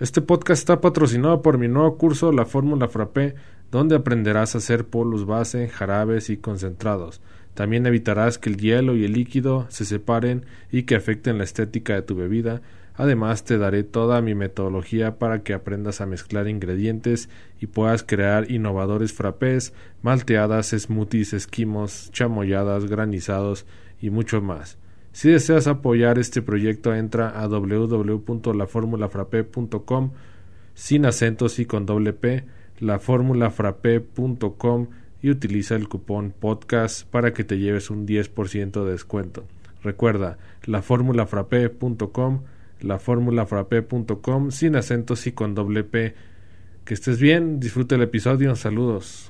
[0.00, 3.34] Este podcast está patrocinado por mi nuevo curso La Fórmula Frappé,
[3.70, 7.20] donde aprenderás a hacer polos base, jarabes y concentrados.
[7.52, 11.92] También evitarás que el hielo y el líquido se separen y que afecten la estética
[11.92, 12.62] de tu bebida.
[12.94, 17.28] Además, te daré toda mi metodología para que aprendas a mezclar ingredientes
[17.60, 23.66] y puedas crear innovadores frappés, malteadas, smoothies, esquimos, chamoyadas, granizados
[24.00, 24.78] y mucho más.
[25.12, 30.10] Si deseas apoyar este proyecto, entra a www.laformulafrape.com
[30.74, 32.44] sin acentos y con doble P,
[32.78, 34.86] laformulafrape.com
[35.22, 39.44] y utiliza el cupón podcast para que te lleves un 10% de descuento.
[39.82, 42.42] Recuerda, laformulafrape.com,
[42.80, 46.14] laformulafrape.com sin acentos y con doble P.
[46.84, 49.29] Que estés bien, disfruta el episodio, saludos.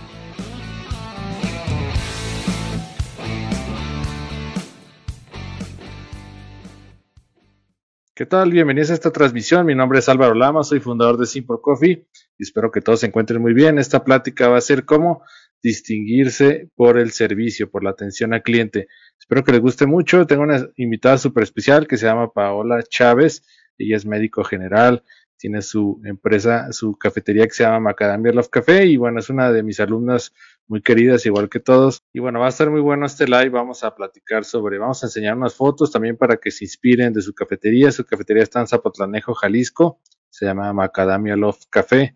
[8.21, 8.51] ¿Qué tal?
[8.51, 9.65] Bienvenidos a esta transmisión.
[9.65, 12.05] Mi nombre es Álvaro Lama, soy fundador de Simple Coffee
[12.37, 13.79] y espero que todos se encuentren muy bien.
[13.79, 15.23] Esta plática va a ser cómo
[15.63, 18.87] distinguirse por el servicio, por la atención al cliente.
[19.19, 20.27] Espero que les guste mucho.
[20.27, 23.43] Tengo una invitada súper especial que se llama Paola Chávez.
[23.75, 25.03] Ella es médico general,
[25.39, 29.51] tiene su empresa, su cafetería que se llama Macadamia Love Café y bueno, es una
[29.51, 30.31] de mis alumnas
[30.71, 32.01] muy queridas, igual que todos.
[32.13, 33.49] Y bueno, va a estar muy bueno este live.
[33.49, 37.21] Vamos a platicar sobre, vamos a enseñar unas fotos también para que se inspiren de
[37.21, 37.91] su cafetería.
[37.91, 39.99] Su cafetería está en Zapotlanejo, Jalisco.
[40.29, 42.15] Se llama Macadamia Loft Café.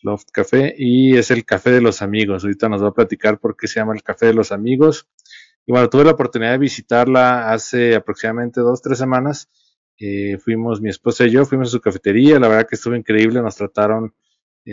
[0.00, 2.42] Loft Café y es el café de los amigos.
[2.42, 5.06] Ahorita nos va a platicar por qué se llama el café de los amigos.
[5.66, 9.50] Y bueno, tuve la oportunidad de visitarla hace aproximadamente dos, tres semanas.
[9.98, 12.40] Eh, fuimos, mi esposa y yo, fuimos a su cafetería.
[12.40, 13.42] La verdad que estuvo increíble.
[13.42, 14.14] Nos trataron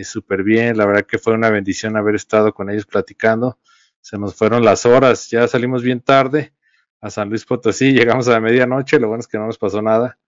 [0.04, 0.76] súper bien.
[0.76, 3.58] La verdad que fue una bendición haber estado con ellos platicando.
[4.00, 6.52] Se nos fueron las horas, ya salimos bien tarde
[7.00, 9.82] a San Luis Potosí, llegamos a la medianoche, lo bueno es que no nos pasó
[9.82, 10.18] nada,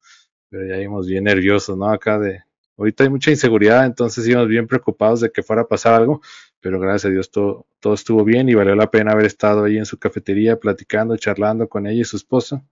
[0.48, 1.90] pero ya íbamos bien nerviosos, ¿no?
[1.90, 2.42] Acá de,
[2.76, 6.20] ahorita hay mucha inseguridad, entonces íbamos bien preocupados de que fuera a pasar algo,
[6.60, 9.78] pero gracias a Dios todo, todo estuvo bien y valió la pena haber estado ahí
[9.78, 12.62] en su cafetería platicando, charlando con ella y su esposo.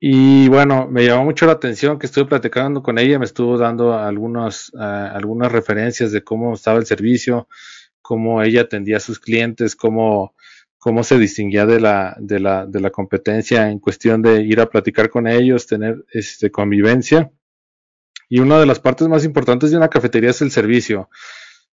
[0.00, 3.94] Y bueno, me llamó mucho la atención que estuve platicando con ella, me estuvo dando
[3.94, 7.48] algunos, uh, algunas referencias de cómo estaba el servicio,
[8.00, 10.34] cómo ella atendía a sus clientes, cómo,
[10.78, 14.70] cómo se distinguía de la, de la, de la competencia en cuestión de ir a
[14.70, 17.32] platicar con ellos, tener este, convivencia.
[18.28, 21.10] Y una de las partes más importantes de una cafetería es el servicio.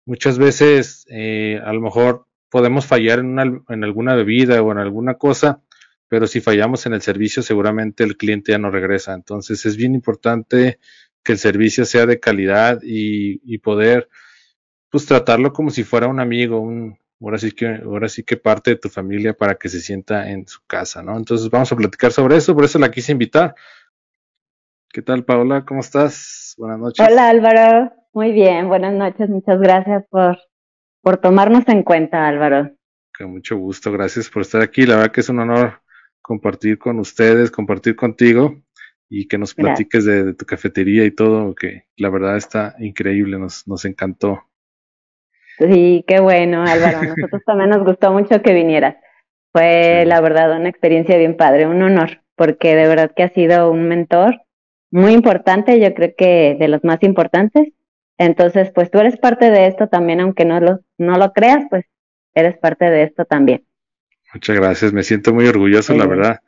[0.06, 4.78] Muchas veces, eh, a lo mejor podemos fallar en, una, en alguna bebida o en
[4.78, 5.62] alguna cosa,
[6.12, 9.14] pero si fallamos en el servicio seguramente el cliente ya no regresa.
[9.14, 10.78] Entonces es bien importante
[11.24, 14.10] que el servicio sea de calidad y, y poder
[14.90, 18.72] pues tratarlo como si fuera un amigo, un, ahora sí que, ahora sí que parte
[18.72, 21.16] de tu familia para que se sienta en su casa, ¿no?
[21.16, 23.54] Entonces vamos a platicar sobre eso, por eso la quise invitar.
[24.90, 25.64] ¿Qué tal, Paola?
[25.64, 26.54] ¿Cómo estás?
[26.58, 27.08] Buenas noches.
[27.08, 27.90] Hola, Álvaro.
[28.12, 29.30] Muy bien, buenas noches.
[29.30, 30.36] Muchas gracias por,
[31.00, 32.70] por tomarnos en cuenta, Álvaro.
[33.16, 34.84] Con mucho gusto, gracias por estar aquí.
[34.84, 35.81] La verdad que es un honor
[36.22, 38.62] compartir con ustedes, compartir contigo
[39.08, 43.38] y que nos platiques de, de, tu cafetería y todo, que la verdad está increíble,
[43.38, 44.44] nos, nos encantó.
[45.58, 46.98] Sí, qué bueno, Álvaro.
[46.98, 48.96] A nosotros también nos gustó mucho que vinieras.
[49.52, 50.08] Fue sí.
[50.08, 53.86] la verdad una experiencia bien padre, un honor, porque de verdad que has sido un
[53.86, 54.40] mentor
[54.90, 57.68] muy importante, yo creo que de los más importantes.
[58.18, 61.84] Entonces, pues tú eres parte de esto también, aunque no lo, no lo creas, pues
[62.34, 63.64] eres parte de esto también.
[64.32, 65.98] Muchas gracias, me siento muy orgulloso, sí.
[65.98, 66.40] la verdad.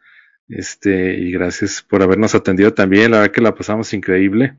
[0.49, 4.56] Este, y gracias por habernos atendido también, la verdad que la pasamos increíble.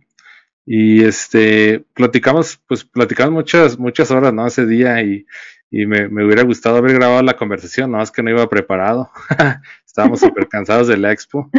[0.66, 4.48] Y este, platicamos, pues platicamos muchas, muchas horas, ¿no?
[4.48, 5.26] Ese día y,
[5.70, 9.12] y me, me, hubiera gustado haber grabado la conversación, no es que no iba preparado.
[9.86, 11.50] Estábamos súper cansados de la expo.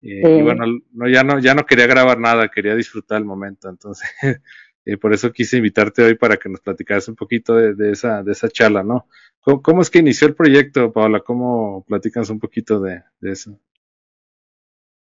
[0.00, 0.30] Eh, sí.
[0.30, 3.68] Y bueno, no, ya no, ya no quería grabar nada, quería disfrutar el momento.
[3.68, 4.08] Entonces,
[4.88, 8.32] eh, por eso quise invitarte hoy para que nos platicaras un poquito de, esa, de
[8.32, 9.06] esa charla, ¿no?
[9.40, 11.20] ¿Cómo, ¿Cómo, es que inició el proyecto, Paola?
[11.20, 13.60] ¿Cómo platicas un poquito de, de eso?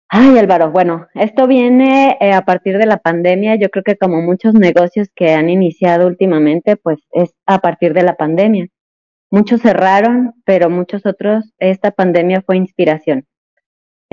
[0.09, 3.55] Ay, Álvaro, bueno, esto viene eh, a partir de la pandemia.
[3.55, 8.03] Yo creo que como muchos negocios que han iniciado últimamente, pues es a partir de
[8.03, 8.67] la pandemia.
[9.31, 13.25] Muchos cerraron, pero muchos otros, esta pandemia fue inspiración.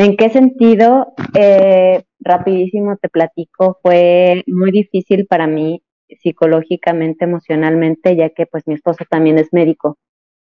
[0.01, 1.13] ¿En qué sentido?
[1.39, 5.83] Eh, rapidísimo te platico, fue muy difícil para mí
[6.23, 9.99] psicológicamente, emocionalmente, ya que pues mi esposo también es médico.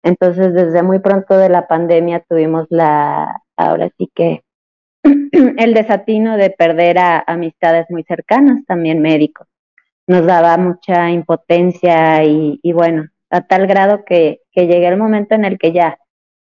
[0.03, 4.43] Entonces, desde muy pronto de la pandemia tuvimos la, ahora sí que,
[5.03, 9.47] el desatino de perder a amistades muy cercanas, también médicos.
[10.07, 15.45] Nos daba mucha impotencia y, bueno, a tal grado que, que llegué el momento en
[15.45, 15.97] el que ya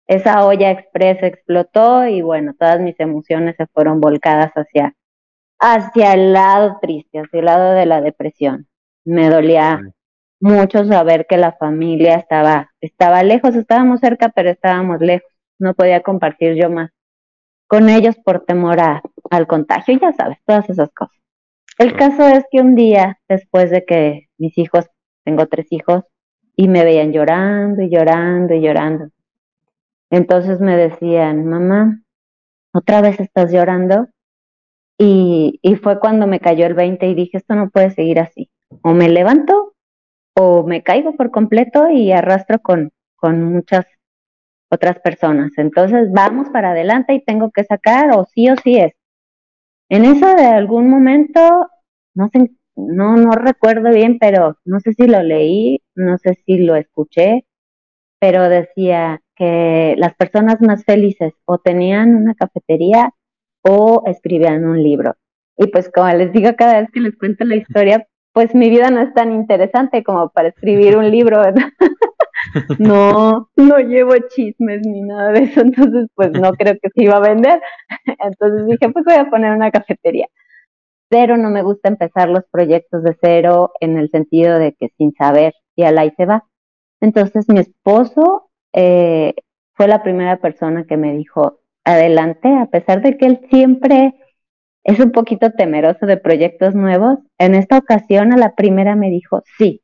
[0.08, 4.96] esa olla express explotó y bueno, todas mis emociones se fueron volcadas hacia,
[5.60, 8.68] hacia el lado triste, hacia el lado de la depresión.
[9.06, 9.80] Me dolía
[10.40, 15.30] mucho saber que la familia estaba, estaba lejos, estábamos cerca, pero estábamos lejos.
[15.60, 16.92] No podía compartir yo más
[17.72, 18.80] con ellos por temor
[19.30, 21.16] al contagio, ya sabes, todas esas cosas.
[21.78, 24.90] El caso es que un día, después de que mis hijos,
[25.24, 26.04] tengo tres hijos,
[26.54, 29.08] y me veían llorando y llorando y llorando.
[30.12, 32.02] Entonces me decían, mamá,
[32.74, 34.08] otra vez estás llorando.
[35.00, 38.52] Y, y fue cuando me cayó el 20 y dije, esto no puede seguir así.
[38.84, 39.74] O me levanto
[40.38, 43.86] o me caigo por completo y arrastro con, con muchas
[44.70, 45.52] otras personas.
[45.58, 48.94] Entonces vamos para adelante y tengo que sacar o sí o sí es.
[49.90, 51.70] En eso de algún momento,
[52.16, 56.60] no sé, no, no recuerdo bien, pero no sé si lo leí, no sé si
[56.60, 57.46] lo escuché,
[58.22, 63.10] pero decía que las personas más felices o tenían una cafetería
[63.64, 65.16] o escribían un libro.
[65.58, 68.92] Y pues como les digo cada vez que les cuento la historia, pues mi vida
[68.92, 71.42] no es tan interesante como para escribir un libro,
[72.80, 77.18] No, no llevo chismes ni nada de eso, entonces pues no creo que se iba
[77.18, 77.60] a vender.
[78.20, 80.28] Entonces dije, pues voy a poner una cafetería.
[81.10, 85.14] Pero no me gusta empezar los proyectos de cero en el sentido de que sin
[85.14, 86.46] saber y al ahí se va.
[87.02, 89.34] Entonces mi esposo eh,
[89.74, 94.14] fue la primera persona que me dijo, adelante, a pesar de que él siempre
[94.84, 99.44] es un poquito temeroso de proyectos nuevos, en esta ocasión a la primera me dijo,
[99.58, 99.82] sí.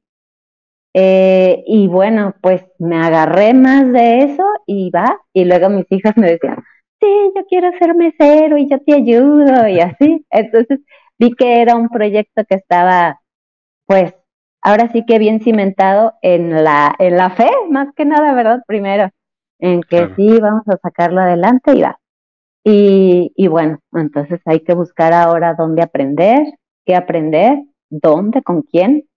[0.93, 6.17] Eh, y bueno, pues me agarré más de eso y va, y luego mis hijas
[6.17, 6.63] me decían,
[6.99, 10.25] sí, yo quiero ser mesero y yo te ayudo y así.
[10.31, 10.79] Entonces
[11.19, 13.21] vi que era un proyecto que estaba,
[13.85, 14.13] pues,
[14.61, 18.61] ahora sí que bien cimentado en la, en la fe, más que nada, ¿verdad?
[18.67, 19.09] Primero,
[19.59, 21.99] en que sí, vamos a sacarlo adelante y va.
[22.63, 26.45] Y, y bueno, entonces hay que buscar ahora dónde aprender,
[26.85, 29.07] qué aprender, dónde, con quién.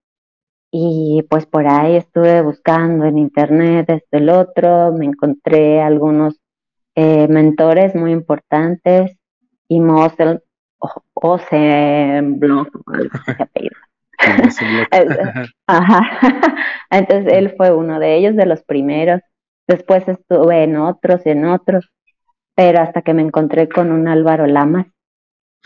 [0.71, 6.39] Y pues por ahí estuve buscando en internet esto, el otro, me encontré algunos
[6.95, 9.17] eh, mentores muy importantes
[9.67, 10.41] y Mosel,
[12.39, 12.69] Blog,
[15.67, 16.01] Ajá.
[16.89, 19.21] Entonces él fue uno de ellos, de los primeros.
[19.67, 21.89] Después estuve en otros y en otros,
[22.55, 24.87] pero hasta que me encontré con un Álvaro Lamas.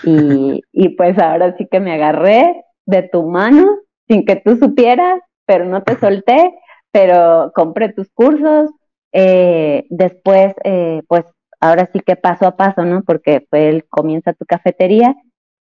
[0.04, 3.66] Y, y pues ahora sí que me agarré de tu mano
[4.08, 6.54] sin que tú supieras, pero no te solté,
[6.92, 8.70] pero compré tus cursos.
[9.12, 11.24] Eh, después, eh, pues
[11.60, 13.02] ahora sí que paso a paso, ¿no?
[13.04, 15.16] Porque fue el comienza tu cafetería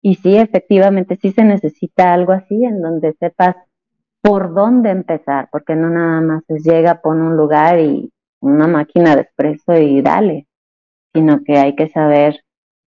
[0.07, 3.57] y sí, efectivamente, sí se necesita algo así en donde sepas
[4.21, 8.09] por dónde empezar, porque no nada más es llega, pone un lugar y
[8.39, 10.48] una máquina de expreso y dale,
[11.13, 12.39] sino que hay que saber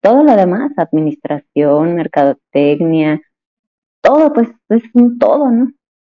[0.01, 3.21] todo lo demás, administración, mercadotecnia,
[4.01, 5.71] todo, pues es un todo, ¿no?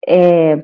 [0.07, 0.63] Eh,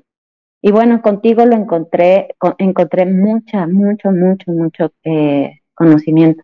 [0.62, 2.30] y bueno, contigo lo encontré,
[2.60, 6.43] encontré mucha, mucho, mucho, mucho eh, conocimiento.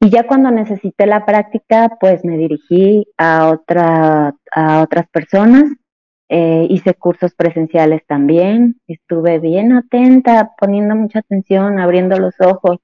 [0.00, 5.64] Y ya cuando necesité la práctica, pues me dirigí a, otra, a otras personas,
[6.28, 12.78] eh, hice cursos presenciales también, estuve bien atenta, poniendo mucha atención, abriendo los ojos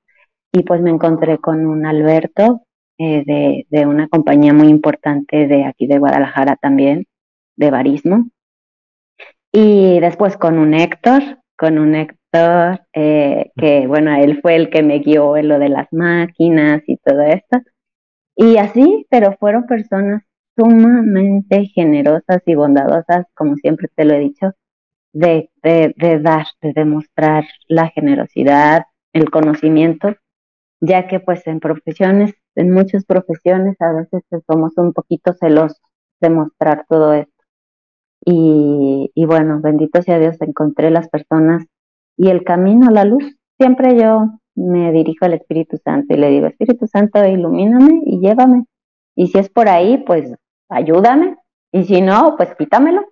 [0.53, 2.63] y pues me encontré con un Alberto
[2.99, 7.07] eh, de, de una compañía muy importante de aquí de Guadalajara también,
[7.57, 8.29] de barismo.
[9.53, 11.23] Y después con un Héctor,
[11.59, 11.95] con un
[12.35, 16.97] Eh, que bueno, él fue el que me guió en lo de las máquinas y
[16.99, 17.59] todo esto.
[18.37, 20.23] Y así, pero fueron personas
[20.57, 24.53] sumamente generosas y bondadosas, como siempre te lo he dicho,
[25.13, 28.85] de, de, de dar, de demostrar la generosidad,
[29.15, 30.17] el conocimiento,
[30.81, 35.81] ya que pues en profesiones, en muchas profesiones a veces somos un poquito celosos
[36.21, 37.33] de mostrar todo esto.
[38.25, 41.65] Y, y bueno, bendito sea Dios, encontré las personas
[42.17, 43.37] y el camino a la luz.
[43.59, 48.65] Siempre yo me dirijo al Espíritu Santo y le digo, Espíritu Santo, ilumíname y llévame.
[49.15, 50.33] Y si es por ahí, pues
[50.69, 51.37] ayúdame.
[51.73, 53.03] Y si no, pues quítamelo.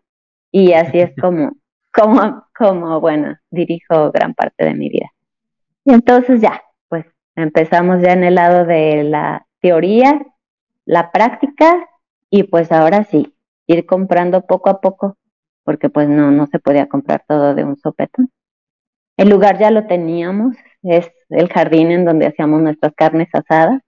[0.50, 1.52] Y así es como,
[1.92, 5.10] como, como, bueno, dirijo gran parte de mi vida.
[5.84, 10.20] Y entonces ya, pues empezamos ya en el lado de la teoría,
[10.84, 11.88] la práctica,
[12.30, 13.34] y pues ahora sí,
[13.66, 15.16] ir comprando poco a poco,
[15.64, 18.30] porque pues no, no se podía comprar todo de un sopetón.
[19.20, 23.82] El lugar ya lo teníamos, es el jardín en donde hacíamos nuestras carnes asadas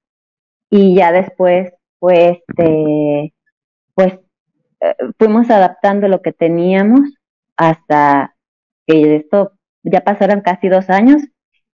[0.69, 3.33] y ya después pues este
[3.95, 4.19] pues
[4.81, 7.01] eh, fuimos adaptando lo que teníamos
[7.57, 8.37] hasta
[8.87, 11.23] que esto ya pasaron casi dos años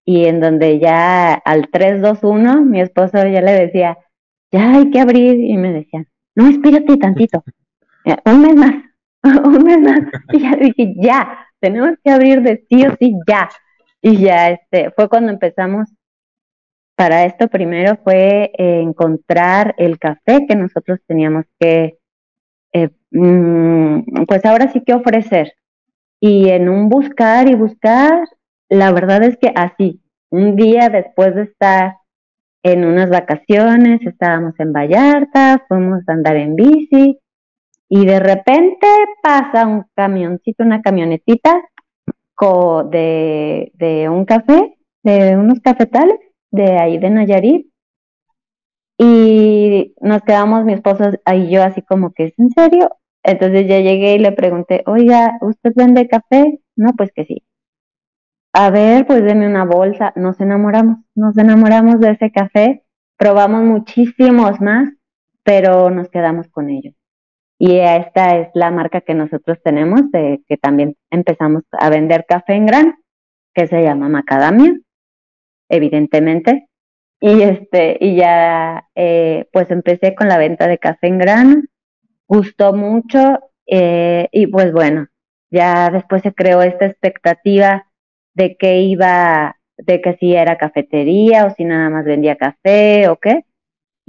[0.04, 3.98] y en donde ya al 321 mi esposo ya le decía,
[4.52, 6.04] ya hay que abrir y me decía,
[6.36, 7.42] no, espérate tantito,
[8.04, 8.74] eh, un mes más,
[9.44, 10.00] un mes más.
[10.32, 13.48] Y ya dije, ya, tenemos que abrir de sí o sí, ya.
[14.00, 15.88] Y ya este, fue cuando empezamos
[16.96, 21.98] para esto primero fue eh, encontrar el café que nosotros teníamos que,
[22.72, 25.52] eh, mm, pues ahora sí que ofrecer.
[26.20, 28.26] Y en un buscar y buscar,
[28.68, 31.98] la verdad es que así, un día después de estar
[32.64, 37.20] en unas vacaciones, estábamos en Vallarta, fuimos a andar en bici
[37.88, 38.86] y de repente
[39.22, 41.62] pasa un camioncito, una camionetita
[42.90, 46.18] de, de un café, de unos cafetales
[46.50, 47.66] de ahí de Nayarit.
[49.00, 52.90] Y nos quedamos mi esposo y yo así como que es en serio.
[53.22, 56.60] Entonces ya llegué y le pregunté, oiga, ¿usted vende café?
[56.76, 57.44] No, pues que sí.
[58.52, 60.12] A ver, pues deme una bolsa.
[60.16, 62.84] Nos enamoramos, nos enamoramos de ese café.
[63.16, 64.88] Probamos muchísimos más,
[65.44, 66.97] pero nos quedamos con ellos.
[67.58, 72.54] Y esta es la marca que nosotros tenemos, de, que también empezamos a vender café
[72.54, 72.94] en gran,
[73.52, 74.76] que se llama Macadamia,
[75.68, 76.68] evidentemente.
[77.20, 81.62] Y este, y ya eh, pues empecé con la venta de café en grano,
[82.28, 85.08] gustó mucho, eh, y pues bueno,
[85.50, 87.86] ya después se creó esta expectativa
[88.34, 93.16] de que iba, de que si era cafetería o si nada más vendía café o
[93.16, 93.44] qué.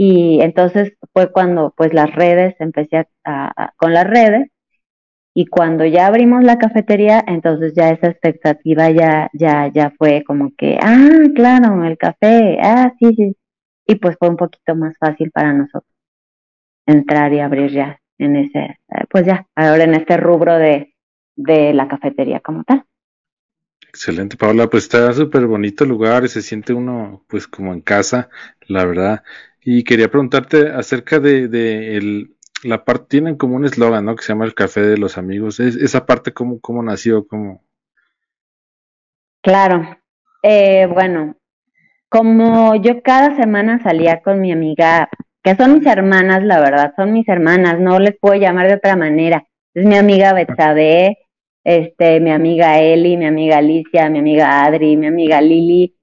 [0.01, 4.50] Y entonces fue cuando pues las redes, empecé a, con las redes
[5.34, 10.53] y cuando ya abrimos la cafetería, entonces ya esa expectativa ya, ya, ya fue como
[10.58, 13.36] que, ah, claro, el café, ah, sí, sí.
[13.88, 15.94] Y pues fue un poquito más fácil para nosotros
[16.86, 18.79] entrar y abrir ya en ese,
[19.10, 20.96] pues ya, ahora en este rubro de,
[21.36, 22.86] de la cafetería como tal.
[23.89, 24.70] Excelente, Paula.
[24.70, 28.29] Pues está súper bonito el lugar se siente uno pues como en casa,
[28.68, 29.24] la verdad.
[29.62, 34.16] Y quería preguntarte acerca de, de el, la parte, tienen como un eslogan, ¿no?
[34.16, 35.60] Que se llama el café de los amigos.
[35.60, 37.28] ¿Es, esa parte cómo, cómo nació?
[37.28, 37.63] Cómo...
[39.42, 39.98] Claro.
[40.44, 41.36] Eh, bueno,
[42.10, 45.10] como yo cada semana salía con mi amiga,
[45.44, 48.96] que son mis hermanas, la verdad, son mis hermanas, no les puedo llamar de otra
[48.96, 49.46] manera.
[49.74, 51.18] Es mi amiga Betsabe,
[51.63, 55.96] este, mi amiga Eli, mi amiga Alicia, mi amiga Adri, mi amiga Lili.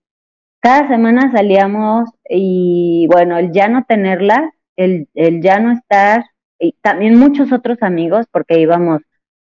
[0.66, 6.24] Cada semana salíamos y bueno, el ya no tenerla, el, el ya no estar,
[6.58, 9.00] y también muchos otros amigos, porque íbamos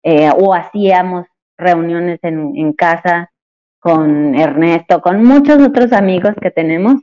[0.04, 1.26] eh, o hacíamos
[1.58, 3.32] reuniones en, en casa
[3.80, 7.02] con Ernesto, con muchos otros amigos que tenemos.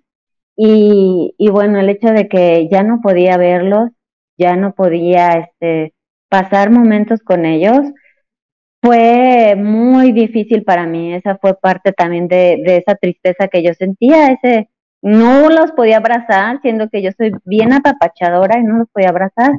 [0.55, 3.89] Y, y bueno, el hecho de que ya no podía verlos,
[4.37, 5.93] ya no podía este,
[6.29, 7.81] pasar momentos con ellos,
[8.81, 11.13] fue muy difícil para mí.
[11.13, 14.69] Esa fue parte también de, de esa tristeza que yo sentía, ese
[15.01, 19.51] no los podía abrazar, siendo que yo soy bien apapachadora y no los podía abrazar.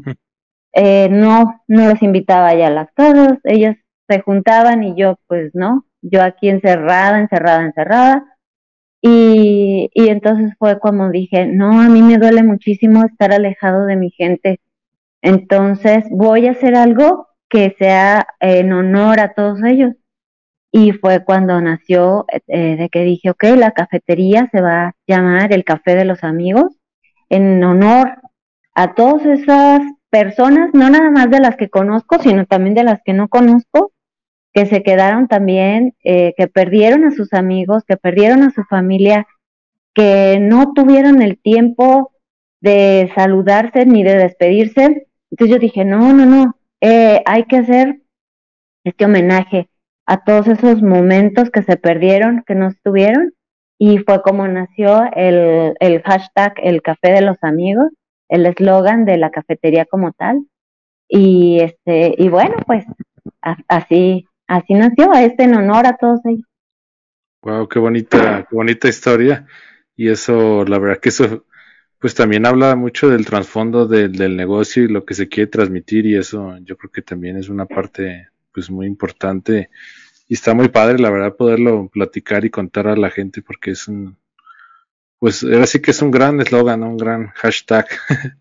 [0.74, 3.74] Eh, no, no los invitaba ya a las casas, ellos
[4.08, 8.24] se juntaban y yo pues no, yo aquí encerrada, encerrada, encerrada.
[9.00, 13.96] Y, y entonces fue como dije, no, a mí me duele muchísimo estar alejado de
[13.96, 14.60] mi gente.
[15.22, 19.94] Entonces voy a hacer algo que sea en honor a todos ellos.
[20.70, 25.52] Y fue cuando nació eh, de que dije, ok, la cafetería se va a llamar
[25.52, 26.76] el Café de los Amigos
[27.30, 28.18] en honor
[28.74, 33.00] a todas esas personas, no nada más de las que conozco, sino también de las
[33.04, 33.92] que no conozco,
[34.52, 39.26] que se quedaron también, eh, que perdieron a sus amigos, que perdieron a su familia,
[39.94, 42.12] que no tuvieron el tiempo
[42.60, 45.06] de saludarse ni de despedirse.
[45.30, 48.00] Entonces yo dije, no, no, no, eh, hay que hacer
[48.84, 49.68] este homenaje
[50.06, 53.34] a todos esos momentos que se perdieron, que no estuvieron,
[53.78, 57.90] y fue como nació el, el hashtag El Café de los Amigos,
[58.28, 60.46] el eslogan de la cafetería como tal.
[61.08, 62.84] Y este, y bueno, pues
[63.68, 66.46] así, así nació, este en honor a todos ellos.
[67.42, 69.46] Wow, qué bonita, qué bonita historia.
[69.96, 71.44] Y eso, la verdad que eso,
[71.98, 76.06] pues también habla mucho del trasfondo del, del negocio y lo que se quiere transmitir,
[76.06, 79.70] y eso yo creo que también es una parte pues muy importante.
[80.28, 83.88] Y está muy padre, la verdad, poderlo platicar y contar a la gente porque es
[83.88, 84.16] un,
[85.18, 87.86] pues ahora sí que es un gran eslogan, un gran hashtag.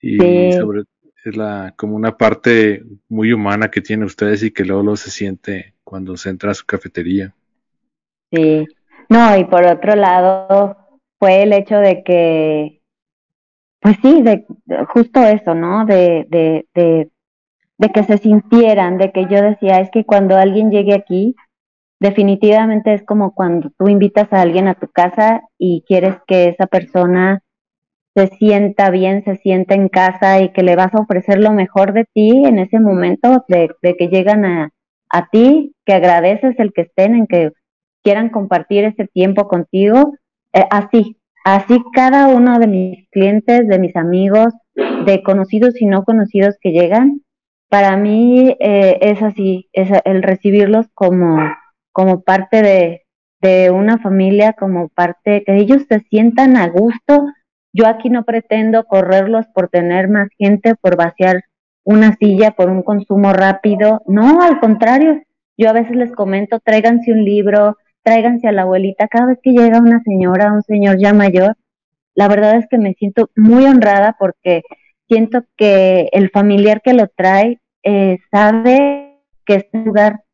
[0.00, 0.18] y
[0.52, 0.84] sobre
[1.24, 5.10] es la como una parte muy humana que tiene ustedes y que luego, lo se
[5.10, 7.34] siente cuando se entra a su cafetería.
[8.32, 8.66] Sí,
[9.08, 10.76] no, y por otro lado
[11.18, 12.79] fue el hecho de que,
[13.80, 14.46] pues sí, de,
[14.88, 15.86] justo eso, ¿no?
[15.86, 20.94] De, de, de, que se sintieran, de que yo decía, es que cuando alguien llegue
[20.94, 21.34] aquí,
[21.98, 26.66] definitivamente es como cuando tú invitas a alguien a tu casa y quieres que esa
[26.66, 27.42] persona
[28.14, 31.92] se sienta bien, se sienta en casa y que le vas a ofrecer lo mejor
[31.92, 34.70] de ti en ese momento de, que llegan a,
[35.10, 37.52] a, ti, que agradeces el que estén, en que
[38.02, 40.14] quieran compartir ese tiempo contigo.
[40.52, 46.04] Eh, así, así cada uno de mis clientes, de mis amigos, de conocidos y no
[46.04, 47.22] conocidos que llegan,
[47.68, 51.38] para mí eh, es así, es el recibirlos como
[51.92, 53.02] como parte de,
[53.40, 57.26] de una familia, como parte, que ellos se sientan a gusto.
[57.72, 61.42] Yo aquí no pretendo correrlos por tener más gente, por vaciar
[61.84, 64.02] una silla, por un consumo rápido.
[64.06, 65.22] No, al contrario,
[65.56, 67.76] yo a veces les comento, tráiganse un libro,
[68.10, 69.06] tráiganse a la abuelita.
[69.06, 71.56] Cada vez que llega una señora, un señor ya mayor,
[72.16, 74.62] la verdad es que me siento muy honrada porque
[75.08, 80.24] siento que el familiar que lo trae eh, sabe que es un lugar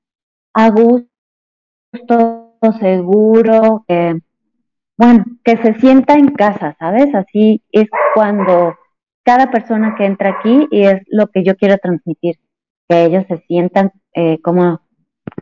[0.55, 1.05] a gusto
[2.81, 4.21] seguro, que,
[4.97, 7.15] bueno, que se sienta en casa, ¿sabes?
[7.15, 8.75] Así es cuando
[9.23, 12.37] cada persona que entra aquí y es lo que yo quiero transmitir,
[12.89, 14.81] que ellos se sientan eh, como,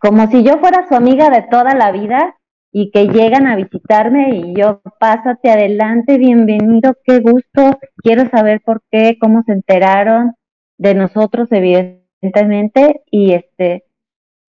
[0.00, 2.36] como si yo fuera su amiga de toda la vida
[2.72, 8.82] y que llegan a visitarme y yo, pásate adelante, bienvenido, qué gusto, quiero saber por
[8.90, 10.34] qué, cómo se enteraron
[10.76, 13.84] de nosotros, evidentemente, y este,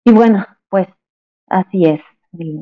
[0.03, 0.87] y bueno, pues
[1.47, 2.01] así es,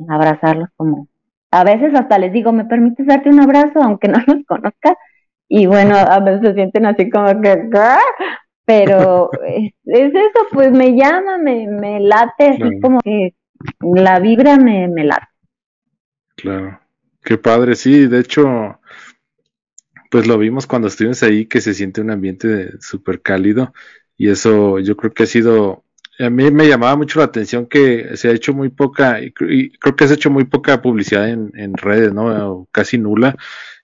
[0.08, 1.08] abrazarlos como,
[1.50, 4.94] a veces hasta les digo, ¿me permites darte un abrazo aunque no los conozca?
[5.48, 7.70] Y bueno, a veces se sienten así como que,
[8.66, 13.34] pero es, eso, pues me llama, me, me late, así como que
[13.80, 15.28] la vibra me, me late.
[16.34, 16.78] Claro,
[17.22, 18.78] qué padre, sí, de hecho,
[20.10, 23.72] pues lo vimos cuando estuvimos ahí, que se siente un ambiente súper cálido
[24.18, 25.84] y eso yo creo que ha sido
[26.18, 29.96] a mí me llamaba mucho la atención que se ha hecho muy poca, y creo
[29.96, 32.66] que se ha hecho muy poca publicidad en, redes, ¿no?
[32.72, 33.36] casi nula,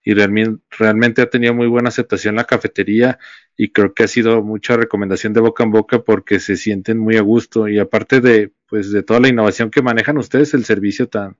[0.05, 3.19] y realmente, ha tenido muy buena aceptación la cafetería,
[3.57, 7.17] y creo que ha sido mucha recomendación de boca en boca porque se sienten muy
[7.17, 11.09] a gusto, y aparte de, pues, de toda la innovación que manejan ustedes, el servicio
[11.09, 11.37] tan,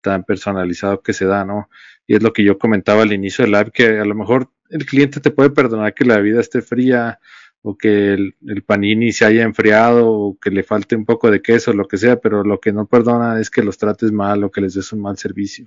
[0.00, 1.68] tan personalizado que se da, ¿no?
[2.06, 4.86] Y es lo que yo comentaba al inicio del live, que a lo mejor el
[4.86, 7.20] cliente te puede perdonar que la vida esté fría,
[7.62, 11.72] o que el, panini se haya enfriado o que le falte un poco de queso,
[11.72, 14.60] lo que sea, pero lo que no perdona es que los trates mal o que
[14.60, 15.66] les des un mal servicio.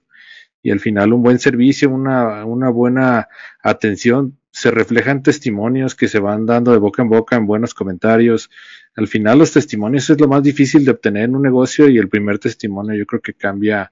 [0.64, 3.28] Y al final un buen servicio, una, una buena
[3.62, 7.74] atención se refleja en testimonios que se van dando de boca en boca, en buenos
[7.74, 8.50] comentarios.
[8.96, 12.08] Al final los testimonios es lo más difícil de obtener en un negocio y el
[12.08, 13.92] primer testimonio yo creo que cambia,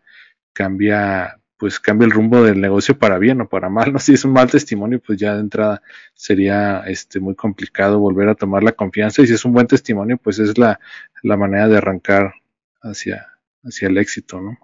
[0.54, 4.00] cambia pues cambia el rumbo del negocio para bien o para mal, ¿no?
[4.00, 5.84] Si es un mal testimonio, pues ya de entrada
[6.16, 10.18] sería este muy complicado volver a tomar la confianza y si es un buen testimonio,
[10.18, 10.80] pues es la,
[11.22, 12.34] la manera de arrancar
[12.82, 13.28] hacia,
[13.64, 14.58] hacia el éxito, ¿no?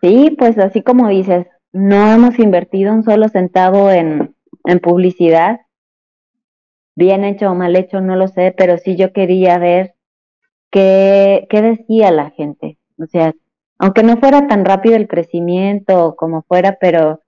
[0.00, 4.34] Sí, pues así como dices, no hemos invertido un solo centavo en,
[4.64, 5.60] en publicidad,
[6.94, 9.94] bien hecho o mal hecho, no lo sé, pero sí yo quería ver
[10.70, 13.34] qué, qué decía la gente, o sea,
[13.78, 17.22] aunque no fuera tan rápido el crecimiento como fuera, pero,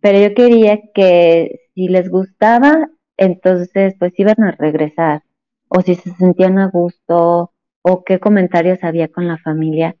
[0.00, 5.22] pero yo quería que si les gustaba, entonces pues iban a regresar,
[5.68, 9.96] o si se sentían a gusto, o qué comentarios había con la familia.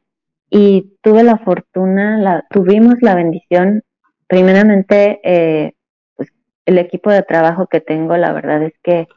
[0.56, 3.82] Y tuve la fortuna, la, tuvimos la bendición,
[4.28, 5.72] primeramente, eh,
[6.14, 6.28] pues
[6.64, 9.08] el equipo de trabajo que tengo, la verdad es que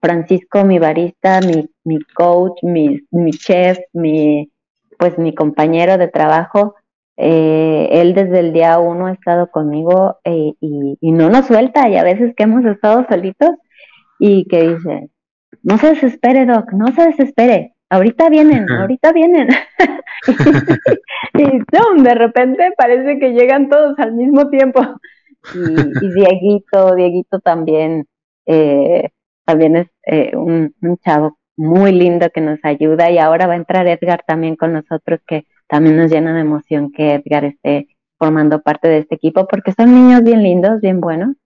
[0.00, 4.50] Francisco, mi barista, mi, mi coach, mi, mi chef, mi
[4.98, 6.74] pues mi compañero de trabajo,
[7.16, 11.96] eh, él desde el día uno ha estado conmigo eh, y, no nos suelta y
[11.96, 13.50] a veces que hemos estado solitos
[14.18, 15.10] y que dice,
[15.62, 19.48] no se desespere, Doc, no se desespere, ahorita vienen, ahorita vienen.
[21.34, 24.80] y, de repente parece que llegan todos al mismo tiempo.
[25.54, 28.06] Y, Dieguito, Dieguito también,
[28.46, 29.10] eh,
[29.44, 29.88] también es
[30.34, 34.56] un, un, chavo muy lindo que nos ayuda y ahora va a entrar Edgar también
[34.56, 39.16] con nosotros que también nos llena de emoción que Edgar esté formando parte de este
[39.16, 41.36] equipo porque son niños bien lindos, bien buenos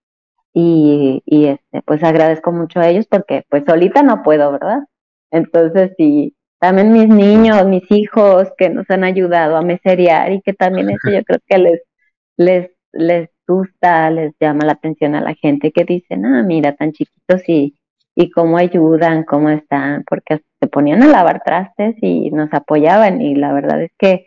[0.52, 4.84] y, y este pues agradezco mucho a ellos porque pues solita no puedo, ¿verdad?
[5.30, 10.52] Entonces sí, también mis niños, mis hijos que nos han ayudado a meserear y que
[10.54, 11.82] también eso yo creo que les
[12.36, 16.92] les les gusta, les llama la atención a la gente que dicen, ah, mira, tan
[16.92, 17.76] chiquitos y
[18.16, 23.34] y cómo ayudan, cómo están, porque se ponían a lavar trastes y nos apoyaban y
[23.34, 24.26] la verdad es que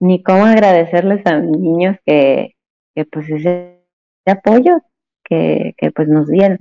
[0.00, 2.56] ni cómo agradecerles a mis niños que,
[2.94, 3.78] que pues ese
[4.26, 4.80] apoyo
[5.24, 6.58] que, que pues nos dieron.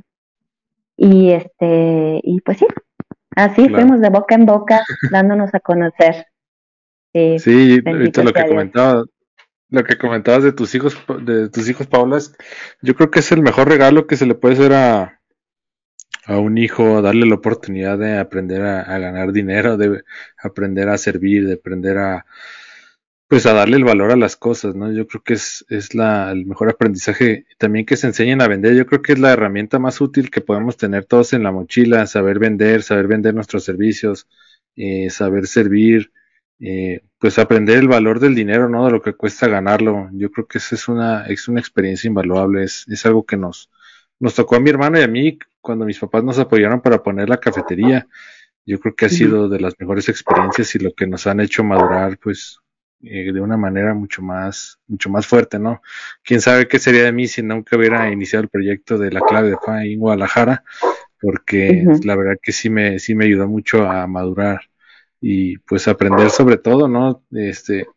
[0.97, 2.67] Y este, y pues sí,
[3.37, 6.25] así fuimos de boca en boca dándonos a conocer.
[7.13, 9.05] Sí, sí ahorita lo que comentaba,
[9.69, 12.19] lo que comentabas de tus hijos, de tus hijos Paula,
[12.81, 15.21] yo creo que es el mejor regalo que se le puede hacer a,
[16.25, 20.03] a un hijo, darle la oportunidad de aprender a, ganar dinero, de
[20.41, 22.25] aprender a servir, de aprender a,
[23.27, 24.91] pues a darle el valor a las cosas, ¿no?
[24.91, 27.45] Yo creo que es, es la, el mejor aprendizaje.
[27.57, 30.41] También que se enseñen a vender, yo creo que es la herramienta más útil que
[30.41, 34.27] podemos tener todos en la mochila, saber vender, saber vender nuestros servicios,
[34.77, 36.11] eh, saber servir,
[36.59, 38.85] eh, pues aprender el valor del dinero, ¿no?
[38.85, 40.09] De lo que cuesta ganarlo.
[40.13, 43.69] Yo creo que esa es una, es una experiencia invaluable, es, es algo que nos,
[44.19, 47.27] nos tocó a mi hermano y a mí cuando mis papás nos apoyaron para poner
[47.27, 48.07] la cafetería.
[48.65, 51.63] Yo creo que ha sido de las mejores experiencias y lo que nos han hecho
[51.63, 52.59] madurar, pues,
[53.03, 55.81] eh, de una manera mucho más, mucho más fuerte, ¿no?
[56.23, 59.49] Quién sabe qué sería de mí si nunca hubiera iniciado el proyecto de la clave
[59.49, 60.63] de FA en Guadalajara,
[61.21, 64.61] porque la verdad que sí me, sí me ayudó mucho a madurar
[65.21, 67.23] y pues aprender sobre todo, ¿no?
[67.31, 67.87] Este,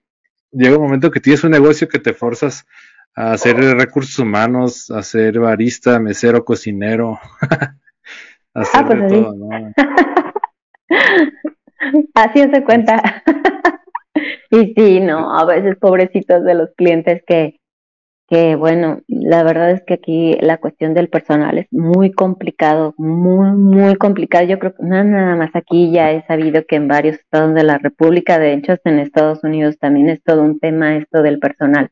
[0.52, 2.66] llega un momento que tienes un negocio que te forzas
[3.14, 9.34] a hacer recursos humanos, a ser barista, mesero, cocinero, a hacer ah, pues de todo,
[9.34, 9.72] ¿no?
[12.14, 13.22] así se cuenta.
[14.50, 17.60] y sí, no, a veces pobrecitos de los clientes que,
[18.28, 23.52] que bueno, la verdad es que aquí la cuestión del personal es muy complicado, muy,
[23.52, 24.46] muy complicado.
[24.46, 27.78] Yo creo que nada más aquí ya he sabido que en varios estados de la
[27.78, 31.90] República, de hecho en Estados Unidos también es todo un tema esto del personal.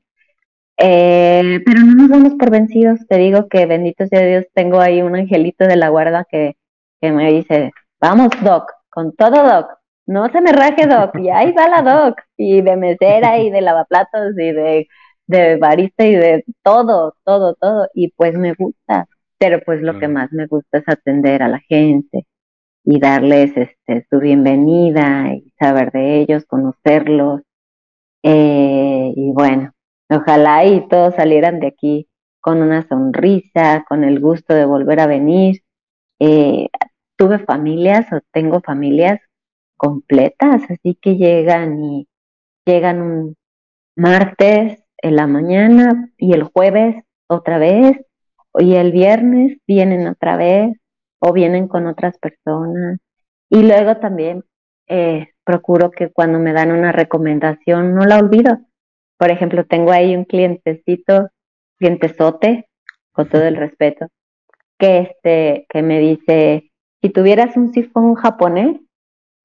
[0.80, 5.02] Eh, pero no nos damos por vencidos, te digo que bendito sea Dios, tengo ahí
[5.02, 6.56] un angelito de la guarda que,
[7.00, 9.77] que me dice, vamos Doc, con todo Doc,
[10.08, 13.60] no se me raje Doc, y ahí va la Doc, y de mesera y de
[13.62, 14.88] lavaplatos y de
[15.28, 19.06] de barista y de todo, todo, todo, y pues me gusta,
[19.38, 22.26] pero pues lo que más me gusta es atender a la gente
[22.84, 27.42] y darles este su bienvenida y saber de ellos, conocerlos,
[28.22, 29.72] eh, y bueno,
[30.10, 32.08] ojalá y todos salieran de aquí
[32.40, 35.62] con una sonrisa, con el gusto de volver a venir.
[36.20, 36.68] Eh,
[37.16, 39.20] tuve familias o tengo familias
[39.78, 42.08] completas, así que llegan y
[42.66, 43.36] llegan un
[43.96, 47.96] martes, en la mañana y el jueves otra vez
[48.58, 50.76] y el viernes vienen otra vez
[51.20, 52.98] o vienen con otras personas
[53.48, 54.44] y luego también
[54.88, 58.58] eh, procuro que cuando me dan una recomendación no la olvido.
[59.16, 61.30] Por ejemplo, tengo ahí un clientecito,
[61.78, 62.68] clientesote,
[63.12, 64.06] con todo el respeto,
[64.78, 66.70] que este, que me dice,
[67.02, 68.80] si tuvieras un sifón japonés,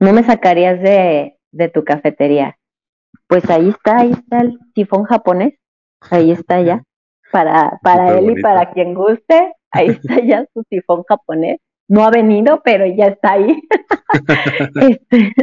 [0.03, 2.57] no me sacarías de, de tu cafetería
[3.33, 5.55] pues ahí está, ahí está el sifón japonés,
[6.11, 6.83] ahí está ya,
[7.31, 11.59] para, para él y para quien guste, ahí está ya su sifón japonés.
[11.87, 13.59] No ha venido, pero ya está ahí.
[14.81, 15.33] este,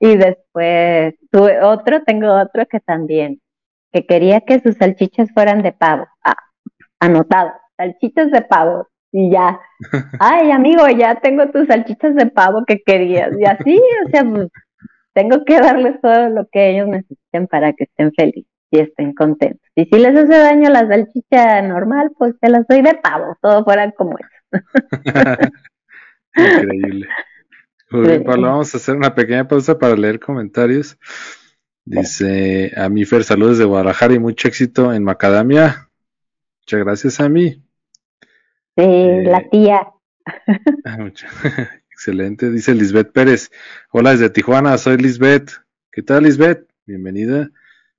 [0.00, 3.40] y después tuve otro, tengo otro que también,
[3.92, 6.08] que quería que sus salchichas fueran de pavo.
[6.24, 6.36] Ah,
[6.98, 8.87] anotado, salchichas de pavo.
[9.10, 9.58] Y ya,
[10.20, 13.30] ay amigo, ya tengo tus salchichas de pavo que querías.
[13.38, 14.48] Y así, o sea, pues,
[15.14, 19.66] tengo que darles todo lo que ellos necesiten para que estén felices y estén contentos.
[19.74, 23.64] Y si les hace daño la salchicha normal, pues te las doy de pavo, todo
[23.64, 24.62] fuera como eso.
[26.34, 27.08] Increíble.
[27.90, 30.98] Muy bien, Pablo, vamos a hacer una pequeña pausa para leer comentarios.
[31.86, 35.88] Dice a mi Fer, saludos de Guadalajara y mucho éxito en Macadamia.
[36.60, 37.62] Muchas gracias a mí.
[38.78, 38.84] Sí,
[39.24, 39.88] la eh, tía.
[40.84, 40.98] Ah,
[41.90, 43.50] Excelente, dice Lisbeth Pérez.
[43.90, 45.50] Hola desde Tijuana, soy Lisbeth.
[45.90, 46.64] ¿Qué tal, Lisbeth?
[46.86, 47.50] Bienvenida.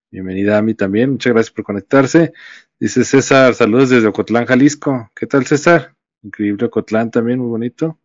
[0.10, 1.12] Bienvenida a mí también.
[1.12, 2.32] Muchas gracias por conectarse.
[2.80, 5.12] Dice César, saludos desde Ocotlán, Jalisco.
[5.13, 5.96] ¿Qué tal, César?
[6.24, 8.00] Increíble Ocotlán también, muy bonito.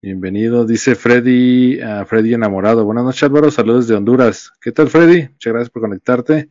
[0.00, 2.84] Bienvenido, dice Freddy, uh, Freddy enamorado.
[2.84, 3.50] Buenas noches, Álvaro.
[3.50, 4.52] Saludos desde Honduras.
[4.60, 5.22] ¿Qué tal, Freddy?
[5.22, 6.50] Muchas gracias por conectarte.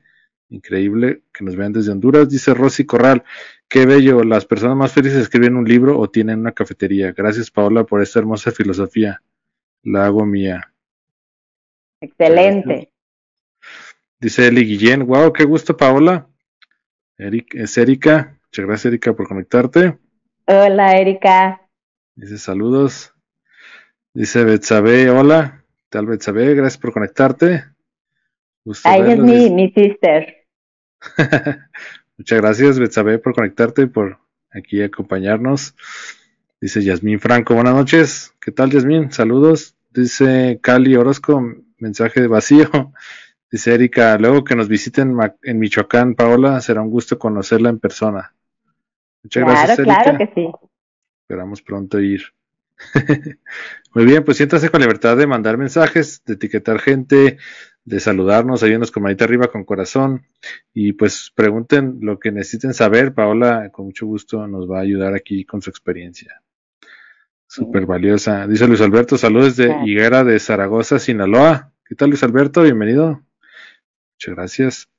[0.49, 2.27] Increíble que nos vean desde Honduras.
[2.27, 3.23] Dice Rosy Corral,
[3.67, 4.23] qué bello.
[4.23, 7.11] Las personas más felices escriben un libro o tienen una cafetería.
[7.11, 9.21] Gracias, Paola, por esta hermosa filosofía.
[9.83, 10.73] La hago mía.
[12.01, 12.91] Excelente.
[14.19, 16.27] Dice Eli Guillén, wow, qué gusto, Paola.
[17.17, 18.37] Eric, es Erika.
[18.45, 19.97] Muchas gracias, Erika, por conectarte.
[20.45, 21.61] Hola, Erika.
[22.15, 23.13] Dice saludos.
[24.13, 25.63] Dice Betsabe, hola.
[25.77, 26.55] ¿Qué tal, Betsabe?
[26.55, 27.65] Gracias por conectarte.
[28.83, 30.38] Ahí es mi, mi sister.
[32.17, 34.19] Muchas gracias, Betsabe, por conectarte y por
[34.51, 35.75] aquí acompañarnos.
[36.61, 38.33] Dice Yasmín Franco, buenas noches.
[38.41, 39.11] ¿Qué tal, Yasmín?
[39.11, 39.75] Saludos.
[39.91, 41.41] Dice Cali Orozco,
[41.77, 42.69] mensaje de vacío.
[43.51, 48.35] Dice Erika, luego que nos visiten en Michoacán, Paola, será un gusto conocerla en persona.
[49.23, 50.03] Muchas gracias, Erika.
[50.03, 50.51] Claro que sí.
[51.23, 52.21] Esperamos pronto ir.
[53.95, 57.37] Muy bien, pues siéntase con libertad de mandar mensajes, de etiquetar gente,
[57.85, 60.25] de saludarnos, ayúdenos con manita arriba, con corazón,
[60.73, 63.13] y pues pregunten lo que necesiten saber.
[63.13, 66.41] Paola, con mucho gusto, nos va a ayudar aquí con su experiencia.
[67.47, 68.45] Súper valiosa.
[68.45, 71.73] Dice Luis Alberto, saludos de Higuera de Zaragoza, Sinaloa.
[71.83, 72.61] ¿Qué tal, Luis Alberto?
[72.61, 73.23] Bienvenido.
[74.13, 74.89] Muchas gracias.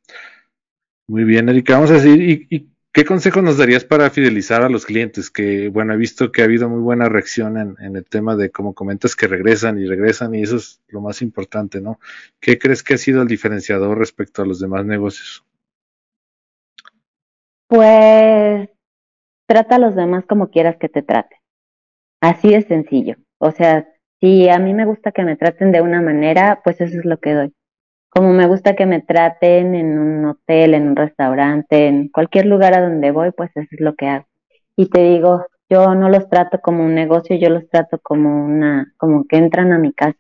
[1.07, 1.75] Muy bien, Erika.
[1.75, 5.31] Vamos a decir, ¿y, qué consejo nos darías para fidelizar a los clientes?
[5.31, 8.75] Que, bueno, he visto que ha habido muy buena reacción en, el tema de, como
[8.75, 11.99] comentas, que regresan y regresan, y eso es lo más importante, ¿no?
[12.41, 15.45] ¿Qué crees que ha sido el diferenciador respecto a los demás negocios?
[17.69, 18.69] Pues
[19.47, 21.39] trata a los demás como quieras que te traten.
[22.21, 23.17] Así de sencillo.
[23.39, 23.89] O sea,
[24.21, 27.19] si a mí me gusta que me traten de una manera, pues eso es lo
[27.19, 27.55] que doy.
[28.11, 32.75] Como me gusta que me traten en un hotel, en un restaurante, en cualquier lugar
[32.75, 34.27] a donde voy, pues eso es lo que hago.
[34.77, 38.93] Y te digo, yo no los trato como un negocio, yo los trato como una,
[38.97, 40.19] como que entran a mi casa.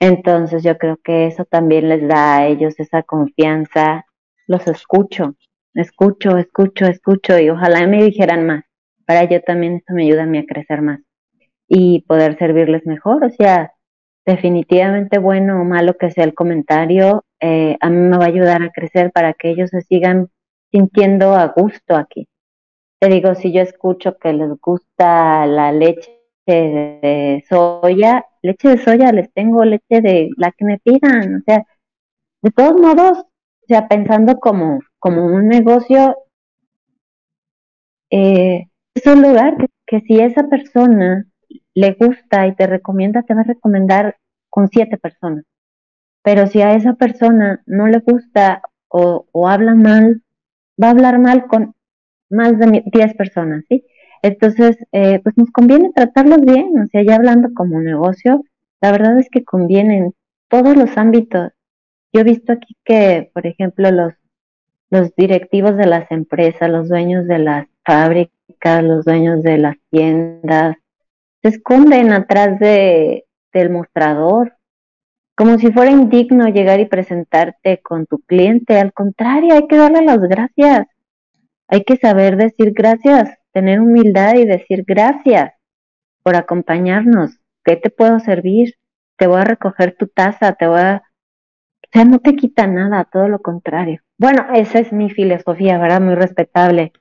[0.00, 4.06] Entonces yo creo que eso también les da a ellos esa confianza.
[4.48, 5.36] Los escucho,
[5.74, 8.64] escucho, escucho, escucho y ojalá me dijeran más.
[9.06, 11.00] Para yo también esto me ayuda a mí a crecer más
[11.68, 13.24] y poder servirles mejor.
[13.24, 13.73] O sea,
[14.26, 18.62] definitivamente bueno o malo que sea el comentario, eh, a mí me va a ayudar
[18.62, 20.28] a crecer para que ellos se sigan
[20.72, 22.26] sintiendo a gusto aquí.
[23.00, 26.10] Te digo, si yo escucho que les gusta la leche
[26.46, 31.64] de soya, leche de soya les tengo leche de la que me pidan, o sea,
[32.42, 33.24] de todos modos,
[33.66, 36.16] sea, pensando como, como un negocio,
[38.10, 39.56] eh, es un lugar
[39.86, 41.26] que si esa persona
[41.74, 44.16] le gusta y te recomienda, te va a recomendar
[44.48, 45.44] con siete personas.
[46.22, 50.22] Pero si a esa persona no le gusta o, habla mal,
[50.80, 51.74] va a hablar mal con
[52.30, 53.84] más de diez personas, ¿sí?
[54.22, 58.42] Entonces, eh, pues nos conviene tratarlos bien, o sea, ya hablando como negocio,
[58.80, 60.14] la verdad es que conviene en
[60.48, 61.52] todos los ámbitos.
[62.12, 64.14] Yo he visto aquí que, por ejemplo, los,
[64.90, 70.76] los directivos de las empresas, los dueños de las fábricas, los dueños de las tiendas,
[71.44, 74.56] se esconden atrás de, del mostrador,
[75.36, 78.78] como si fuera indigno llegar y presentarte con tu cliente.
[78.78, 80.86] Al contrario, hay que darle las gracias.
[81.68, 85.52] Hay que saber decir gracias, tener humildad y decir gracias
[86.22, 87.38] por acompañarnos.
[87.62, 88.76] ¿Qué te puedo servir?
[89.18, 91.02] Te voy a recoger tu taza, te voy a...
[91.02, 94.00] O sea, no te quita nada, todo lo contrario.
[94.16, 96.00] Bueno, esa es mi filosofía, ¿verdad?
[96.00, 96.92] Muy respetable.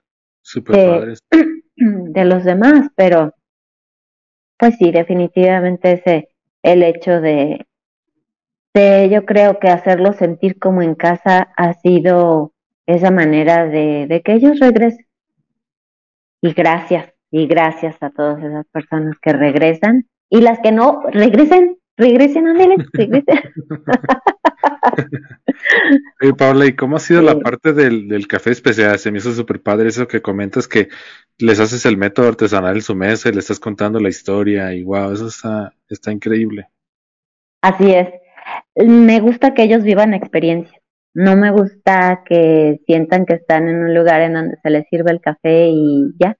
[0.41, 1.13] Super
[1.77, 3.33] de los demás, pero
[4.63, 6.29] pues sí, definitivamente ese
[6.61, 7.67] el hecho de,
[8.73, 12.53] de yo creo que hacerlo sentir como en casa ha sido
[12.85, 15.05] esa manera de que ellos regresen.
[16.41, 21.77] Y gracias, y gracias a todas esas personas que regresan y las que no regresen,
[21.97, 23.39] regresen, ándale, regresen.
[26.21, 28.97] Oye, Paula, ¿y cómo ha sido la parte del, del, café especial?
[28.99, 30.89] Se me hizo súper padre eso que comentas que
[31.37, 34.83] les haces el método artesanal en su mesa y le estás contando la historia y
[34.83, 36.67] wow, eso está, está increíble.
[37.61, 38.09] Así es.
[38.75, 40.79] Me gusta que ellos vivan experiencia.
[41.13, 45.11] No me gusta que sientan que están en un lugar en donde se les sirve
[45.11, 46.37] el café y ya,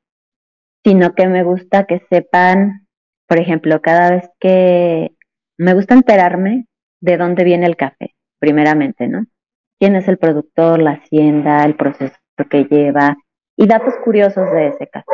[0.84, 2.88] sino que me gusta que sepan,
[3.28, 5.16] por ejemplo, cada vez que
[5.58, 6.66] me gusta enterarme
[7.02, 9.26] de dónde viene el café primeramente, ¿no?
[9.80, 12.16] ¿Quién es el productor, la hacienda, el proceso
[12.50, 13.16] que lleva
[13.58, 15.06] y datos curiosos de ese café?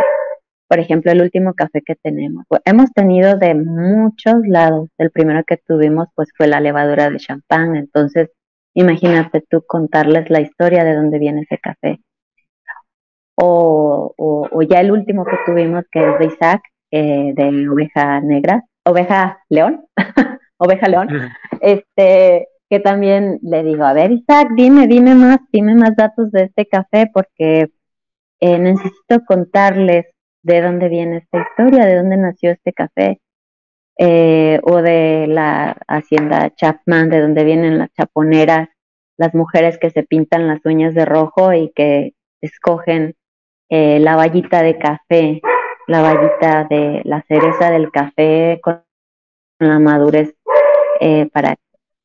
[0.68, 2.46] Por ejemplo, el último café que tenemos.
[2.66, 4.90] hemos tenido de muchos lados.
[5.00, 7.76] El primero que tuvimos pues fue la levadura de champán.
[7.76, 8.30] Entonces,
[8.76, 12.00] imagínate tú contarles la historia de dónde viene ese café.
[13.36, 18.64] O, o, ya el último que tuvimos que es de Isaac, eh, de oveja negra,
[18.90, 19.86] oveja león,
[20.58, 21.10] oveja león.
[21.62, 26.44] Este, que también le digo, a ver Isaac, dime, dime más, dime más datos de
[26.44, 27.70] este café porque
[28.40, 30.06] eh, necesito contarles
[30.44, 33.20] de dónde viene esta historia, de dónde nació este café,
[33.98, 38.70] eh, o de la hacienda Chapman, de dónde vienen las chaponeras,
[39.18, 43.16] las mujeres que se pintan las uñas de rojo y que escogen
[43.70, 45.42] eh, la vallita de café,
[45.90, 48.84] la vallita de la cereza del café con
[49.60, 50.36] la madurez
[51.34, 51.56] para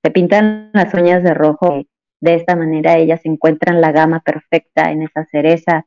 [0.03, 1.83] se pintan las uñas de rojo.
[2.21, 5.87] De esta manera ellas encuentran la gama perfecta en esa cereza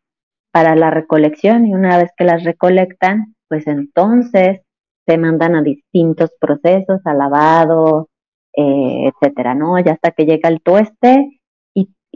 [0.51, 4.61] para la recolección y una vez que las recolectan, pues entonces
[5.07, 8.09] se mandan a distintos procesos, a lavado,
[8.55, 9.79] eh, etcétera, ¿no?
[9.79, 11.39] Ya hasta que llega el tueste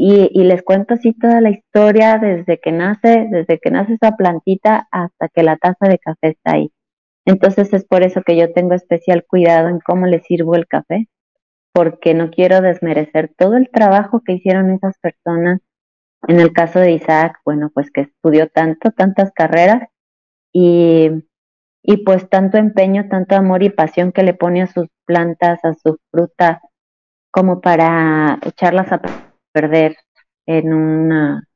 [0.02, 4.16] y, y, les cuento así toda la historia desde que nace, desde que nace esa
[4.16, 6.72] plantita hasta que la taza de café está ahí.
[7.26, 11.08] Entonces es por eso que yo tengo especial cuidado en cómo le sirvo el café,
[11.74, 15.62] porque no quiero desmerecer todo el trabajo que hicieron esas personas.
[16.28, 19.88] En el caso de Isaac, bueno, pues que estudió tanto, tantas carreras
[20.54, 21.12] y
[21.84, 25.74] y pues tanto empeño, tanto amor y pasión que le pone a sus plantas, a
[25.74, 26.62] su fruta,
[27.32, 29.02] como para echarlas a
[29.52, 29.98] perder
[30.46, 31.48] en una,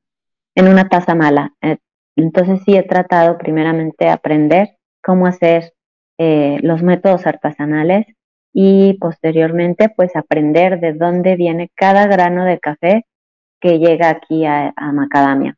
[0.55, 1.53] en una taza mala.
[1.61, 1.77] Eh,
[2.15, 5.73] entonces sí he tratado primeramente de aprender cómo hacer
[6.17, 8.05] eh, los métodos artesanales
[8.53, 13.05] y posteriormente pues aprender de dónde viene cada grano de café
[13.59, 15.57] que llega aquí a Macadamia.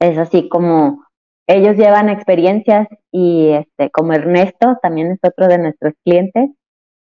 [0.00, 1.04] Es así como
[1.46, 6.50] ellos llevan experiencias y este, como Ernesto también es otro de nuestros clientes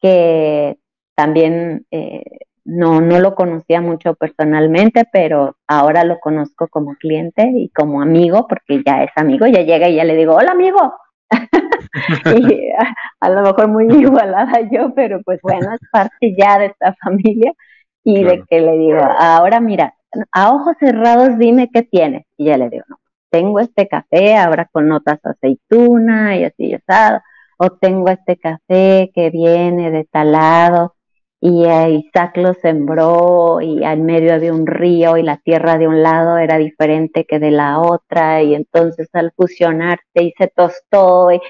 [0.01, 0.77] que
[1.15, 2.23] también eh,
[2.65, 8.47] no, no lo conocía mucho personalmente, pero ahora lo conozco como cliente y como amigo,
[8.49, 10.95] porque ya es amigo, ya llega y ya le digo, hola amigo.
[12.27, 12.71] y
[13.21, 17.53] a, lo mejor muy igualada yo, pero pues bueno, es parte ya de esta familia
[18.03, 19.95] y de que le digo, ahora mira,
[20.33, 22.25] a ojos cerrados dime qué tienes.
[22.37, 22.97] Y ya le digo, no,
[23.31, 27.21] tengo este café ahora con notas aceituna y así asado,
[27.59, 30.95] o tengo este café que viene de talado
[31.47, 36.03] y Isaac lo sembró y al medio había un río y la tierra de un
[36.03, 41.41] lado era diferente que de la otra y entonces al fusionarse y se tostó y,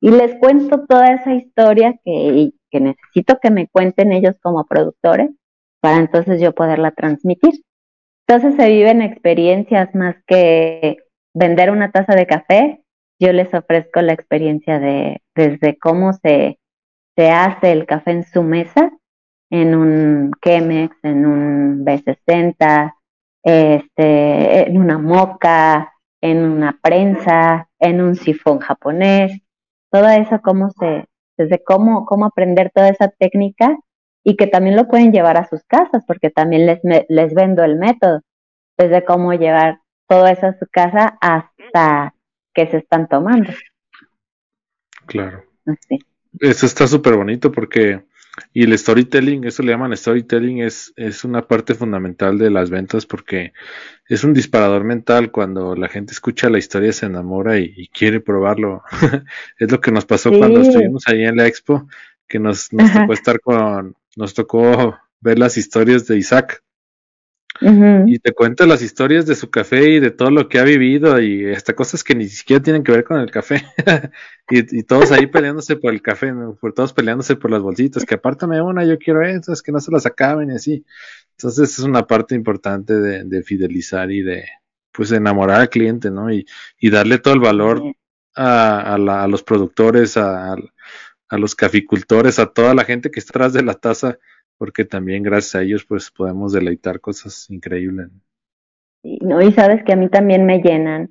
[0.00, 5.30] les cuento toda esa historia que, que necesito que me cuenten ellos como productores
[5.80, 7.52] para entonces yo poderla transmitir.
[8.26, 10.96] Entonces se viven experiencias más que
[11.34, 12.82] vender una taza de café,
[13.20, 16.58] yo les ofrezco la experiencia de desde cómo se,
[17.14, 18.90] se hace el café en su mesa,
[19.60, 22.92] en un Chemex, en un B60,
[23.44, 29.40] este, en una moca, en una prensa, en un sifón japonés,
[29.92, 31.04] todo eso cómo se,
[31.36, 33.78] desde cómo, cómo aprender toda esa técnica
[34.24, 37.76] y que también lo pueden llevar a sus casas, porque también les, les vendo el
[37.76, 38.22] método,
[38.76, 42.14] desde cómo llevar todo eso a su casa hasta
[42.52, 43.52] que se están tomando.
[45.06, 45.44] Claro.
[46.40, 48.02] Eso está súper bonito porque,
[48.52, 53.06] y el storytelling, eso le llaman storytelling, es, es una parte fundamental de las ventas
[53.06, 53.52] porque
[54.08, 58.82] es un disparador mental cuando la gente escucha la historia, se enamora y, quiere probarlo.
[59.58, 61.86] es lo que nos pasó cuando estuvimos ahí en la expo,
[62.28, 66.62] que nos, nos tocó estar con, nos tocó ver las historias de Isaac
[67.60, 71.20] y te cuenta las historias de su café y de todo lo que ha vivido
[71.20, 73.64] y hasta cosas que ni siquiera tienen que ver con el café.
[74.50, 78.60] y, todos ahí peleándose por el café, por todos peleándose por las bolsitas, que apártame
[78.60, 80.84] una, yo quiero esas, que no se las acaben y así.
[81.38, 84.44] Entonces es una parte importante de, fidelizar y de
[84.92, 86.32] pues enamorar al cliente, ¿no?
[86.32, 86.46] Y,
[86.78, 87.82] y darle todo el valor
[88.34, 90.56] a, a, los productores, a,
[91.28, 94.18] a los caficultores, a toda la gente que está atrás de la taza
[94.58, 98.08] porque también gracias a ellos pues podemos deleitar cosas increíbles.
[99.02, 101.10] no, y sabes que a mí también me llenan,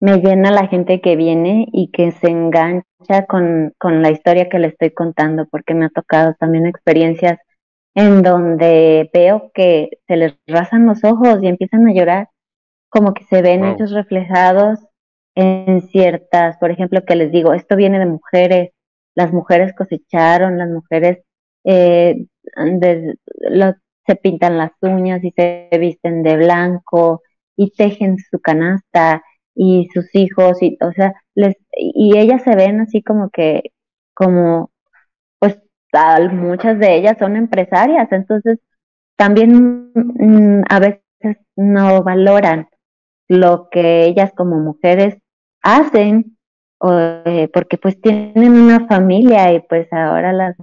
[0.00, 4.58] me llena la gente que viene y que se engancha con, con la historia que
[4.58, 7.38] le estoy contando, porque me ha tocado también experiencias
[7.94, 12.28] en donde veo que se les rasan los ojos y empiezan a llorar,
[12.90, 14.80] como que se ven ellos reflejados
[15.34, 18.70] en ciertas, por ejemplo, que les digo, esto viene de mujeres,
[19.14, 21.25] las mujeres cosecharon, las mujeres
[21.66, 22.26] eh,
[24.06, 27.22] se pintan las uñas y se visten de blanco
[27.56, 29.22] y tejen su canasta
[29.54, 33.72] y sus hijos y o sea les y ellas se ven así como que
[34.14, 34.70] como
[35.38, 35.58] pues
[35.90, 38.60] tal, muchas de ellas son empresarias entonces
[39.16, 42.68] también mm, a veces no valoran
[43.28, 45.16] lo que ellas como mujeres
[45.62, 46.36] hacen
[47.24, 50.56] eh, porque pues tienen una familia y pues ahora las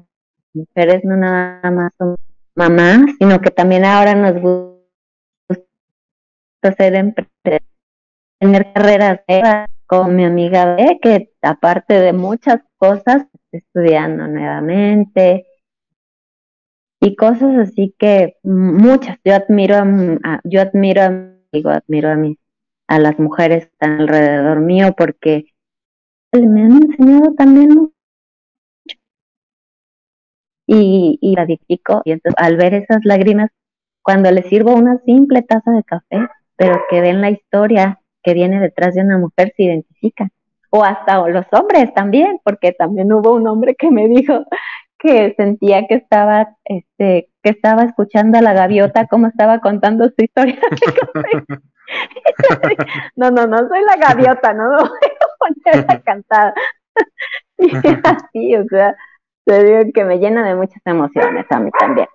[0.53, 2.15] mujeres no nada más son
[2.55, 4.83] mamás, sino que también ahora nos gusta
[6.61, 7.13] hacer
[8.39, 15.45] tener carreras nuevas, con mi amiga B, que aparte de muchas cosas, estudiando nuevamente
[16.99, 19.19] y cosas así que muchas.
[19.23, 22.37] Yo admiro a, yo admiro a, digo, admiro a mis
[22.87, 25.45] a las mujeres que están alrededor mío porque
[26.33, 27.92] me han enseñado también
[30.65, 32.01] y, y la edifico.
[32.05, 33.49] Y entonces al ver esas lágrimas,
[34.01, 38.59] cuando les sirvo una simple taza de café, pero que ven la historia que viene
[38.59, 40.29] detrás de una mujer, se identifican.
[40.69, 44.45] O hasta los hombres también, porque también hubo un hombre que me dijo
[44.97, 50.23] que sentía que estaba, este, que estaba escuchando a la gaviota como estaba contando su
[50.23, 50.57] historia
[53.17, 56.53] no, no, no soy la gaviota, no me voy a poner a cantar.
[57.57, 58.95] y así, o sea,
[59.45, 62.07] te digo que me llena de muchas emociones a mí también.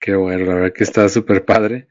[0.00, 1.88] Qué bueno, la verdad que está súper padre.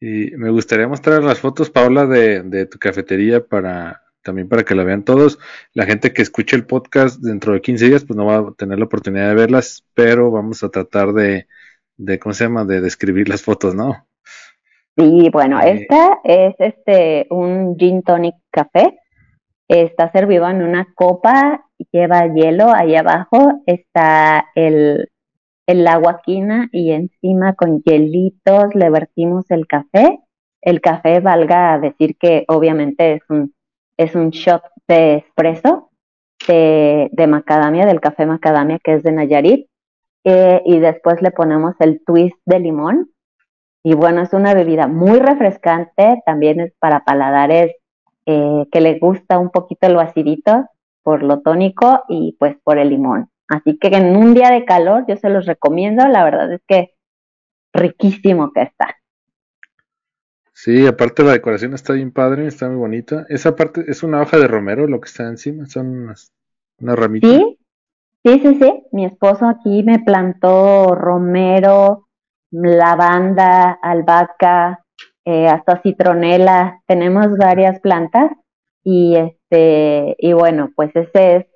[0.00, 4.74] Y me gustaría mostrar las fotos, Paula, de, de tu cafetería para también para que
[4.74, 5.38] la vean todos.
[5.72, 8.78] La gente que escuche el podcast dentro de 15 días, pues no va a tener
[8.78, 11.46] la oportunidad de verlas, pero vamos a tratar de,
[11.96, 12.64] de ¿cómo se llama?
[12.64, 14.06] De describir las fotos, ¿no?
[14.96, 18.98] Sí, bueno, esta es este un gin tonic café.
[19.68, 25.10] Está servido en una copa, lleva hielo, ahí abajo está el,
[25.66, 30.20] el agua quina y encima con hielitos le vertimos el café.
[30.62, 33.56] El café valga decir que obviamente es un
[33.96, 35.90] es un shot de espresso
[36.46, 39.68] de, de macadamia, del café macadamia que es de Nayarit,
[40.24, 43.10] eh, y después le ponemos el twist de limón.
[43.82, 47.72] Y bueno, es una bebida muy refrescante, también es para paladares
[48.26, 50.68] eh, que le gusta un poquito lo acidito
[51.02, 53.30] por lo tónico y pues por el limón.
[53.48, 56.94] Así que en un día de calor yo se los recomiendo, la verdad es que
[57.72, 58.96] riquísimo que está.
[60.52, 63.26] Sí, aparte la decoración está bien padre, está muy bonita.
[63.28, 66.32] Esa parte es una hoja de romero lo que está encima, son unas,
[66.80, 67.28] una ramita.
[67.28, 67.58] Sí,
[68.24, 68.82] sí, sí, sí.
[68.90, 72.08] Mi esposo aquí me plantó romero,
[72.50, 74.85] lavanda, albahaca,
[75.26, 76.82] eh, hasta citronela.
[76.86, 78.30] Tenemos varias plantas
[78.82, 81.46] y este y bueno, pues ese es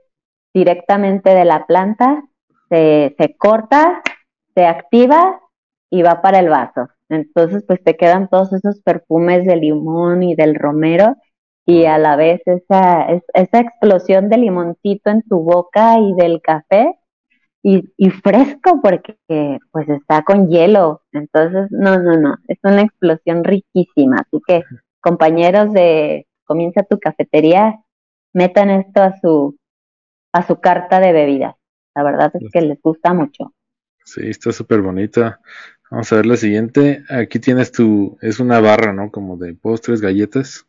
[0.53, 2.25] directamente de la planta,
[2.69, 4.03] se, se corta,
[4.55, 5.41] se activa
[5.89, 6.89] y va para el vaso.
[7.09, 11.17] Entonces, pues te quedan todos esos perfumes de limón y del romero
[11.67, 17.00] y a la vez esa, esa explosión de limoncito en tu boca y del café
[17.63, 19.17] y, y fresco porque
[19.71, 21.03] pues está con hielo.
[21.13, 24.17] Entonces, no, no, no, es una explosión riquísima.
[24.19, 24.63] Así que,
[25.01, 27.81] compañeros de Comienza tu cafetería,
[28.33, 29.57] metan esto a su,
[30.33, 31.55] a su carta de bebidas.
[31.95, 33.55] La verdad es que les gusta mucho.
[34.05, 35.41] Sí, está súper bonita.
[35.93, 37.05] Vamos a ver la siguiente.
[37.09, 39.13] Aquí tienes tu, es una barra, ¿no?
[39.13, 40.67] Como de postres, galletas.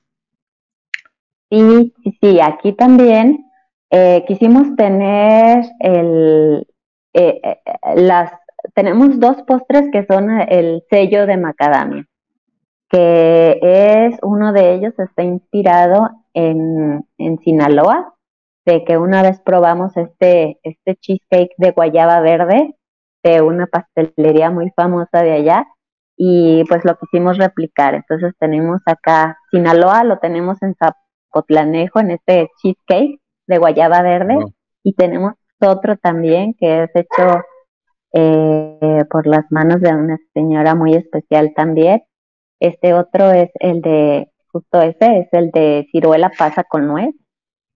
[1.49, 2.39] Sí, sí, sí.
[2.39, 3.45] Aquí también
[3.89, 6.67] eh, quisimos tener el,
[7.13, 7.57] eh, eh,
[7.95, 8.31] las,
[8.73, 12.05] tenemos dos postres que son el sello de macadamia,
[12.89, 18.13] que es uno de ellos está inspirado en, en Sinaloa,
[18.65, 22.75] de que una vez probamos este, este cheesecake de guayaba verde
[23.23, 25.67] de una pastelería muy famosa de allá
[26.17, 27.95] y pues lo quisimos replicar.
[27.95, 34.37] Entonces tenemos acá Sinaloa, lo tenemos en Zapotlanejo, en este cheesecake de guayaba verde
[34.83, 35.33] y tenemos
[35.63, 37.43] otro también que es hecho
[38.13, 42.03] eh, por las manos de una señora muy especial también.
[42.59, 47.15] Este otro es el de, justo ese, es el de ciruela pasa con nuez.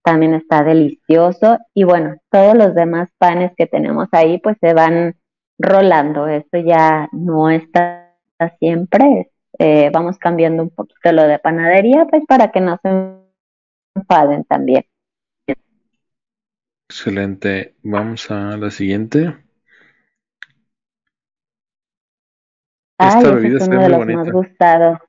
[0.04, 1.58] También está delicioso.
[1.74, 5.16] Y bueno, todos los demás panes que tenemos ahí pues se van
[5.58, 6.28] rolando.
[6.28, 8.16] Esto ya no está
[8.60, 9.32] siempre.
[9.58, 12.90] Eh, vamos cambiando un poquito lo de panadería, pues para que no se
[13.96, 14.86] enfaden también.
[16.90, 17.76] Excelente.
[17.84, 19.36] Vamos a la siguiente.
[22.98, 25.00] Esta bebida es uno de los más gustados.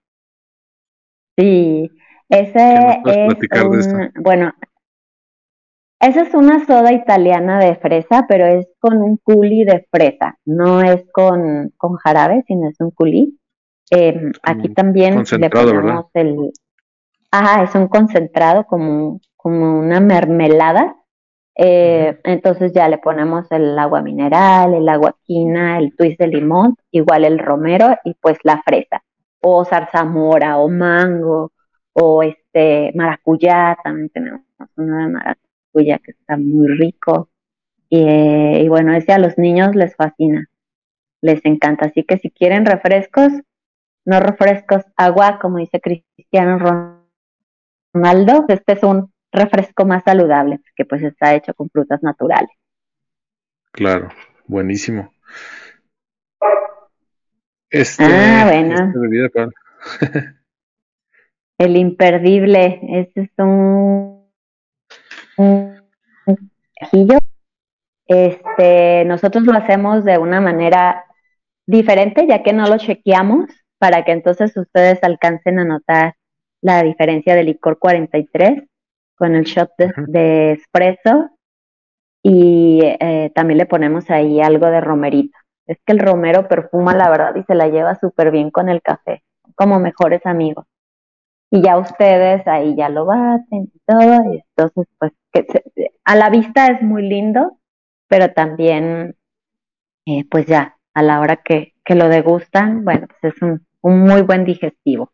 [1.38, 1.90] Sí,
[2.28, 3.26] ese es
[3.62, 4.52] un, bueno,
[6.00, 10.82] esa es una soda italiana de fresa, pero es con un culi de fresa, no
[10.82, 13.38] es con, con jarabe, sino es un culi.
[13.90, 16.52] Em, aquí también le ponemos el...
[17.30, 20.96] Ajá, es un concentrado como, como una mermelada.
[21.58, 26.76] Eh, entonces ya le ponemos el agua mineral, el agua quina, el twist de limón,
[26.90, 29.02] igual el romero y pues la fresa.
[29.40, 31.52] O zarzamora, o mango,
[31.94, 34.42] o este maracuyá, también tenemos
[34.76, 37.30] una de maracuyá que está muy rico.
[37.90, 40.48] Eh, y, bueno, ese a los niños les fascina,
[41.22, 41.86] les encanta.
[41.86, 43.32] Así que si quieren refrescos,
[44.04, 46.58] no refrescos, agua, como dice Cristiano
[47.94, 52.50] Ronaldo, este es un refresco más saludable, que pues está hecho con frutas naturales.
[53.72, 54.08] Claro,
[54.46, 55.12] buenísimo.
[57.70, 58.92] Este, ah, bueno.
[61.58, 64.16] El imperdible, este es un
[65.36, 65.82] un
[68.06, 71.04] Este, nosotros lo hacemos de una manera
[71.66, 76.14] diferente, ya que no lo chequeamos, para que entonces ustedes alcancen a notar
[76.62, 78.62] la diferencia del licor 43
[79.16, 81.30] con el shot de, espresso.
[82.22, 85.38] y eh, también le ponemos ahí algo de romerito.
[85.66, 88.82] Es que el romero perfuma la verdad y se la lleva súper bien con el
[88.82, 89.22] café,
[89.54, 90.66] como mejores amigos.
[91.50, 95.46] Y ya ustedes ahí ya lo baten y todo, y entonces pues que
[96.04, 97.58] a la vista es muy lindo,
[98.08, 99.16] pero también
[100.06, 104.00] eh, pues ya a la hora que, que lo degustan, bueno, pues es un, un
[104.00, 105.10] muy buen digestivo.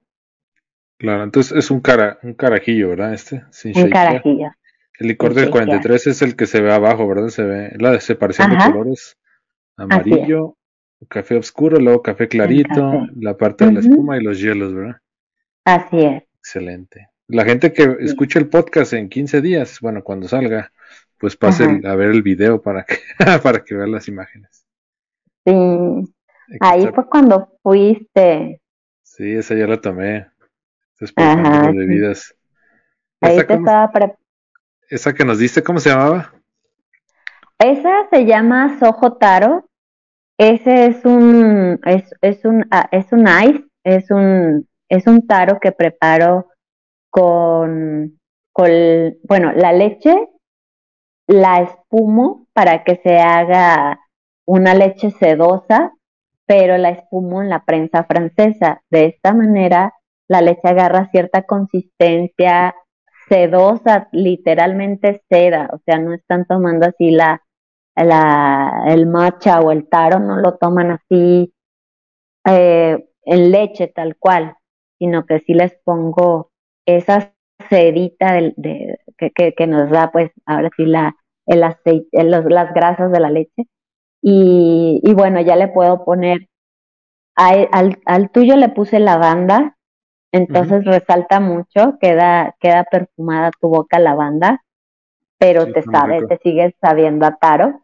[1.02, 3.12] Claro, entonces es un, cara, un carajillo, ¿verdad?
[3.12, 3.42] Este,
[3.74, 4.52] un carajillo.
[5.00, 7.26] El licor del 43 es el que se ve abajo, ¿verdad?
[7.26, 9.18] Se ve la separación de colores.
[9.76, 10.56] Amarillo,
[11.08, 15.00] café oscuro, luego café clarito, la parte de la espuma y los hielos, ¿verdad?
[15.64, 16.22] Así es.
[16.38, 17.08] Excelente.
[17.26, 20.70] La gente que escucha el podcast en 15 días, bueno, cuando salga,
[21.18, 22.98] pues pase a ver el video para que,
[23.42, 24.64] para que vean las imágenes.
[25.44, 25.52] Sí.
[26.60, 28.60] Ahí fue cuando fuiste.
[29.02, 30.31] Sí, esa ya la tomé.
[31.02, 32.32] Después de bebidas.
[33.20, 33.90] Ahí te estaba
[34.88, 36.32] esa que nos diste, ¿cómo se llamaba?
[37.58, 39.68] Esa se llama Sojo Taro.
[40.38, 45.58] Ese es un es, es un ah, es un ice, es un es un taro
[45.58, 46.50] que preparo
[47.10, 48.20] con
[48.52, 48.70] con
[49.24, 50.14] bueno, la leche
[51.26, 53.98] la espumo para que se haga
[54.46, 55.94] una leche sedosa,
[56.46, 58.82] pero la espumo en la prensa francesa.
[58.88, 59.94] De esta manera
[60.32, 62.74] la leche agarra cierta consistencia
[63.28, 67.42] sedosa, literalmente seda, o sea, no están tomando así la,
[67.94, 71.52] el matcha o el taro, no lo toman así
[72.46, 74.56] eh, en leche tal cual,
[74.98, 76.50] sino que sí les pongo
[76.86, 77.34] esa
[77.70, 78.38] sedita
[79.18, 81.14] que, que, nos da pues ahora sí la,
[81.46, 83.68] el aceite, las grasas de la leche.
[84.22, 86.48] Y, y bueno, ya le puedo poner,
[87.36, 89.76] al, al tuyo le puse lavanda,
[90.32, 94.62] entonces resalta mucho, queda, queda perfumada tu boca lavanda,
[95.38, 97.82] pero te sabe, te sigues sabiendo a taro.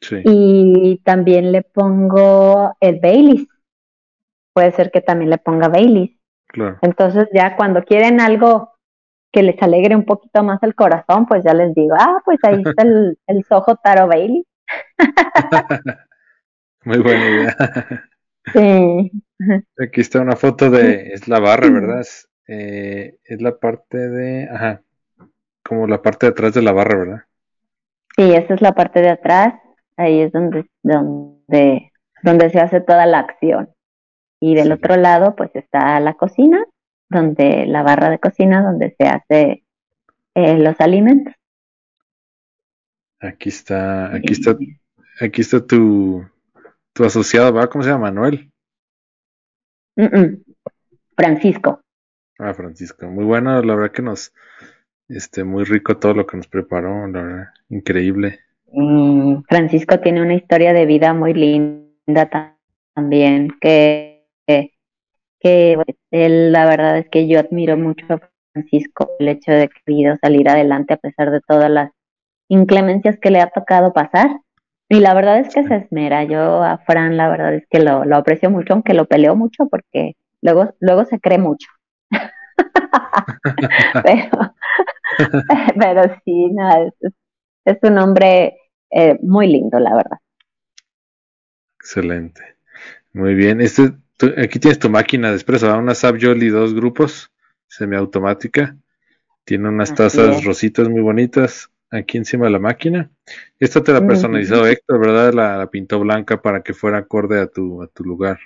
[0.00, 0.20] Sí.
[0.24, 3.48] Y también le pongo el Baileys.
[4.52, 6.18] Puede ser que también le ponga Baileys.
[6.48, 6.78] Claro.
[6.82, 8.72] Entonces ya cuando quieren algo
[9.32, 12.62] que les alegre un poquito más el corazón, pues ya les digo, ah, pues ahí
[12.64, 14.44] está el, el Sojo Taro Bailey.
[16.84, 17.56] Muy buena idea.
[18.52, 19.10] sí.
[19.78, 22.00] Aquí está una foto de, es la barra, ¿verdad?
[22.00, 24.82] Es, eh, es la parte de, ajá,
[25.62, 27.22] como la parte de atrás de la barra, ¿verdad?
[28.16, 29.54] Sí, esa es la parte de atrás,
[29.96, 33.70] ahí es donde, donde, donde se hace toda la acción.
[34.40, 36.64] Y del otro lado, pues está la cocina,
[37.08, 39.64] donde la barra de cocina, donde se hace
[40.34, 41.34] eh, los alimentos.
[43.20, 44.56] Aquí está, aquí está,
[45.20, 46.24] aquí está tu,
[46.94, 47.70] tu asociado, ¿verdad?
[47.70, 48.10] ¿Cómo se llama?
[48.10, 48.49] Manuel.
[51.16, 51.80] Francisco.
[52.38, 53.06] Ah, Francisco.
[53.06, 54.32] Muy bueno, la verdad que nos,
[55.08, 58.40] este, muy rico todo lo que nos preparó, la verdad, increíble.
[58.72, 62.56] Mm, Francisco tiene una historia de vida muy linda
[62.94, 65.76] también, que, que,
[66.10, 69.84] él, la verdad es que yo admiro mucho a Francisco, el hecho de que ha
[69.84, 71.90] querido salir adelante a pesar de todas las
[72.48, 74.30] inclemencias que le ha tocado pasar.
[74.92, 76.24] Y la verdad es que se esmera.
[76.24, 79.68] Yo a Fran la verdad es que lo, lo aprecio mucho, aunque lo peleo mucho
[79.68, 81.68] porque luego, luego se cree mucho.
[84.02, 84.54] pero,
[85.78, 87.12] pero sí, nada, es,
[87.66, 88.56] es, un hombre
[88.90, 90.18] eh, muy lindo, la verdad.
[91.78, 92.42] Excelente.
[93.12, 93.60] Muy bien.
[93.60, 93.92] Este,
[94.38, 97.30] aquí tienes tu máquina de espresso, una Sab Jolly dos grupos,
[97.68, 98.76] semiautomática.
[99.44, 103.08] Tiene unas tazas rositas muy bonitas aquí encima de la máquina.
[103.58, 105.32] Esta te la personalizó Héctor, ¿verdad?
[105.32, 108.38] La, pintó blanca para que fuera acorde a tu, a tu lugar.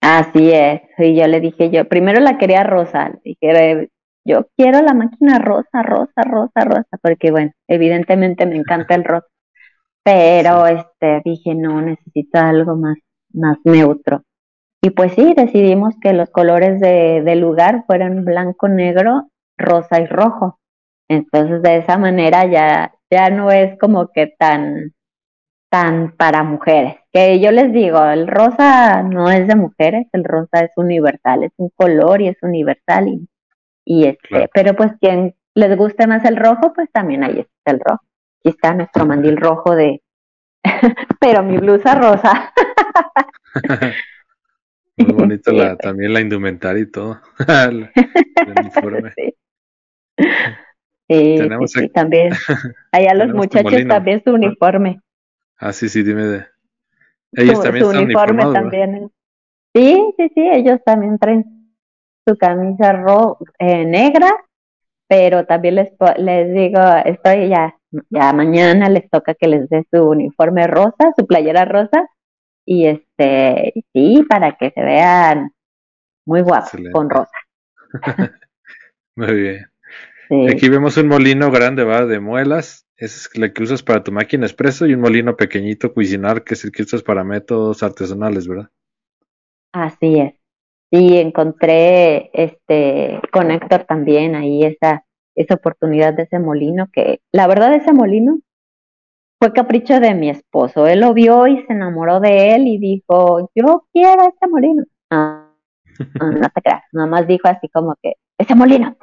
[0.00, 3.90] Así es, y yo le dije yo, primero la quería rosa, dije,
[4.24, 9.26] yo quiero la máquina rosa, rosa, rosa, rosa, porque bueno, evidentemente me encanta el rosa,
[10.04, 12.96] pero este, dije, no, necesito algo más,
[13.32, 14.22] más neutro.
[14.80, 20.06] Y pues sí, decidimos que los colores de, del lugar fueran blanco, negro, rosa y
[20.06, 20.60] rojo.
[21.08, 24.94] Entonces, de esa manera ya, ya no es como que tan,
[25.70, 26.96] tan para mujeres.
[27.12, 31.52] Que yo les digo, el rosa no es de mujeres, el rosa es universal, es
[31.56, 33.08] un color y es universal.
[33.08, 33.28] Y,
[33.84, 37.80] y este, pero pues quien les guste más el rojo, pues también ahí está el
[37.80, 38.02] rojo.
[38.40, 40.02] Aquí está nuestro mandil rojo de,
[41.20, 42.52] pero mi blusa rosa.
[44.98, 47.20] Muy bonito la, también la indumentaria y todo.
[47.46, 47.90] el,
[48.56, 49.12] uniforme.
[49.16, 49.34] Sí.
[51.08, 52.32] Sí, sí, también.
[52.92, 55.00] Allá los muchachos también su uniforme.
[55.56, 56.46] Ah, sí, sí, dime de.
[57.32, 59.10] Ellos también su uniforme también.
[59.74, 61.74] Sí, sí, sí, ellos también traen
[62.26, 64.30] su camisa ro eh, negra,
[65.08, 67.78] pero también les, les digo, estoy ya,
[68.10, 72.06] ya mañana les toca que les dé su uniforme rosa, su playera rosa,
[72.64, 75.52] y este, sí, para que se vean
[76.26, 77.36] muy guapos con rosa.
[79.16, 79.66] muy bien.
[80.30, 82.86] Aquí vemos un molino grande, va, de muelas.
[82.96, 86.54] Ese es el que usas para tu máquina expreso y un molino pequeñito Cuisinar, que
[86.54, 88.68] es el que usas para métodos artesanales, ¿verdad?
[89.72, 90.34] Así es.
[90.90, 95.04] Sí, encontré este con Héctor también ahí esa,
[95.34, 98.40] esa oportunidad de ese molino, que la verdad ese molino
[99.38, 100.86] fue capricho de mi esposo.
[100.86, 104.84] Él lo vio y se enamoró de él y dijo, yo quiero ese molino.
[105.10, 105.52] no,
[106.20, 108.96] no te creas, nada más dijo así como que, ese molino,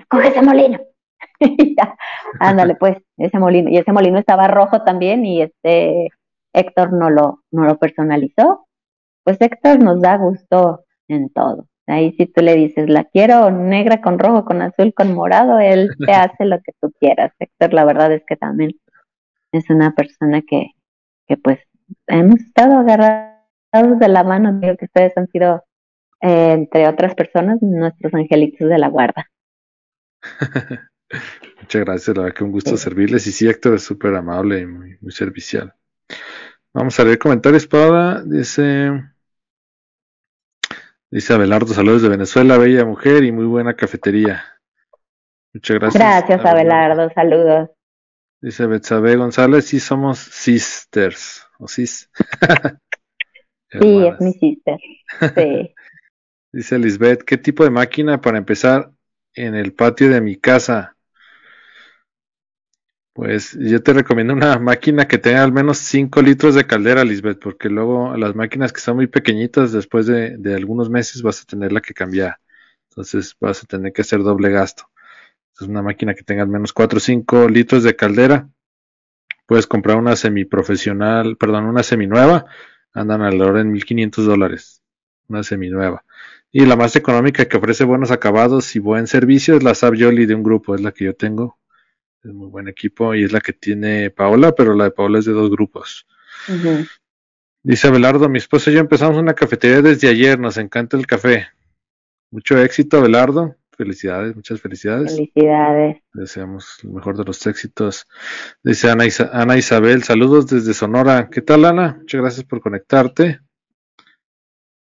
[0.00, 0.78] escoge ese molino.
[2.40, 3.70] ándale pues, ese molino.
[3.70, 6.08] Y ese molino estaba rojo también y este
[6.52, 8.66] Héctor no lo, no lo personalizó.
[9.24, 11.66] Pues Héctor nos da gusto en todo.
[11.86, 15.90] Ahí si tú le dices, la quiero negra con rojo, con azul, con morado, él
[16.06, 17.32] te hace lo que tú quieras.
[17.38, 18.72] Héctor, la verdad es que también
[19.52, 20.70] es una persona que,
[21.26, 21.58] que pues
[22.06, 24.52] hemos estado agarrados de la mano.
[24.60, 25.64] Digo que ustedes han sido,
[26.20, 29.26] eh, entre otras personas, nuestros angelitos de la guarda.
[31.60, 33.26] Muchas gracias, la verdad que un gusto servirles.
[33.26, 35.74] Y sí, Héctor es súper amable y muy, muy servicial.
[36.72, 38.92] Vamos a leer comentarios para, dice,
[41.10, 44.44] dice Abelardo, saludos de Venezuela, bella mujer y muy buena cafetería.
[45.52, 46.00] Muchas gracias.
[46.00, 47.70] Gracias, Abelardo, saludos.
[48.40, 52.08] Dice Betsabe González, sí somos sisters, o sis.
[53.70, 54.78] sí, es mi sister.
[55.34, 55.74] Sí.
[56.52, 58.90] Dice Lisbeth, ¿qué tipo de máquina para empezar
[59.34, 60.96] en el patio de mi casa?
[63.12, 67.38] Pues yo te recomiendo una máquina que tenga al menos 5 litros de caldera, Lisbeth,
[67.38, 71.80] porque luego las máquinas que son muy pequeñitas, después de, algunos meses vas a tenerla
[71.80, 72.38] que cambiar.
[72.90, 74.84] Entonces vas a tener que hacer doble gasto.
[75.60, 78.48] Es una máquina que tenga al menos 4 o 5 litros de caldera.
[79.46, 82.46] Puedes comprar una semiprofesional, perdón, una seminueva.
[82.94, 84.82] Andan alrededor en 1500 dólares.
[85.28, 86.04] Una seminueva.
[86.52, 90.34] Y la más económica que ofrece buenos acabados y buen servicio es la Savioli de
[90.34, 91.60] un grupo, es la que yo tengo
[92.22, 95.24] es muy buen equipo y es la que tiene Paola, pero la de Paola es
[95.24, 96.06] de dos grupos.
[97.62, 101.48] Dice Abelardo, mi esposo y yo empezamos una cafetería desde ayer, nos encanta el café.
[102.30, 103.56] Mucho éxito, Abelardo.
[103.76, 105.16] Felicidades, muchas felicidades.
[105.16, 106.02] Felicidades.
[106.12, 108.06] Deseamos el mejor de los éxitos.
[108.62, 111.30] Dice Ana, Ana Isabel, saludos desde Sonora.
[111.30, 111.96] ¿Qué tal, Ana?
[112.00, 113.40] Muchas gracias por conectarte.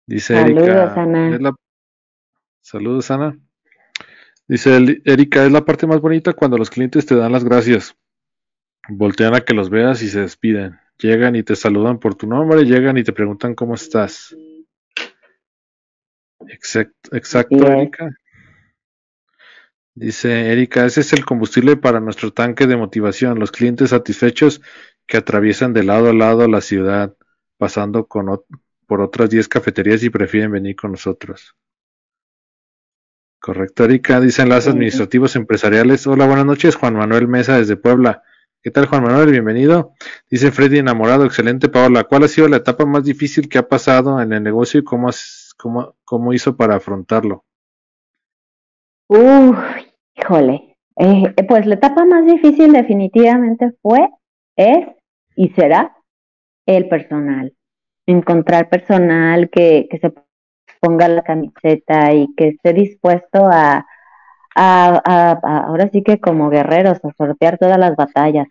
[0.06, 1.56] Dice saludos, Ana.
[2.62, 3.38] Saludos, Ana.
[4.48, 7.96] Dice Erika, es la parte más bonita cuando los clientes te dan las gracias.
[8.90, 10.80] Voltean a que los veas y se despiden.
[10.98, 14.36] Llegan y te saludan por tu nombre, llegan y te preguntan cómo estás.
[16.48, 18.10] Exacto, exacto Erika.
[19.96, 24.62] Dice Erika, ese es el combustible para nuestro tanque de motivación, los clientes satisfechos
[25.06, 27.16] que atraviesan de lado a lado la ciudad,
[27.58, 28.30] pasando con
[28.94, 31.56] por otras 10 cafeterías y prefieren venir con nosotros.
[33.42, 34.20] Correcto, Erika.
[34.20, 36.06] Dicen las administrativos empresariales.
[36.06, 36.76] Hola, buenas noches.
[36.76, 38.22] Juan Manuel Mesa desde Puebla.
[38.62, 39.32] ¿Qué tal, Juan Manuel?
[39.32, 39.94] Bienvenido.
[40.30, 41.26] Dice Freddy Enamorado.
[41.26, 42.04] Excelente, Paola.
[42.04, 45.10] ¿Cuál ha sido la etapa más difícil que ha pasado en el negocio y cómo,
[45.58, 47.46] cómo, cómo hizo para afrontarlo?
[49.08, 49.58] Uy,
[50.16, 50.78] híjole.
[50.98, 54.08] Eh, pues la etapa más difícil definitivamente fue,
[54.56, 54.86] es
[55.36, 55.98] y será
[56.68, 57.56] el personal.
[58.06, 60.14] Encontrar personal que, que se
[60.84, 63.86] ponga la camiseta y que esté dispuesto a,
[64.56, 68.48] ahora sí que como guerreros, a sortear todas las batallas.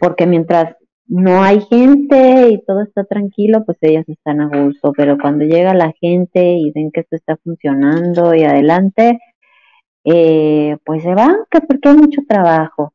[0.00, 0.76] Porque mientras
[1.06, 5.74] no hay gente y todo está tranquilo, pues ellas están a gusto, pero cuando llega
[5.74, 9.18] la gente y ven que esto está funcionando y adelante,
[10.04, 12.92] eh, pues se van, que porque hay mucho trabajo.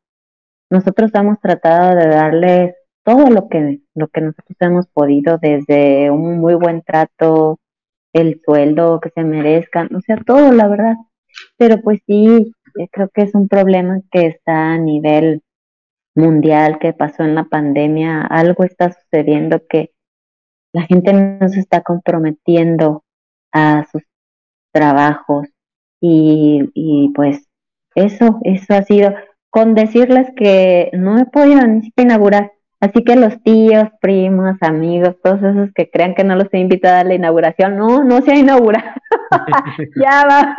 [0.70, 6.40] Nosotros hemos tratado de darles todo lo que, lo que nosotros hemos podido, desde un
[6.40, 7.60] muy buen trato,
[8.14, 10.96] el sueldo que se merezcan, o sea, todo, la verdad.
[11.58, 15.42] Pero pues sí, eh, creo que es un problema que está a nivel
[16.16, 19.92] mundial, que pasó en la pandemia, algo está sucediendo que
[20.74, 23.04] la gente no se está comprometiendo
[23.52, 24.04] a sus
[24.72, 25.48] trabajos
[26.02, 27.48] y, y pues
[27.96, 29.14] eso, eso ha sido,
[29.50, 32.52] con decirles que no he podido ni siquiera inaugurar
[32.84, 37.00] Así que los tíos, primos, amigos, todos esos que crean que no los he invitado
[37.00, 38.92] a la inauguración, no, no se ha inaugurado.
[39.96, 40.56] ya va.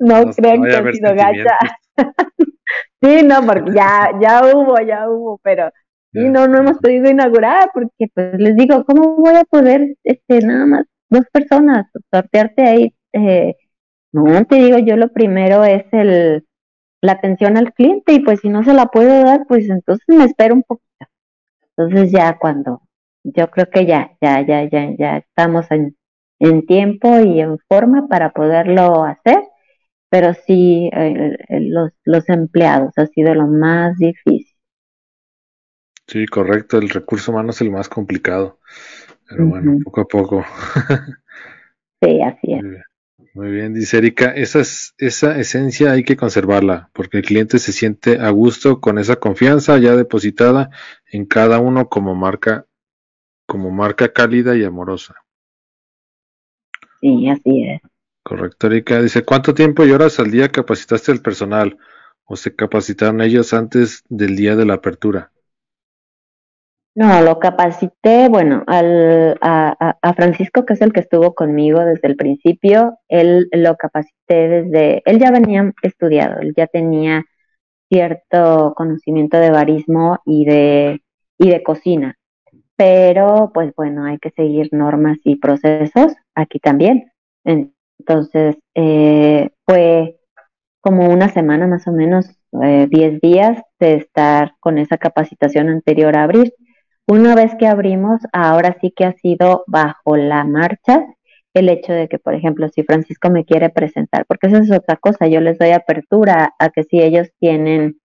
[0.00, 1.56] no crean que ha sido gacha.
[3.00, 5.70] sí, no, porque ya, ya hubo, ya hubo, pero
[6.12, 10.40] sí, no, no hemos podido inaugurar porque pues les digo, ¿cómo voy a poder, este,
[10.44, 12.94] nada más dos personas, sortearte ahí?
[13.12, 13.54] Eh,
[14.10, 16.44] no, te digo, yo lo primero es el,
[17.00, 20.24] la atención al cliente y pues si no se la puedo dar, pues entonces me
[20.24, 20.86] espero un poquito.
[21.76, 22.82] Entonces ya cuando,
[23.24, 25.96] yo creo que ya, ya, ya, ya, ya estamos en,
[26.38, 29.42] en tiempo y en forma para poderlo hacer,
[30.10, 30.90] pero sí,
[31.48, 34.46] los, los empleados ha sido lo más difícil.
[36.06, 38.58] Sí, correcto, el recurso humano es el más complicado,
[39.28, 40.44] pero bueno, poco a poco.
[42.02, 42.89] sí, así es.
[43.32, 44.60] Muy bien, dice Erika, esa,
[44.98, 49.78] esa esencia hay que conservarla, porque el cliente se siente a gusto con esa confianza
[49.78, 50.70] ya depositada
[51.12, 52.66] en cada uno como marca,
[53.46, 55.14] como marca cálida y amorosa.
[57.00, 57.80] Sí, así es.
[58.24, 59.00] Correcto, Erika.
[59.00, 61.78] Dice, ¿cuánto tiempo y horas al día capacitaste al personal?
[62.24, 65.32] ¿O se capacitaron ellos antes del día de la apertura?
[67.00, 72.08] No, lo capacité, bueno, al, a, a, Francisco, que es el que estuvo conmigo desde
[72.08, 77.24] el principio, él lo capacité desde, él ya venía estudiado, él ya tenía
[77.88, 81.00] cierto conocimiento de barismo y de,
[81.38, 82.18] y de cocina,
[82.76, 87.10] pero pues bueno, hay que seguir normas y procesos aquí también.
[87.44, 90.18] Entonces, eh, fue
[90.82, 92.26] como una semana más o menos,
[92.62, 96.52] eh, 10 días de estar con esa capacitación anterior a abrir
[97.10, 101.04] una vez que abrimos, ahora sí que ha sido bajo la marcha
[101.54, 104.96] el hecho de que, por ejemplo, si Francisco me quiere presentar, porque esa es otra
[104.96, 107.98] cosa, yo les doy apertura a que si ellos tienen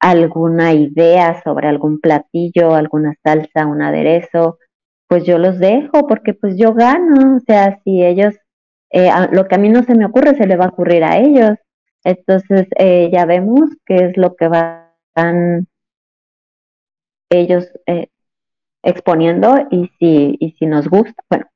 [0.00, 4.58] alguna idea sobre algún platillo, alguna salsa, un aderezo,
[5.06, 8.34] pues yo los dejo porque pues yo gano, o sea, si ellos,
[8.90, 11.18] eh, lo que a mí no se me ocurre, se le va a ocurrir a
[11.18, 11.58] ellos.
[12.04, 15.66] Entonces, eh, ya vemos qué es lo que van
[17.30, 18.08] ellos eh,
[18.82, 21.46] exponiendo y si, y si nos gusta, bueno,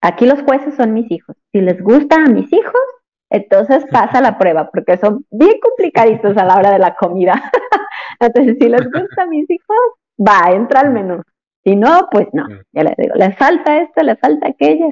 [0.00, 1.36] aquí los jueces son mis hijos.
[1.52, 2.82] Si les gusta a mis hijos,
[3.30, 7.50] entonces pasa la prueba, porque son bien complicaditos a la hora de la comida.
[8.20, 9.76] entonces, si les gusta a mis hijos,
[10.18, 11.22] va, entra al menú.
[11.64, 14.90] Si no, pues no, ya les digo, le falta esto, le falta aquello.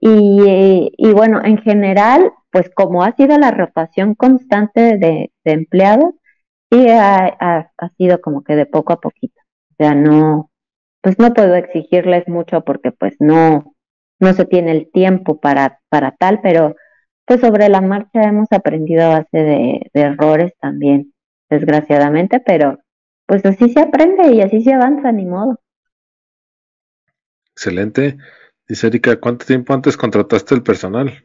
[0.00, 6.14] Y, y bueno, en general, pues como ha sido la rotación constante de, de empleados,
[6.70, 9.40] sí ha, ha, ha sido como que de poco a poquito.
[9.72, 10.50] O sea, no,
[11.06, 13.76] pues no puedo exigirles mucho porque pues no,
[14.18, 16.74] no se tiene el tiempo para, para tal, pero
[17.24, 21.14] pues sobre la marcha hemos aprendido a base de, errores también,
[21.48, 22.80] desgraciadamente, pero
[23.24, 25.60] pues así se aprende y así se avanza, ni modo.
[27.52, 28.16] Excelente.
[28.66, 31.22] Dice Erika, ¿cuánto tiempo antes contrataste el personal?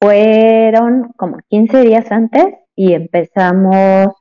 [0.00, 2.46] Fueron como 15 días antes
[2.76, 4.14] y empezamos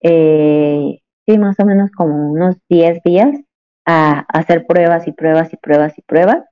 [0.00, 3.38] eh, sí, más o menos como unos 10 días
[3.86, 6.44] a, hacer pruebas y pruebas y pruebas y pruebas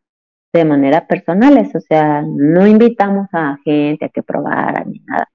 [0.52, 5.28] de manera personales, o sea, no invitamos a gente a que probara ni nada,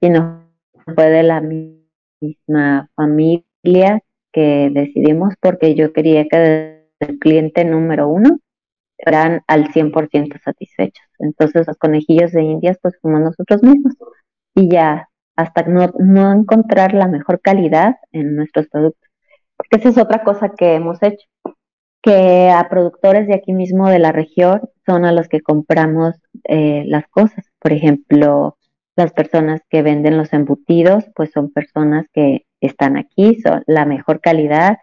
[0.00, 0.48] sino
[0.94, 4.00] fue de la misma familia
[4.32, 8.38] que decidimos porque yo quería que el cliente número uno
[9.02, 11.06] fueran al 100% satisfechos.
[11.18, 13.94] Entonces los conejillos de indias pues fuimos nosotros mismos
[14.54, 19.10] y ya hasta no, no encontrar la mejor calidad en nuestros productos.
[19.56, 21.26] Porque esa es otra cosa que hemos hecho,
[22.02, 26.84] que a productores de aquí mismo de la región son a los que compramos eh,
[26.86, 27.46] las cosas.
[27.58, 28.58] Por ejemplo,
[28.96, 34.20] las personas que venden los embutidos, pues son personas que están aquí, son la mejor
[34.20, 34.78] calidad,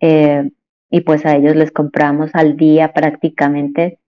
[0.00, 0.50] eh,
[0.90, 4.00] y pues a ellos les compramos al día prácticamente.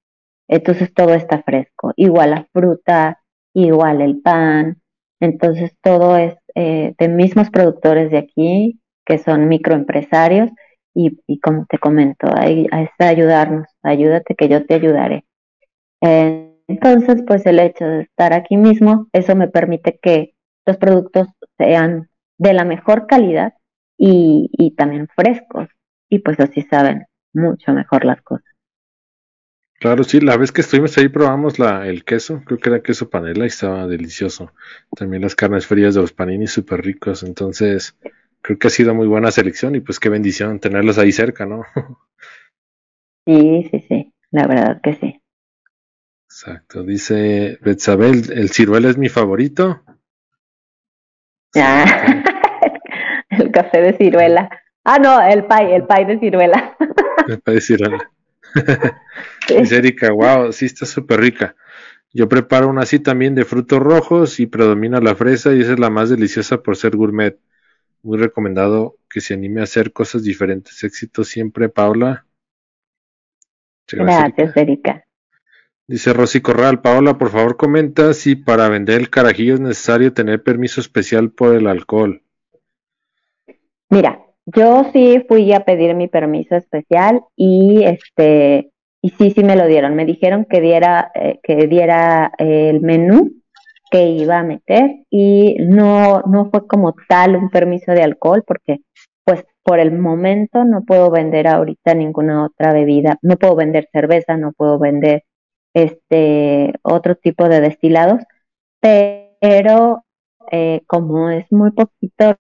[0.49, 1.93] Entonces todo está fresco.
[1.97, 3.21] Igual la fruta,
[3.55, 4.80] igual el pan,
[5.21, 10.51] entonces todo es eh, de mismos productores de aquí, que son microempresarios,
[10.93, 15.25] y, como te comento, ahí, es ayudarnos, ayúdate que yo te ayudaré.
[16.01, 20.35] entonces, pues el hecho de estar aquí mismo, eso me permite que
[20.67, 22.09] los productos sean
[22.39, 23.55] de la mejor calidad
[23.99, 25.69] y, y también frescos,
[26.09, 28.50] y pues así saben mucho mejor las cosas.
[29.81, 33.09] Claro, sí, la vez que estuvimos ahí probamos la, el queso, creo que era queso
[33.09, 34.53] panela y estaba delicioso.
[34.95, 37.97] También las carnes frías de los paninis súper ricos, entonces
[38.43, 41.65] creo que ha sido muy buena selección y pues qué bendición tenerlos ahí cerca, ¿no?
[43.27, 45.23] Sí, sí, sí, la verdad que sí.
[46.25, 49.83] Exacto, dice Betzabel, el ciruela es mi favorito.
[51.55, 51.85] Ah,
[53.31, 54.51] el café de ciruela.
[54.85, 56.77] Ah, no, el pay, el pay de ciruela.
[57.29, 58.11] El pay de ciruela.
[59.49, 61.57] Dice Erika, wow, sí está súper rica.
[62.13, 65.79] Yo preparo una así también de frutos rojos y predomina la fresa y esa es
[65.79, 67.39] la más deliciosa por ser gourmet.
[68.03, 70.83] Muy recomendado que se anime a hacer cosas diferentes.
[70.83, 72.27] Éxito siempre, Paula.
[73.93, 75.05] Gracias, Erika.
[75.87, 80.41] Dice Rosy Corral, Paola, por favor comenta si para vender el carajillo es necesario tener
[80.43, 82.23] permiso especial por el alcohol.
[83.89, 88.71] Mira, yo sí fui a pedir mi permiso especial y este
[89.03, 89.95] y sí sí me lo dieron.
[89.95, 93.31] Me dijeron que diera eh, que diera el menú
[93.91, 98.81] que iba a meter y no no fue como tal un permiso de alcohol porque
[99.25, 104.37] pues por el momento no puedo vender ahorita ninguna otra bebida, no puedo vender cerveza,
[104.37, 105.25] no puedo vender
[105.75, 108.23] este otro tipo de destilados,
[108.81, 110.05] pero
[110.51, 112.37] eh, como es muy poquito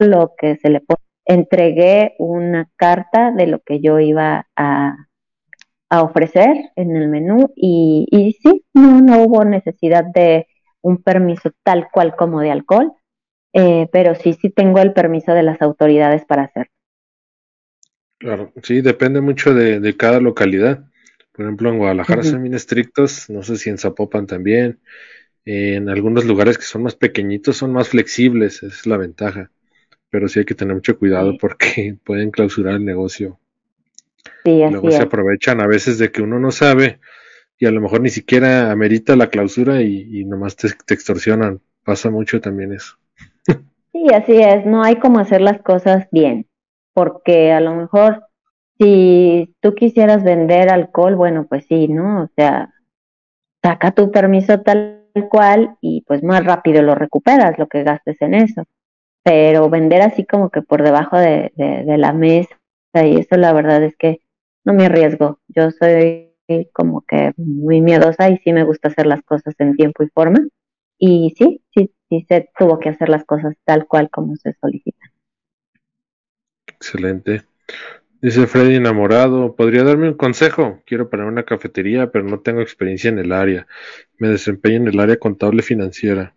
[0.00, 4.96] lo que se le pone, entregué una carta de lo que yo iba a,
[5.90, 10.46] a ofrecer en el menú y, y sí, no, no hubo necesidad de
[10.82, 12.92] un permiso tal cual como de alcohol,
[13.54, 16.72] eh, pero sí, sí tengo el permiso de las autoridades para hacerlo.
[18.18, 20.84] Claro, sí, depende mucho de, de cada localidad.
[21.32, 24.80] Por ejemplo, en Guadalajara son bien estrictos, no sé si en Zapopan también.
[25.46, 29.52] en algunos lugares que son más pequeñitos son más flexibles, esa es la ventaja.
[30.10, 33.38] Pero sí hay que tener mucho cuidado porque pueden clausurar el negocio.
[34.44, 36.98] Sí, así Luego se aprovechan a veces de que uno no sabe
[37.58, 41.60] y a lo mejor ni siquiera amerita la clausura y, y nomás te, te extorsionan.
[41.84, 42.96] Pasa mucho también eso.
[43.92, 46.46] Sí, así es, no hay como hacer las cosas bien,
[46.92, 48.22] porque a lo mejor
[48.78, 52.22] si tú quisieras vender alcohol, bueno, pues sí, ¿no?
[52.22, 52.72] O sea,
[53.62, 58.34] saca tu permiso tal cual y pues más rápido lo recuperas, lo que gastes en
[58.34, 58.64] eso.
[59.22, 62.56] Pero vender así como que por debajo de, de, la mesa
[62.94, 64.20] y eso la verdad es que
[64.64, 65.40] no me arriesgo.
[65.48, 66.30] Yo soy
[66.72, 70.40] como que muy miedosa y sí me gusta hacer las cosas en tiempo y forma.
[70.98, 75.10] Y sí, sí, sí se tuvo que hacer las cosas tal cual como se solicitan.
[76.66, 77.44] Excelente.
[78.22, 80.82] Dice Freddy enamorado, ¿podría darme un consejo?
[80.84, 83.66] Quiero poner una cafetería, pero no tengo experiencia en el área.
[84.18, 86.34] Me desempeño en el área contable financiera.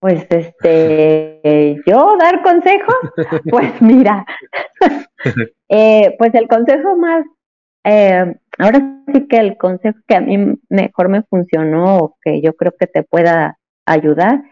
[0.00, 2.96] Pues este, yo dar consejos,
[3.50, 4.24] pues mira,
[5.68, 7.24] eh, pues el consejo más,
[7.84, 12.54] eh, ahora sí que el consejo que a mí mejor me funcionó o que yo
[12.54, 14.42] creo que te pueda ayudar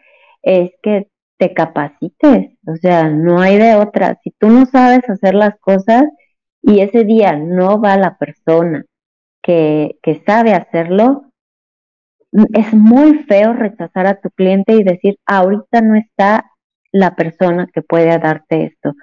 [0.42, 4.18] es que te capacites, o sea, no hay de otra.
[4.24, 6.04] Si tú no sabes hacer las cosas
[6.62, 8.84] y ese día no va la persona
[9.42, 11.26] que, que sabe hacerlo,
[12.32, 16.50] es muy feo rechazar a tu cliente y decir, ahorita no está
[16.92, 18.94] la persona que puede darte esto.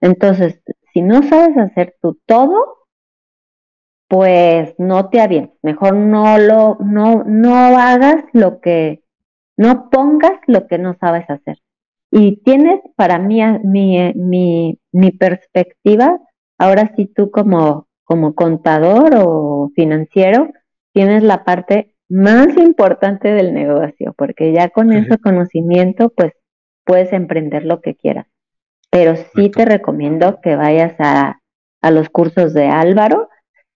[0.00, 0.60] Entonces,
[0.92, 2.76] si no sabes hacer tú todo,
[4.08, 5.58] pues no te avientes.
[5.62, 9.02] Mejor no lo, no, no hagas lo que,
[9.56, 11.58] no pongas lo que no sabes hacer.
[12.10, 16.20] Y tienes para mí, mi, mi, mi perspectiva,
[16.58, 20.50] ahora sí tú como, como contador o financiero,
[20.92, 26.34] tienes la parte más importante del negocio, porque ya con ese conocimiento, pues
[26.84, 28.26] puedes emprender lo que quieras.
[28.90, 31.40] Pero sí te recomiendo que vayas a,
[31.80, 33.30] a los cursos de Álvaro,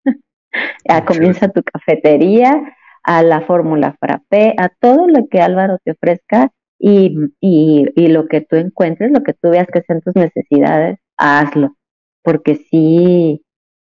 [0.87, 6.51] a Comienza tu cafetería, a la fórmula frappé, a todo lo que Álvaro te ofrezca
[6.77, 10.99] y, y, y lo que tú encuentres, lo que tú veas que sean tus necesidades,
[11.17, 11.75] hazlo.
[12.21, 13.43] Porque sí,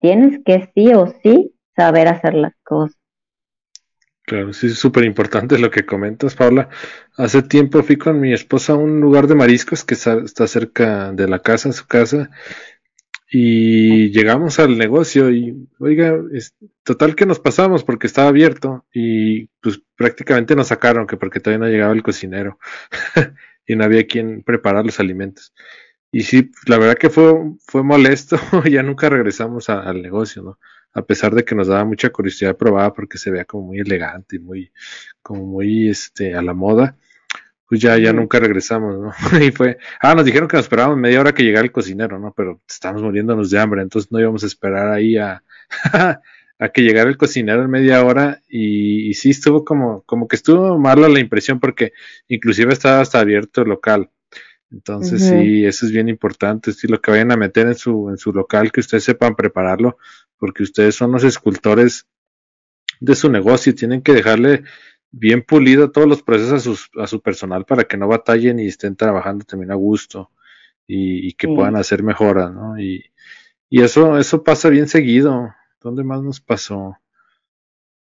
[0.02, 3.03] tienes que sí o sí saber hacer las cosas.
[4.26, 6.69] Claro, sí, es súper importante lo que comentas, Paula.
[7.17, 11.28] Hace tiempo fui con mi esposa a un lugar de mariscos que está cerca de
[11.28, 12.30] la casa, su casa,
[13.36, 19.47] y llegamos al negocio y, oiga, es, total que nos pasamos porque estaba abierto y
[19.59, 22.59] pues prácticamente nos sacaron que porque todavía no llegaba el cocinero
[23.65, 25.51] y no había quien preparar los alimentos.
[26.11, 27.34] Y sí, la verdad que fue,
[27.65, 28.38] fue molesto,
[28.69, 30.59] ya nunca regresamos al negocio, ¿no?
[30.94, 34.36] A pesar de que nos daba mucha curiosidad probar porque se veía como muy elegante
[34.36, 34.72] y muy,
[35.22, 36.98] como muy este, a la moda,
[37.68, 39.14] pues ya, ya nunca regresamos, ¿no?
[39.41, 42.34] y fue, ah, nos dijeron que nos esperábamos media hora que llegara el cocinero, ¿no?
[42.36, 45.44] Pero estábamos muriéndonos de hambre, entonces no íbamos a esperar ahí a,
[46.60, 50.36] a que llegara el cocinero en media hora y, y, sí estuvo como, como que
[50.36, 51.94] estuvo mala la impresión porque
[52.28, 54.10] inclusive estaba hasta abierto el local.
[54.72, 55.41] Entonces uh -huh.
[55.41, 58.34] sí, eso es bien importante, sí, lo que vayan a meter en su, en su
[58.34, 59.98] local, que ustedes sepan prepararlo,
[60.38, 62.08] porque ustedes son los escultores
[63.00, 64.64] de su negocio y tienen que dejarle
[65.12, 68.68] bien pulido todos los procesos a, sus, a su personal para que no batallen y
[68.68, 70.32] estén trabajando también a gusto
[70.88, 71.56] y, y que sí.
[71.56, 72.80] puedan hacer mejoras, ¿no?
[72.80, 73.06] Y,
[73.70, 75.54] y eso, eso pasa bien seguido.
[75.82, 76.98] ¿Dónde más nos pasó?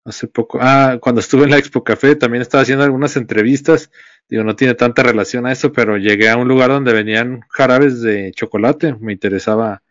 [0.03, 3.89] Hace poco, ah, cuando estuve en la Expo Café también estaba haciendo algunas entrevistas,
[4.27, 8.01] digo, no tiene tanta relación a eso, pero llegué a un lugar donde venían jarabes
[8.01, 9.81] de chocolate, me interesaba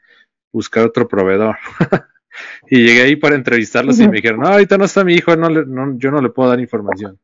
[0.53, 1.57] buscar otro proveedor.
[2.69, 5.49] y llegué ahí para entrevistarlos y me dijeron, no, ahorita no está mi hijo, no,
[5.49, 7.19] no yo no le puedo dar información.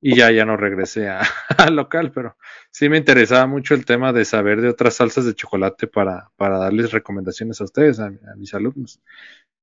[0.00, 1.08] Y ya, ya no regresé
[1.58, 2.36] al local, pero
[2.70, 6.58] sí me interesaba mucho el tema de saber de otras salsas de chocolate para, para
[6.58, 9.00] darles recomendaciones a ustedes, a, mis alumnos.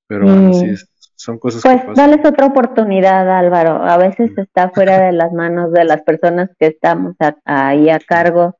[0.08, 0.74] Pero bueno, sí,
[1.16, 2.12] son cosas pues, que pasan.
[2.12, 3.84] dales otra oportunidad, Álvaro.
[3.84, 7.16] A veces está fuera de las manos de las personas que estamos
[7.46, 8.58] ahí a cargo,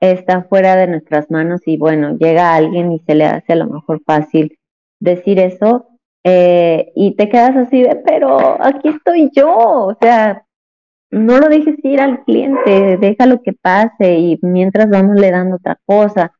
[0.00, 3.66] está fuera de nuestras manos y bueno, llega alguien y se le hace a lo
[3.66, 4.58] mejor fácil
[5.00, 5.86] decir eso
[6.24, 10.44] eh, y te quedas así de, pero aquí estoy yo, o sea,
[11.12, 15.78] no lo dejes ir al cliente, déjalo que pase y mientras vamos le dando otra
[15.86, 16.32] cosa.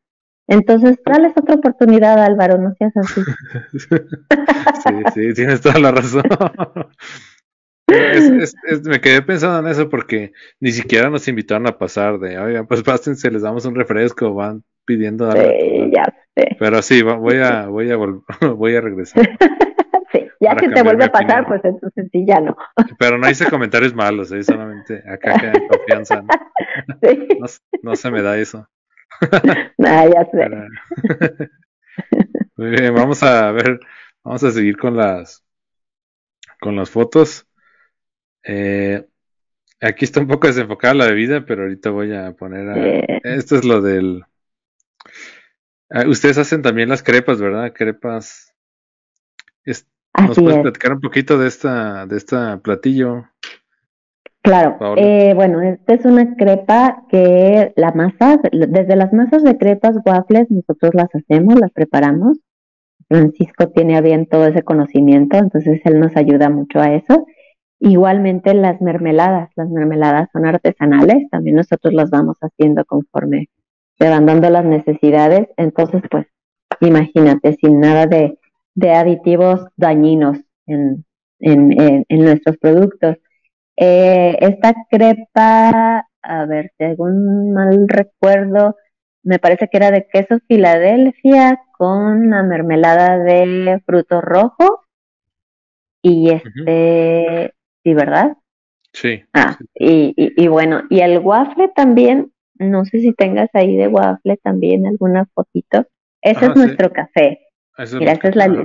[0.48, 3.20] Entonces, dale otra oportunidad, Álvaro, no seas así.
[3.72, 6.24] sí, sí, tienes toda la razón.
[8.84, 12.82] me quedé pensando en eso porque ni siquiera nos invitaron a pasar de, oigan, pues
[12.82, 15.50] pásense, les damos un refresco, van pidiendo algo.
[15.50, 16.56] Sí, ya sé.
[16.58, 17.96] Pero sí, voy a, voy a,
[18.56, 19.28] voy a regresar.
[20.38, 22.56] Ya si te vuelve a pasar, pues entonces sí, ya no.
[22.98, 24.42] Pero no hice comentarios malos, ¿eh?
[24.42, 26.22] solamente acá queda en confianza.
[26.22, 26.28] ¿no?
[27.02, 27.28] Sí.
[27.82, 28.68] No, se me da eso.
[29.78, 30.48] Nah, ya sé.
[32.56, 33.80] Muy bien, vamos a ver,
[34.22, 35.44] vamos a seguir con las
[36.60, 37.46] con las fotos.
[38.42, 39.04] Eh,
[39.80, 42.76] aquí está un poco desenfocada la bebida, pero ahorita voy a poner a...
[43.22, 44.24] Esto es lo del...
[45.90, 47.72] Ah, ustedes hacen también las crepas, ¿verdad?
[47.72, 48.52] Crepas...
[50.18, 53.24] ¿Nos puedes platicar un poquito de esta, de esta platillo?
[54.42, 59.96] Claro, eh, bueno, esta es una crepa que la masa, desde las masas de crepas,
[60.06, 62.38] waffles, nosotros las hacemos, las preparamos.
[63.08, 67.26] Francisco tiene a bien todo ese conocimiento, entonces él nos ayuda mucho a eso.
[67.80, 73.48] Igualmente las mermeladas, las mermeladas son artesanales, también nosotros las vamos haciendo conforme
[73.98, 75.48] se van dando las necesidades.
[75.56, 76.26] Entonces, pues,
[76.80, 78.38] imagínate, sin nada de
[78.76, 81.04] de aditivos dañinos en,
[81.40, 83.16] en, en, nuestros productos.
[83.76, 88.76] Eh, esta crepa, a ver, según mal recuerdo,
[89.22, 94.70] me parece que era de queso Filadelfia con la mermelada de frutos rojos.
[96.02, 98.36] Y este, sí, ¿verdad?
[98.92, 99.24] Sí.
[99.32, 104.36] Ah, Y, y, bueno, y el waffle también, no sé si tengas ahí de waffle
[104.42, 105.86] también alguna fotito.
[106.22, 107.40] Ese es nuestro café.
[107.98, 108.64] Mira, esa es la,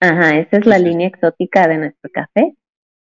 [0.00, 2.54] ajá, esa es la línea exótica de nuestro café.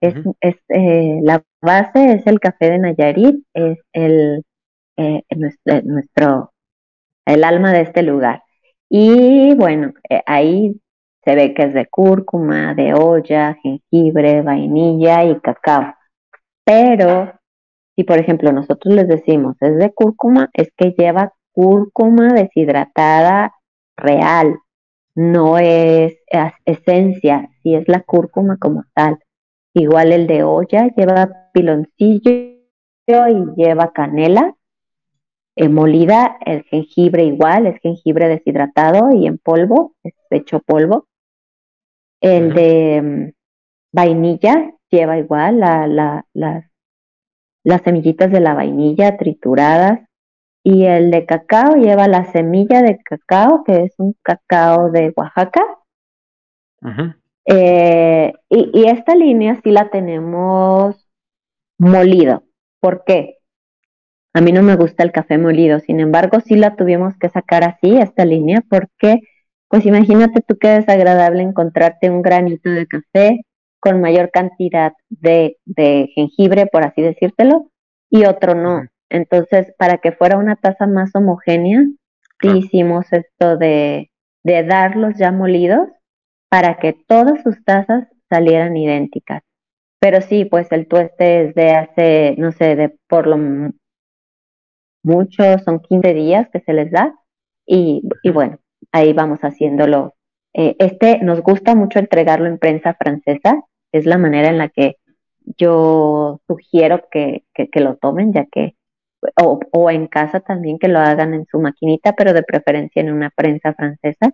[0.00, 4.44] Es, es eh, la base es el café de Nayarit, es el
[4.96, 6.52] eh, nuestro, nuestro,
[7.26, 8.42] el alma de este lugar.
[8.88, 10.80] Y bueno, eh, ahí
[11.24, 15.94] se ve que es de cúrcuma, de olla, jengibre, vainilla y cacao.
[16.64, 17.37] Pero
[17.98, 23.52] si por ejemplo nosotros les decimos es de cúrcuma, es que lleva cúrcuma deshidratada
[23.96, 24.54] real,
[25.16, 26.16] no es,
[26.64, 29.18] esencia, si es la cúrcuma como tal.
[29.74, 32.30] Igual el de olla lleva piloncillo
[33.08, 34.54] y lleva canela
[35.56, 41.08] eh, molida, el jengibre igual, es jengibre deshidratado y en polvo, es hecho polvo.
[42.20, 43.32] El de mm,
[43.92, 46.67] vainilla lleva igual la, la, las
[47.84, 50.00] semillitas de la vainilla trituradas,
[50.62, 55.62] y el de cacao lleva la semilla de cacao, que es un cacao de Oaxaca.
[57.46, 61.08] Eh, y, esta línea sí la tenemos
[61.78, 62.42] molido.
[62.80, 63.38] ¿Por qué?
[64.34, 67.64] A mí no me gusta el café molido, sin embargo sí la tuvimos que sacar
[67.64, 69.20] así, esta línea, porque
[69.68, 73.40] pues imagínate tú qué desagradable encontrarte un granito de café
[73.80, 77.70] con mayor cantidad de, de jengibre, por así decírtelo,
[78.10, 78.82] y otro no.
[79.10, 81.82] Entonces, para que fuera una taza más homogénea,
[82.40, 84.10] sí hicimos esto de,
[84.44, 85.88] de darlos ya molidos
[86.50, 89.42] para que todas sus tazas salieran idénticas.
[90.00, 93.36] Pero sí, pues el tueste es de hace, no sé, de por lo
[95.02, 97.14] mucho, son 15 días que se les da.
[97.66, 98.58] Y, y bueno,
[98.92, 100.14] ahí vamos haciéndolo.
[100.54, 104.96] Eh, este nos gusta mucho entregarlo en prensa francesa, es la manera en la que
[105.56, 108.76] yo sugiero que, que lo tomen, ya que
[109.40, 113.12] o, o en casa también que lo hagan en su maquinita, pero de preferencia en
[113.12, 114.32] una prensa francesa.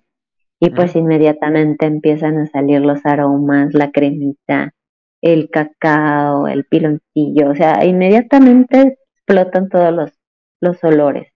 [0.61, 4.73] Y pues inmediatamente empiezan a salir los aromas, la cremita,
[5.21, 10.12] el cacao, el piloncillo, o sea, inmediatamente explotan todos los,
[10.61, 11.33] los olores.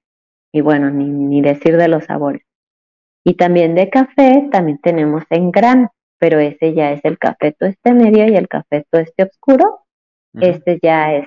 [0.52, 2.42] Y bueno, ni, ni decir de los sabores.
[3.24, 7.92] Y también de café, también tenemos en grano, pero ese ya es el café este
[7.92, 9.84] medio y el café este oscuro.
[10.34, 11.26] Este ya es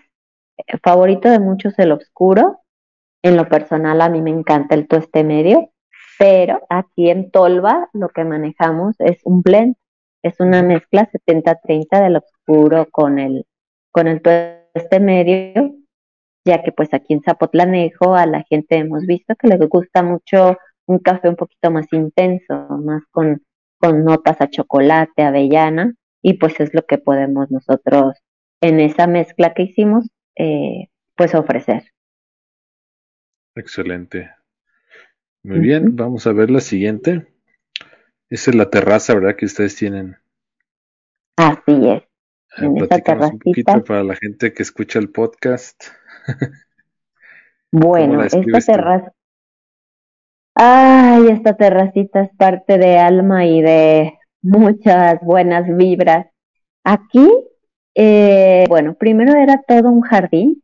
[0.83, 2.61] favorito de muchos el oscuro.
[3.23, 5.71] En lo personal a mí me encanta el tueste medio,
[6.17, 9.75] pero aquí en Tolva lo que manejamos es un blend
[10.23, 13.45] Es una mezcla 70-30 del oscuro con el,
[13.91, 15.75] con el tueste medio,
[16.45, 20.57] ya que pues aquí en Zapotlanejo a la gente hemos visto que les gusta mucho
[20.85, 22.53] un café un poquito más intenso,
[22.83, 23.43] más con,
[23.79, 28.15] con notas a chocolate, avellana, y pues es lo que podemos nosotros
[28.61, 31.83] en esa mezcla que hicimos, eh, pues ofrecer.
[33.55, 34.31] Excelente.
[35.43, 37.27] Muy bien, vamos a ver la siguiente.
[38.29, 39.35] Esa es la terraza, ¿verdad?
[39.35, 40.17] Que ustedes tienen.
[41.35, 42.03] Así es.
[42.57, 45.83] Eh, en un poquito para la gente que escucha el podcast.
[47.71, 49.13] bueno, esta terraza.
[50.53, 56.27] Ay, esta terracita es parte de alma y de muchas buenas vibras.
[56.83, 57.29] Aquí,
[57.95, 60.61] eh, bueno, primero era todo un jardín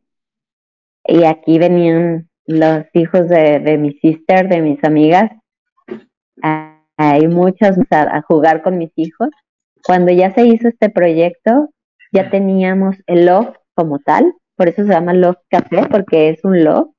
[1.04, 5.30] y aquí venían los hijos de, mi sister, de mis amigas.
[6.96, 9.28] Hay muchos a, jugar con mis hijos.
[9.86, 11.70] Cuando ya se hizo este proyecto,
[12.12, 16.64] ya teníamos el loft como tal, por eso se llama loft café, porque es un
[16.64, 16.90] loft.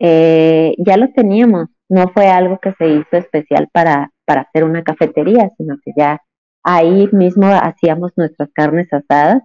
[0.00, 4.82] Eh, ya lo teníamos, no fue algo que se hizo especial para, para hacer una
[4.82, 6.20] cafetería, sino que ya
[6.62, 9.42] ahí mismo hacíamos nuestras carnes asadas.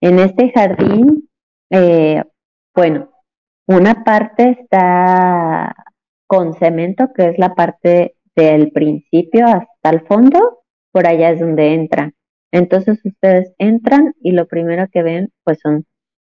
[0.00, 1.28] En este jardín,
[1.70, 2.22] eh,
[2.74, 3.10] bueno,
[3.66, 5.74] una parte está
[6.26, 10.60] con cemento, que es la parte del principio hasta el fondo,
[10.92, 12.14] por allá es donde entran.
[12.52, 15.84] Entonces ustedes entran y lo primero que ven pues son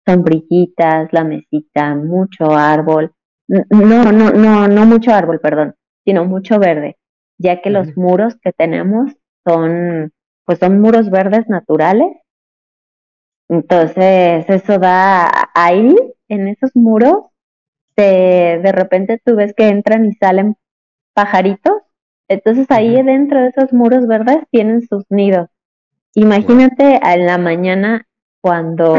[0.06, 3.12] sombrillitas, la mesita, mucho árbol.
[3.48, 5.74] No, no, no, no mucho árbol, perdón,
[6.04, 6.98] sino mucho verde,
[7.38, 9.12] ya que los muros que tenemos
[9.46, 10.12] son
[10.44, 12.16] pues son muros verdes naturales.
[13.48, 15.94] Entonces eso da ahí
[16.28, 17.26] en esos muros
[17.96, 20.56] de, de repente tú ves que entran y salen
[21.14, 21.82] pajaritos.
[22.28, 25.48] Entonces ahí dentro de esos muros verdes tienen sus nidos.
[26.14, 28.06] Imagínate en la mañana
[28.40, 28.94] cuando,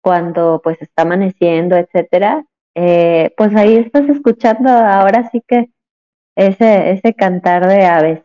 [0.00, 2.44] cuando pues está amaneciendo, etcétera,
[2.74, 5.70] eh, pues ahí estás escuchando ahora sí que
[6.36, 8.22] ese, ese cantar de aves.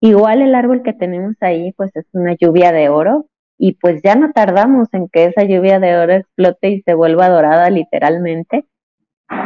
[0.00, 3.26] Igual el árbol que tenemos ahí, pues es una lluvia de oro,
[3.58, 7.28] y pues ya no tardamos en que esa lluvia de oro explote y se vuelva
[7.28, 8.66] dorada literalmente.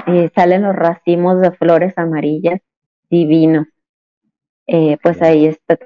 [0.06, 2.60] Eh, salen los racimos de flores amarillas
[3.10, 3.66] divinos.
[4.68, 5.78] Eh, pues ahí está.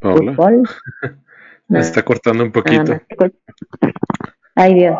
[0.00, 0.36] Paola.
[1.68, 3.00] Me está cortando un poquito.
[4.54, 4.98] Ay Dios,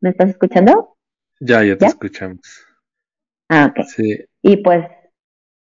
[0.00, 0.96] ¿me estás escuchando?
[1.40, 2.40] Ya, ya te escuchamos.
[3.48, 3.84] Ah, ok.
[3.86, 4.24] Sí.
[4.42, 4.86] Y pues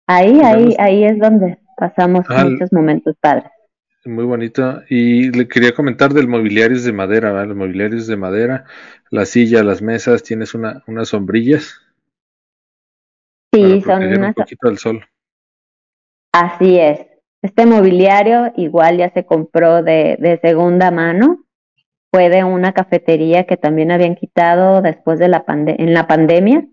[0.07, 3.51] ahí, ahí, ahí es donde pasamos muchos momentos padres.
[4.05, 4.82] Muy bonito.
[4.89, 7.49] Y le quería comentar del mobiliario de madera, ¿verdad?
[7.49, 8.64] Los mobiliarios de madera,
[9.11, 11.80] la silla, las mesas, tienes una, unas sombrillas.
[13.55, 14.28] Sí, son unas.
[14.28, 15.07] Un poquito del sol.
[16.35, 17.01] Así es.
[17.43, 21.45] Este mobiliario igual ya se compró de, de segunda mano.
[22.11, 26.66] Fue de una cafetería que también habían quitado después de la en la pandemia.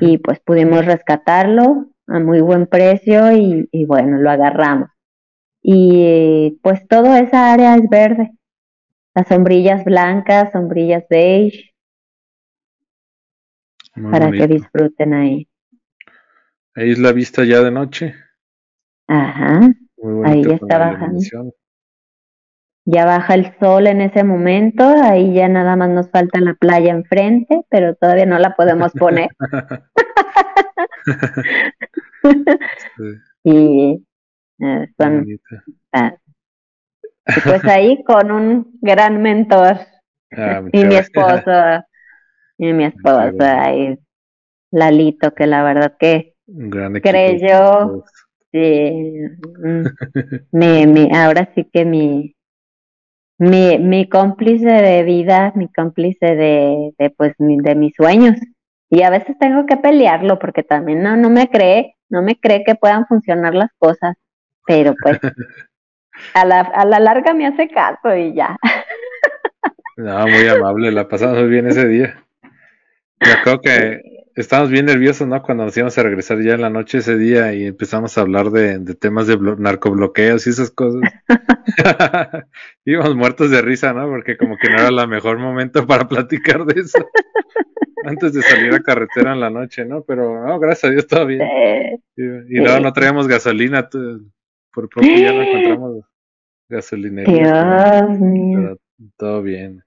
[0.00, 4.88] Y pues pudimos rescatarlo a muy buen precio y, y bueno, lo agarramos
[5.66, 8.32] y pues toda esa área es verde.
[9.14, 11.72] Las sombrillas blancas, sombrillas beige,
[13.94, 15.48] para que disfruten ahí.
[16.74, 18.14] Ahí es la vista ya de noche.
[19.08, 19.60] Ajá.
[20.24, 21.20] ahí ya está bajando.
[22.86, 26.92] Ya baja el sol en ese momento, ahí ya nada más nos falta la playa
[26.92, 29.30] enfrente, pero todavía no la podemos poner.
[33.46, 34.02] Y
[34.60, 34.88] eh,
[35.92, 36.16] ah,
[37.26, 39.80] y pues ahí con un gran mentor.
[40.32, 41.84] Ah, y mi esposo.
[42.56, 43.98] Y mi esposa y
[44.70, 46.34] Lalito que la verdad que
[47.02, 48.04] creyó
[48.54, 49.28] sí,
[49.62, 49.84] mm,
[50.52, 52.34] mi, mi, ahora sí que mi
[53.38, 58.36] mi, mi cómplice de vida, mi cómplice de, de pues de mis sueños.
[58.90, 62.62] Y a veces tengo que pelearlo porque también no, no me cree, no me cree
[62.64, 64.14] que puedan funcionar las cosas
[64.66, 65.18] pero pues
[66.34, 68.56] a la, a la larga me hace caso y ya.
[69.96, 72.24] No, muy amable, la pasamos muy bien ese día.
[73.20, 74.00] Me acuerdo que
[74.34, 75.42] estábamos bien nerviosos, ¿no?
[75.42, 78.50] Cuando nos íbamos a regresar ya en la noche ese día y empezamos a hablar
[78.50, 81.00] de, de temas de narcobloqueos y esas cosas.
[82.84, 84.08] Íbamos muertos de risa, ¿no?
[84.08, 86.98] Porque como que no era el mejor momento para platicar de eso.
[88.04, 90.02] Antes de salir a carretera en la noche, ¿no?
[90.02, 91.40] Pero, no, gracias a Dios, todo bien.
[92.16, 96.04] y, luego no traíamos gasolina, por poco ya no encontramos
[96.68, 98.02] gasolinera.
[98.06, 98.76] Dios mío.
[99.16, 99.83] todo bien.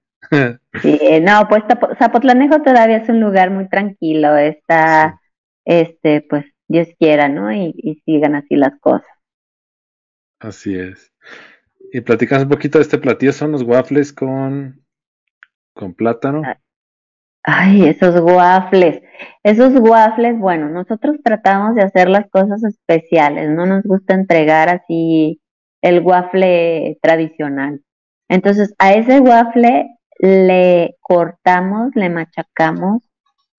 [0.82, 1.62] Sí, no, pues
[1.98, 5.20] Zapotlanejo todavía es un lugar muy tranquilo, está,
[5.64, 7.52] este, pues Dios quiera, ¿no?
[7.52, 9.08] Y, y sigan así las cosas.
[10.40, 11.12] Así es.
[11.92, 14.84] Y platicamos un poquito de este platillo, son los waffles con,
[15.74, 16.42] con plátano.
[17.42, 19.00] Ay, esos waffles.
[19.42, 25.40] Esos waffles, bueno, nosotros tratamos de hacer las cosas especiales, no nos gusta entregar así
[25.82, 27.80] el waffle tradicional.
[28.28, 33.02] Entonces, a ese waffle le cortamos, le machacamos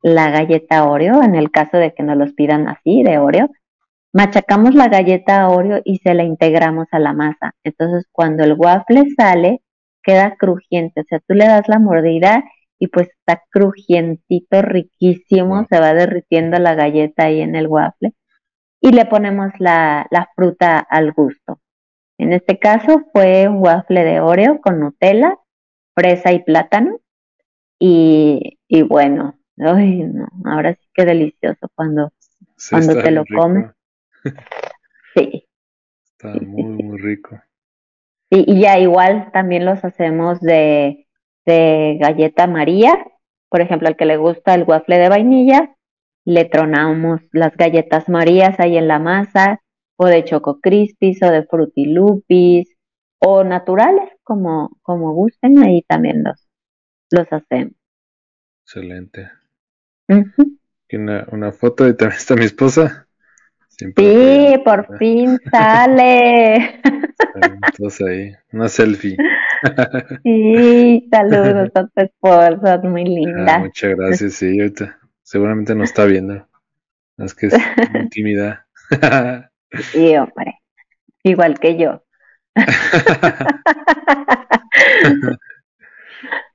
[0.01, 3.49] la galleta Oreo, en el caso de que nos los pidan así, de Oreo,
[4.13, 7.53] machacamos la galleta Oreo y se la integramos a la masa.
[7.63, 9.61] Entonces, cuando el waffle sale,
[10.03, 12.43] queda crujiente, o sea, tú le das la mordida
[12.79, 18.13] y pues está crujientito, riquísimo, se va derritiendo la galleta ahí en el waffle
[18.81, 21.59] y le ponemos la, la fruta al gusto.
[22.17, 25.37] En este caso fue un waffle de Oreo con Nutella,
[25.99, 26.99] fresa y plátano
[27.79, 32.11] y, y bueno, ay no, ahora sí que delicioso cuando,
[32.69, 33.71] cuando te lo comes.
[35.15, 35.49] Sí.
[36.03, 37.41] Está muy, muy rico.
[38.29, 41.07] y ya igual también los hacemos de
[41.49, 43.05] de galleta María,
[43.49, 45.75] por ejemplo, al que le gusta el waffle de vainilla,
[46.25, 49.59] le tronamos las galletas Marías ahí en la masa,
[49.97, 52.77] o de Choco Crispis, o de Frutilupis,
[53.19, 56.47] o naturales, como, como gusten, ahí también los,
[57.11, 57.73] los hacemos.
[58.63, 59.29] Excelente.
[60.91, 63.07] una, una, foto y también está mi esposa.
[63.67, 63.91] sí,
[64.63, 66.81] por fin sale.
[67.35, 69.17] Entonces ahí, una selfie.
[70.23, 73.55] Sí, saludos a tu esposa, muy linda.
[73.55, 76.47] Ah, muchas gracias, sí, ahorita seguramente nos está viendo.
[77.17, 77.53] Es que es
[77.93, 78.59] intimidad.
[79.91, 80.61] Sí, hombre,
[81.21, 82.03] igual que yo.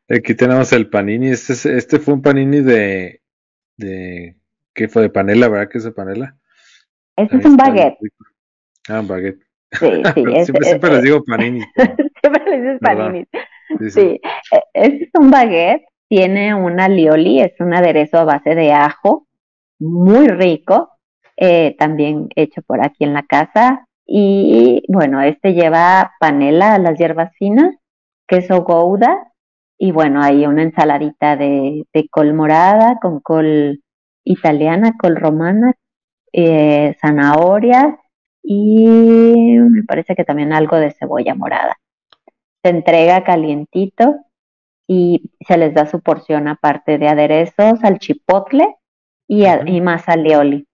[0.08, 1.30] Aquí tenemos el panini.
[1.30, 3.20] Este, este fue un panini de,
[3.76, 4.36] de.
[4.74, 5.02] ¿Qué fue?
[5.02, 5.68] De panela, ¿verdad?
[5.70, 6.36] ¿Qué es de panela?
[7.16, 7.98] Este es un baguette.
[8.88, 9.40] Ah, un baguette.
[9.72, 10.24] Sí, sí.
[10.62, 11.64] siempre, les digo panini.
[12.20, 13.26] siempre les dices panini.
[13.90, 14.20] Sí, e,
[14.74, 19.26] Este es un baguette, tiene una lioli, es un aderezo a base de ajo,
[19.78, 20.90] muy rico,
[21.36, 23.88] eh, también hecho por aquí en la casa.
[24.06, 27.74] Y bueno, este lleva panela, las hierbas finas,
[28.26, 29.32] queso gouda,
[29.78, 33.82] y bueno, hay una ensaladita de, de col morada con col
[34.24, 35.74] italiana, col romana,
[36.32, 37.98] eh, zanahoria
[38.42, 41.76] y me parece que también algo de cebolla morada.
[42.62, 44.16] Se entrega calientito
[44.86, 48.76] y se les da su porción aparte de aderezos al chipotle
[49.28, 50.66] y, y más alioli.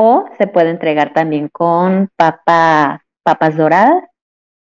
[0.00, 4.04] O se puede entregar también con papas, papas doradas,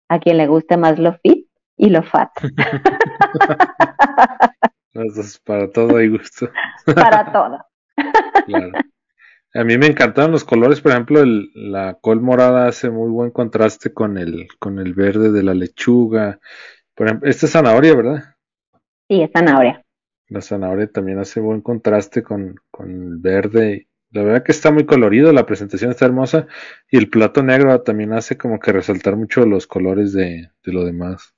[0.09, 1.47] a quien le guste más lo fit
[1.77, 2.29] y lo fat.
[5.45, 6.49] para todo hay gusto.
[6.85, 7.65] para todo.
[8.45, 8.71] claro.
[9.53, 13.31] A mí me encantaron los colores, por ejemplo, el, la col morada hace muy buen
[13.31, 16.39] contraste con el, con el verde de la lechuga.
[16.93, 18.35] Por ejemplo, esta es zanahoria, ¿verdad?
[19.09, 19.81] Sí, es zanahoria.
[20.27, 23.87] La zanahoria también hace buen contraste con, con el verde.
[24.11, 26.47] La verdad que está muy colorido, la presentación está hermosa
[26.89, 30.83] y el plato negro también hace como que resaltar mucho los colores de, de lo
[30.83, 31.33] demás.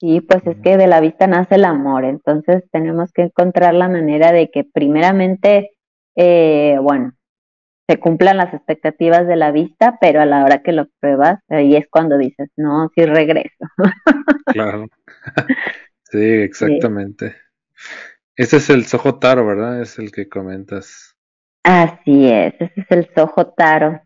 [0.00, 3.88] Sí, pues es que de la vista nace el amor, entonces tenemos que encontrar la
[3.88, 5.70] manera de que primeramente
[6.16, 7.12] eh, bueno,
[7.88, 11.76] se cumplan las expectativas de la vista, pero a la hora que lo pruebas, ahí
[11.76, 13.64] es cuando dices, no, sí regreso.
[14.46, 14.86] claro.
[16.04, 17.36] sí, exactamente.
[18.36, 19.80] Ese es el sojo taro, ¿verdad?
[19.80, 21.16] Es el que comentas.
[21.62, 24.02] Así es, ese es el sojo taro.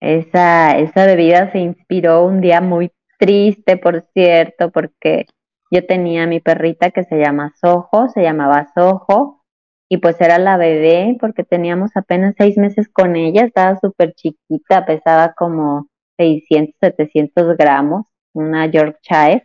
[0.00, 5.26] Esa, esa bebida se inspiró un día muy triste, por cierto, porque
[5.70, 9.44] yo tenía mi perrita que se llama Sojo, se llamaba Sojo,
[9.88, 14.86] y pues era la bebé porque teníamos apenas seis meses con ella, estaba súper chiquita,
[14.86, 19.44] pesaba como 600, 700 gramos, una Yorkshire,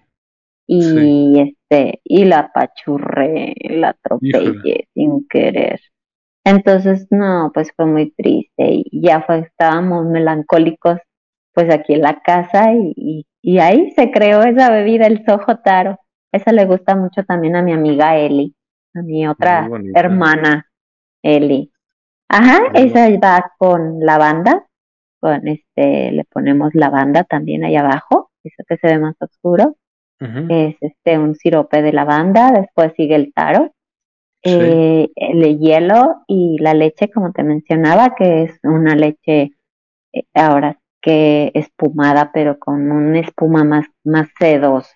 [0.68, 5.80] y este, y la apachurré, la atropellé sin querer.
[6.44, 11.00] Entonces, no, pues fue muy triste y ya fue, estábamos melancólicos
[11.54, 15.98] pues aquí en la casa y, y ahí se creó esa bebida, el sojo taro.
[16.32, 18.56] Esa le gusta mucho también a mi amiga Eli
[18.96, 20.68] a mi otra hermana,
[21.22, 21.72] Eli.
[22.30, 24.66] Ajá, esa va con lavanda,
[25.20, 29.76] con este, le ponemos lavanda también ahí abajo, eso que se ve más oscuro,
[30.50, 33.74] es este un sirope de lavanda, después sigue el taro,
[34.44, 39.54] eh, el hielo y la leche, como te mencionaba, que es una leche
[40.14, 44.96] eh, ahora que espumada, pero con una espuma más, más sedosa.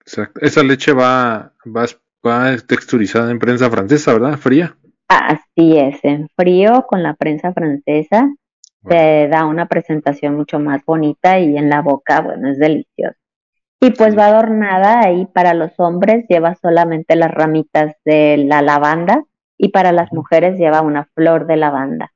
[0.00, 0.40] Exacto.
[0.40, 1.86] Esa leche va, va,
[2.26, 4.38] va texturizada en prensa francesa, ¿verdad?
[4.38, 4.76] Fría.
[5.08, 8.28] Así es, en frío con la prensa francesa
[8.86, 13.16] te da una presentación mucho más bonita y en la boca, bueno, es delicioso.
[13.80, 19.24] Y pues va adornada ahí para los hombres, lleva solamente las ramitas de la lavanda
[19.56, 22.12] y para las mujeres lleva una flor de lavanda.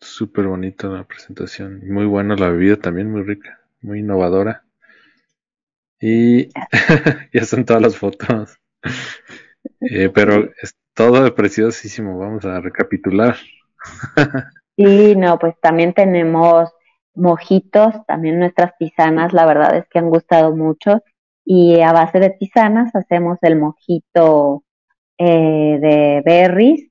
[0.00, 4.64] Súper bonita la presentación, muy buena la bebida también, muy rica, muy innovadora.
[6.00, 6.48] Y
[7.32, 8.58] ya están todas las fotos.
[9.80, 13.36] Eh, pero es todo preciosísimo, vamos a recapitular.
[14.78, 16.70] Sí, no, pues también tenemos
[17.16, 21.02] mojitos, también nuestras tisanas, la verdad es que han gustado mucho.
[21.44, 24.64] Y a base de tisanas hacemos el mojito
[25.18, 26.90] eh, de berries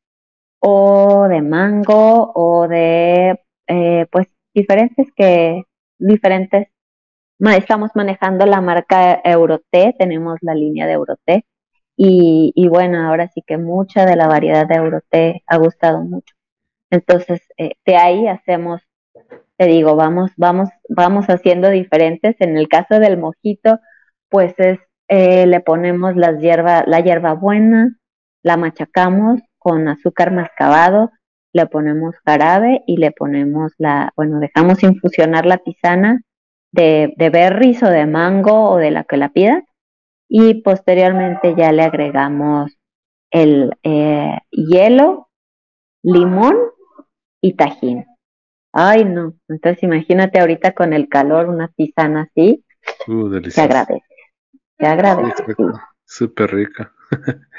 [0.59, 5.63] o de mango o de, eh, pues, diferentes que,
[5.97, 6.67] diferentes.
[7.39, 11.45] Estamos manejando la marca Euroté, tenemos la línea de Euroté.
[11.97, 16.35] Y, y bueno, ahora sí que mucha de la variedad de Euroté ha gustado mucho.
[16.89, 18.81] Entonces, eh, de ahí hacemos,
[19.57, 22.35] te digo, vamos, vamos, vamos haciendo diferentes.
[22.39, 23.79] En el caso del mojito,
[24.29, 27.97] pues es, eh, le ponemos las hierba, la hierba buena,
[28.43, 31.11] la machacamos con azúcar mascabado,
[31.53, 36.21] le ponemos jarabe y le ponemos la, bueno, dejamos infusionar la tisana
[36.71, 39.63] de, de berries o de mango o de la que la pida
[40.27, 42.77] y posteriormente ya le agregamos
[43.31, 45.29] el eh, hielo,
[46.03, 46.55] limón
[47.41, 48.05] y tajín.
[48.77, 49.33] Ay, no.
[49.47, 52.65] Entonces imagínate ahorita con el calor una tisana así.
[53.07, 54.03] Uh, se agradece.
[54.77, 55.45] Se agradece.
[56.03, 56.91] Súper rica.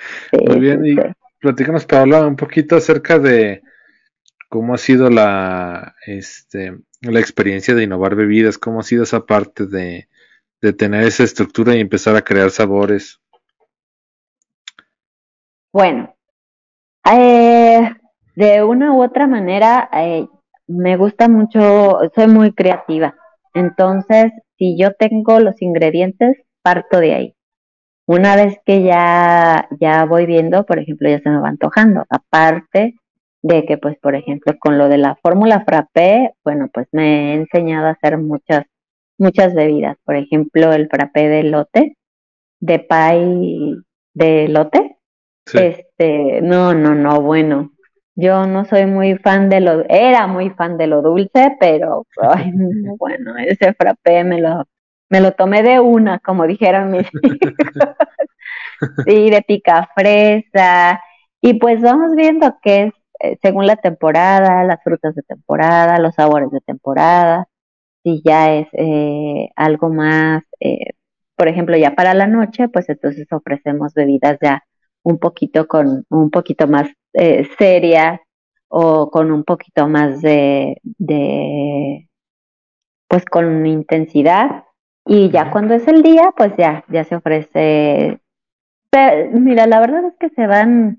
[0.47, 0.85] Muy bien.
[0.85, 0.95] y
[1.41, 3.63] platícanos, Paola, un poquito acerca de
[4.51, 9.65] cómo ha sido la, este, la experiencia de innovar bebidas, cómo ha sido esa parte
[9.65, 10.11] de,
[10.61, 13.23] de tener esa estructura y empezar a crear sabores.
[15.73, 16.15] Bueno,
[17.11, 17.91] eh,
[18.35, 20.29] de una u otra manera, eh,
[20.67, 23.15] me gusta mucho, soy muy creativa.
[23.55, 27.35] Entonces, si yo tengo los ingredientes, parto de ahí.
[28.07, 32.05] Una vez que ya, ya voy viendo, por ejemplo, ya se me va antojando.
[32.09, 32.95] Aparte
[33.43, 37.35] de que, pues, por ejemplo, con lo de la fórmula frappé, bueno, pues me he
[37.35, 38.65] enseñado a hacer muchas,
[39.19, 39.97] muchas bebidas.
[40.05, 41.97] Por ejemplo, el frappé de lote,
[42.61, 43.77] de pie
[44.15, 44.97] de lote.
[45.53, 47.71] Este, no, no, no, bueno,
[48.17, 52.51] yo no soy muy fan de lo, era muy fan de lo dulce, pero ay,
[52.99, 54.65] bueno, ese frappé me lo,
[55.11, 57.97] me lo tomé de una, como dijeron mis hijos.
[59.07, 61.01] sí, de pica fresa.
[61.41, 66.15] Y pues vamos viendo que es eh, según la temporada, las frutas de temporada, los
[66.15, 67.49] sabores de temporada.
[68.05, 70.93] Si ya es eh, algo más, eh,
[71.37, 74.65] por ejemplo, ya para la noche, pues entonces ofrecemos bebidas ya
[75.03, 78.21] un poquito con un poquito más eh, serias
[78.69, 82.09] o con un poquito más de, de
[83.09, 84.65] pues con intensidad.
[85.05, 88.21] Y ya cuando es el día pues ya ya se ofrece
[89.33, 90.99] mira la verdad es que se van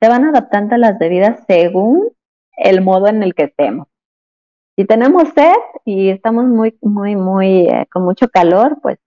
[0.00, 2.08] se van adaptando a las bebidas según
[2.56, 3.88] el modo en el que estemos.
[4.76, 5.54] Si tenemos sed
[5.84, 8.98] y estamos muy muy muy eh, con mucho calor pues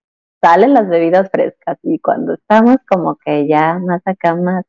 [0.41, 1.77] salen las bebidas frescas.
[1.83, 4.65] Y cuando estamos como que ya más acá, más,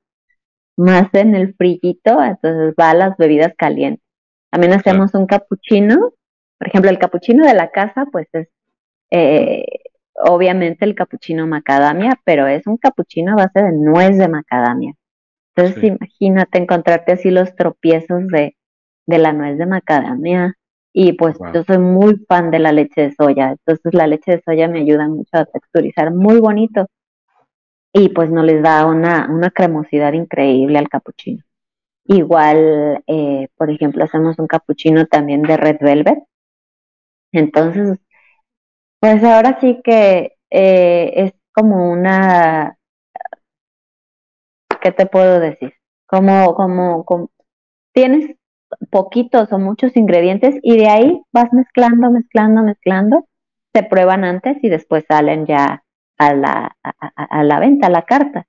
[0.77, 4.05] más en el frillito, entonces va a las bebidas calientes.
[4.51, 6.13] También hacemos un capuchino,
[6.59, 8.49] por ejemplo, el capuchino de la casa, pues es
[9.11, 9.65] eh,
[10.15, 14.95] obviamente el capuchino macadamia, pero es un capuchino a base de nuez de macadamia.
[15.55, 18.57] Entonces imagínate encontrarte así los tropiezos de,
[19.07, 20.55] de la nuez de macadamia,
[20.93, 24.43] y pues yo soy muy fan de la leche de soya, entonces la leche de
[24.45, 26.87] soya me ayuda mucho a texturizar muy bonito
[27.93, 31.45] y pues no les da una, una cremosidad increíble al capuchino.
[32.05, 36.19] Igual, eh, por ejemplo, hacemos un capuchino también de red velvet.
[37.33, 37.99] Entonces,
[39.01, 42.79] pues ahora sí que eh, es como una,
[44.81, 45.75] ¿qué te puedo decir?
[46.07, 47.31] Como, como, como
[47.93, 48.37] tienes
[48.91, 53.29] poquitos o muchos ingredientes y de ahí vas mezclando, mezclando, mezclando,
[53.75, 55.85] se prueban antes y después salen ya
[56.27, 58.47] a la, a, la venta, a la carta.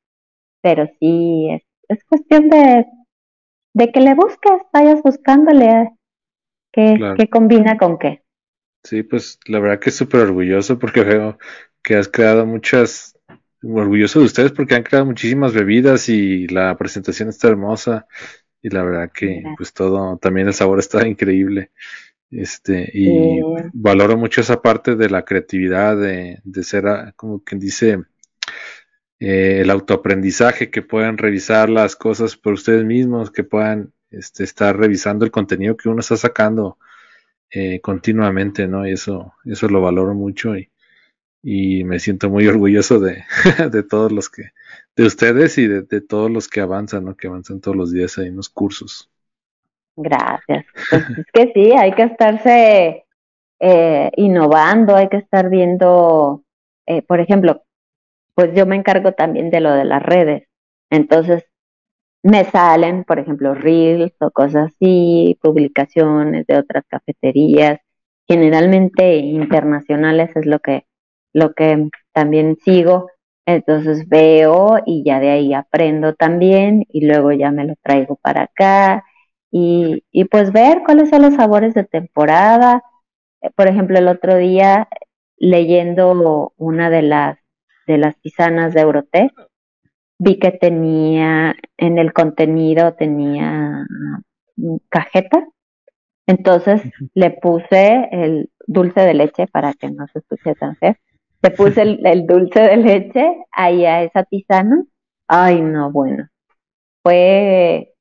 [0.61, 2.85] Pero sí, es, es cuestión de,
[3.73, 5.91] de que le busques, vayas buscándole
[6.71, 8.23] qué, qué combina con qué.
[8.83, 11.37] Sí, pues la verdad que es súper orgulloso porque veo
[11.81, 13.17] que has creado muchas,
[13.61, 18.07] orgulloso de ustedes porque han creado muchísimas bebidas y la presentación está hermosa
[18.61, 21.71] y la verdad que pues todo, también el sabor está increíble.
[22.35, 23.39] Este, y
[23.73, 27.99] valoro mucho esa parte de la creatividad, de, de ser, ah, como quien dice,
[29.19, 34.77] eh, el autoaprendizaje, que puedan revisar las cosas por ustedes mismos, que puedan este, estar
[34.77, 36.77] revisando el contenido que uno está sacando
[37.51, 38.88] eh, continuamente, ¿no?
[38.88, 40.72] Y eso, eso lo valoro mucho y,
[41.43, 43.23] y me siento muy orgulloso de,
[43.72, 44.51] de todos los que,
[44.95, 47.15] de ustedes y de, todos los que avanzan, ¿no?
[47.15, 49.11] Que avanzan todos los días ahí en los cursos.
[49.95, 50.65] Gracias.
[50.90, 53.06] Pues es que sí, hay que estarse
[53.60, 56.44] eh, innovando, hay que estar viendo,
[56.88, 57.64] eh, por ejemplo,
[58.36, 60.48] pues yo me encargo también de lo de las redes.
[60.91, 61.45] Entonces,
[62.24, 67.80] me salen, por ejemplo, reels o cosas así, publicaciones de otras cafeterías,
[68.28, 70.86] generalmente internacionales es lo que,
[71.34, 73.10] lo que también sigo.
[73.45, 78.44] Entonces veo y ya de ahí aprendo también y luego ya me lo traigo para
[78.44, 79.03] acá
[79.55, 82.84] y, y pues ver cuáles son los sabores de temporada.
[83.41, 84.89] Eh, por ejemplo, el otro día
[85.38, 87.38] leyendo una de las
[87.85, 89.31] de las tisanas de Euroté,
[90.17, 93.85] vi que tenía en el contenido tenía
[94.89, 95.45] cajeta.
[96.25, 96.81] Entonces
[97.13, 100.95] le puse el dulce de leche para que no se escuche tan feo.
[101.43, 104.84] Le puse el, dulce de leche ahí a esa tisana.
[105.27, 106.27] Ay, no, bueno.
[107.03, 107.93] Fue,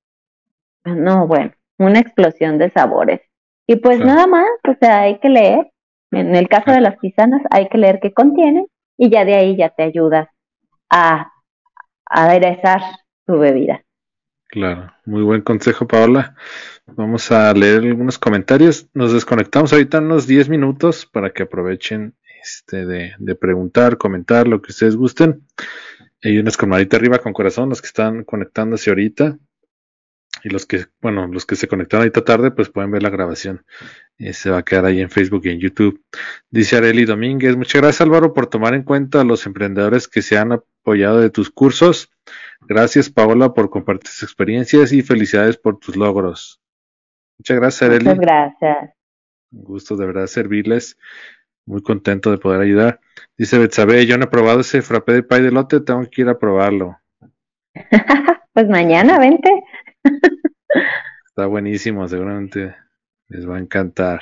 [0.85, 3.21] no, bueno, una explosión de sabores.
[3.67, 5.71] Y pues nada más, o sea, hay que leer.
[6.11, 8.67] En el caso de las tisanas, hay que leer qué contienen
[8.99, 10.29] y ya de ahí ya te ayudas
[10.91, 11.29] a,
[12.05, 12.83] aderezar
[13.27, 13.83] tu bebida.
[14.49, 16.37] Claro, muy buen consejo, Paola.
[16.85, 18.87] Vamos a leer algunos comentarios.
[18.93, 24.61] Nos desconectamos ahorita unos 10 minutos para que aprovechen este de, de preguntar, comentar lo
[24.61, 25.47] que ustedes gusten.
[26.23, 29.39] Hay unas con manita arriba con corazón, los que están conectándose ahorita.
[30.45, 33.65] Y los que, bueno, los que se conectaron ahorita tarde, pues pueden ver la grabación.
[34.19, 36.03] Eh, se va a quedar ahí en Facebook y en YouTube.
[36.51, 40.39] Dice Areli Domínguez, muchas gracias Álvaro por tomar en cuenta a los emprendedores que se
[40.39, 42.11] han apoyado de tus cursos.
[42.61, 46.61] Gracias Paola por compartir tus experiencias y felicidades por tus logros.
[47.39, 48.05] Muchas gracias Areli.
[48.05, 48.91] Muchas gracias.
[49.53, 50.97] Un gusto de verdad servirles.
[51.65, 53.01] Muy contento de poder ayudar.
[53.37, 56.29] Dice Betsabe, yo no he probado ese frappé de pay de lote, tengo que ir
[56.29, 56.99] a probarlo.
[58.53, 59.52] pues mañana, vente.
[61.33, 62.77] Está buenísimo, seguramente
[63.29, 64.21] les va a encantar.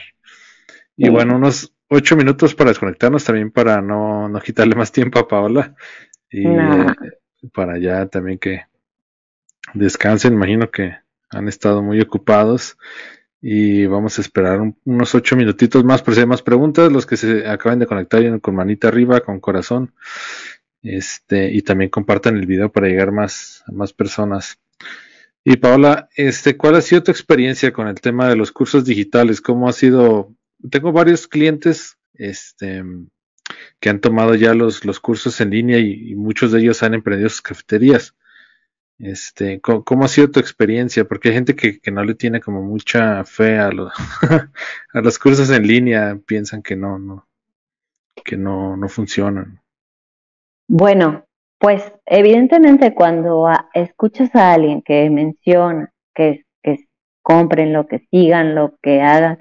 [0.96, 5.26] Y bueno, unos ocho minutos para desconectarnos también para no, no quitarle más tiempo a
[5.26, 5.74] Paola
[6.30, 6.44] y
[7.52, 8.62] para ya también que
[9.74, 10.34] descansen.
[10.34, 10.98] Imagino que
[11.30, 12.78] han estado muy ocupados
[13.42, 16.92] y vamos a esperar unos ocho minutitos más por si hay más preguntas.
[16.92, 19.94] Los que se acaban de conectar con manita arriba, con corazón,
[20.80, 24.60] este y también compartan el video para llegar más a más personas.
[25.44, 29.40] Y Paola, este, ¿cuál ha sido tu experiencia con el tema de los cursos digitales?
[29.40, 30.34] ¿Cómo ha sido?
[30.70, 32.84] Tengo varios clientes, este,
[33.80, 37.40] que han tomado ya los, cursos en línea y, muchos de ellos han emprendido sus
[37.40, 38.14] cafeterías.
[38.98, 41.06] Este, ¿cómo, ha sido tu experiencia?
[41.06, 43.70] Porque hay gente que, no le tiene como mucha fe a
[44.92, 47.26] a los cursos en línea, piensan que no, no,
[48.22, 49.62] que no, no funcionan.
[50.68, 51.26] Bueno,
[51.60, 56.86] pues evidentemente cuando escuchas a alguien que menciona que, que
[57.20, 59.38] compren lo, que sigan lo, que hagan,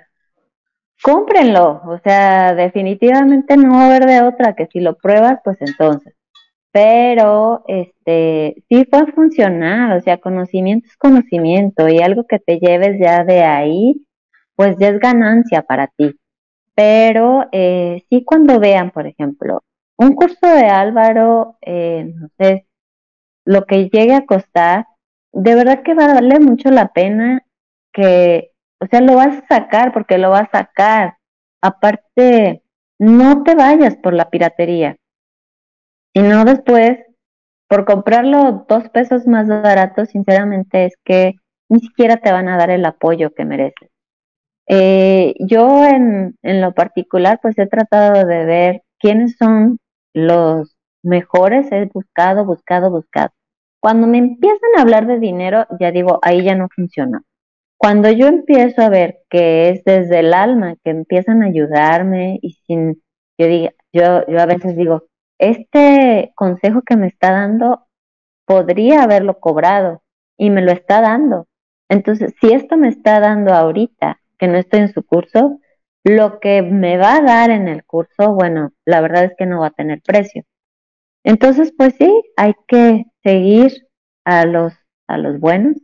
[1.01, 1.81] cómprenlo.
[1.87, 6.13] O sea, definitivamente no va a haber de otra que si lo pruebas, pues entonces.
[6.71, 9.97] Pero, este, sí a funcionar.
[9.97, 14.05] O sea, conocimiento es conocimiento y algo que te lleves ya de ahí,
[14.55, 16.15] pues ya es ganancia para ti.
[16.75, 19.63] Pero eh, sí cuando vean, por ejemplo,
[19.99, 22.65] un curso de Álvaro, eh, no sé,
[23.45, 24.87] lo que llegue a costar,
[25.33, 27.45] de verdad que va a darle mucho la pena
[27.91, 31.17] que, o sea, lo vas a sacar porque lo vas a sacar.
[31.61, 32.63] Aparte,
[32.97, 34.95] no te vayas por la piratería,
[36.15, 36.99] sino después,
[37.67, 41.33] por comprarlo dos pesos más barato, sinceramente es que
[41.67, 43.89] ni siquiera te van a dar el apoyo que mereces.
[44.65, 49.77] Eh, yo en, en lo particular, pues he tratado de ver quiénes son
[50.13, 53.31] los mejores he buscado, buscado, buscado.
[53.81, 57.23] Cuando me empiezan a hablar de dinero, ya digo, ahí ya no funciona.
[57.77, 62.57] Cuando yo empiezo a ver que es desde el alma, que empiezan a ayudarme y
[62.67, 63.01] sin,
[63.37, 65.05] yo diga, yo, yo a veces digo,
[65.37, 67.87] este consejo que me está dando
[68.45, 70.03] podría haberlo cobrado
[70.37, 71.47] y me lo está dando.
[71.87, 75.59] Entonces, si esto me está dando ahorita, que no estoy en su curso,
[76.03, 79.61] lo que me va a dar en el curso, bueno, la verdad es que no
[79.61, 80.43] va a tener precio.
[81.23, 83.87] Entonces, pues sí, hay que seguir
[84.25, 84.73] a los,
[85.07, 85.75] a los buenos.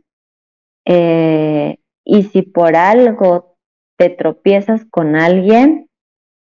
[0.86, 3.56] Eh, y si por algo
[3.98, 5.88] te tropiezas con alguien,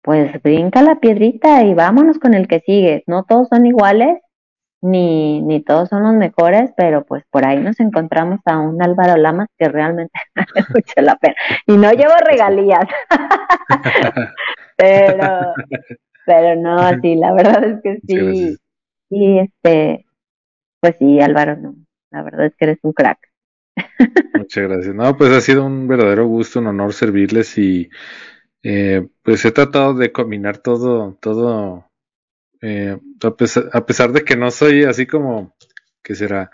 [0.01, 3.03] pues brinca la piedrita y vámonos con el que sigue.
[3.07, 4.19] No todos son iguales,
[4.85, 9.17] ni, ni todos son los mejores, pero pues por ahí nos encontramos a un Álvaro
[9.17, 11.35] Lamas que realmente vale mucho la pena.
[11.67, 12.85] Y no llevo regalías,
[14.77, 15.53] pero,
[16.25, 18.57] pero no, sí, la verdad es que sí,
[19.09, 20.05] sí, este,
[20.79, 21.75] pues sí, Álvaro, no,
[22.11, 23.19] la verdad es que eres un crack.
[24.35, 24.95] Muchas gracias.
[24.95, 27.89] No, pues ha sido un verdadero gusto, un honor servirles y
[28.63, 31.89] eh, pues he tratado de combinar todo, todo,
[32.61, 35.55] eh, a, pesar, de que no soy así como,
[36.03, 36.51] que será?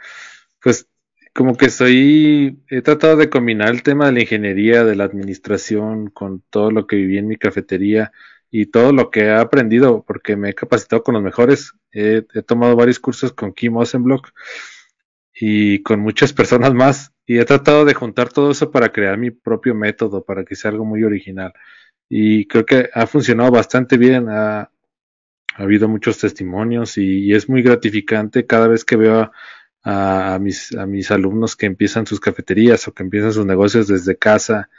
[0.62, 0.88] Pues
[1.34, 6.10] como que soy, he tratado de combinar el tema de la ingeniería, de la administración,
[6.10, 8.12] con todo lo que viví en mi cafetería
[8.50, 11.74] y todo lo que he aprendido, porque me he capacitado con los mejores.
[11.92, 14.30] He, tomado varios cursos con Kim Osenblock
[15.34, 19.32] y con muchas personas más y he tratado de juntar todo eso para crear mi
[19.32, 21.54] propio método, para que sea algo muy original.
[22.10, 24.28] Y creo que ha funcionado bastante bien,
[25.56, 29.32] habido muchos testimonios y, es muy gratificante cada vez que veo
[29.84, 34.18] a, mis, a mis alumnos que empiezan sus cafeterías o que empiezan sus negocios desde
[34.18, 34.70] casa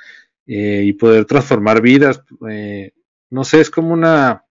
[0.46, 2.22] eh, y poder transformar vidas.
[2.48, 2.92] Eh,
[3.30, 4.44] no sé, es como una,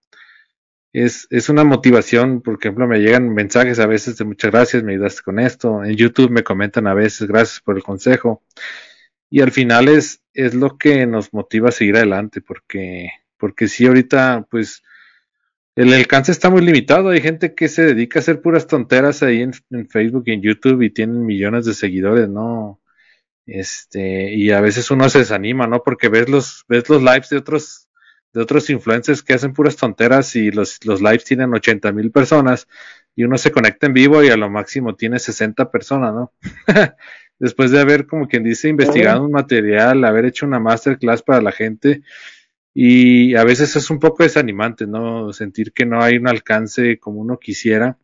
[0.92, 4.92] es, es una motivación, por ejemplo, me llegan mensajes a veces de muchas gracias, me
[4.92, 8.42] ayudaste con esto, en YouTube me comentan a veces gracias por el consejo
[9.30, 13.08] y al final es, es lo que nos motiva a seguir adelante porque,
[13.38, 14.82] porque si ahorita pues
[15.76, 19.42] el alcance está muy limitado, hay gente que se dedica a hacer puras tonteras ahí
[19.42, 22.80] en, en Facebook y en YouTube y tienen millones de seguidores, ¿no?
[23.46, 25.82] Este, y a veces uno se desanima, ¿no?
[25.82, 27.88] Porque ves los, ves los lives de otros
[28.32, 32.66] de otros influencers que hacen puras tonteras y los, los lives tienen 80 mil personas
[33.14, 36.32] y uno se conecta en vivo y a lo máximo tiene 60 personas, ¿no?
[37.38, 41.52] Después de haber, como quien dice, investigado un material, haber hecho una masterclass para la
[41.52, 42.02] gente
[42.74, 45.32] y a veces es un poco desanimante, ¿no?
[45.32, 47.98] Sentir que no hay un alcance como uno quisiera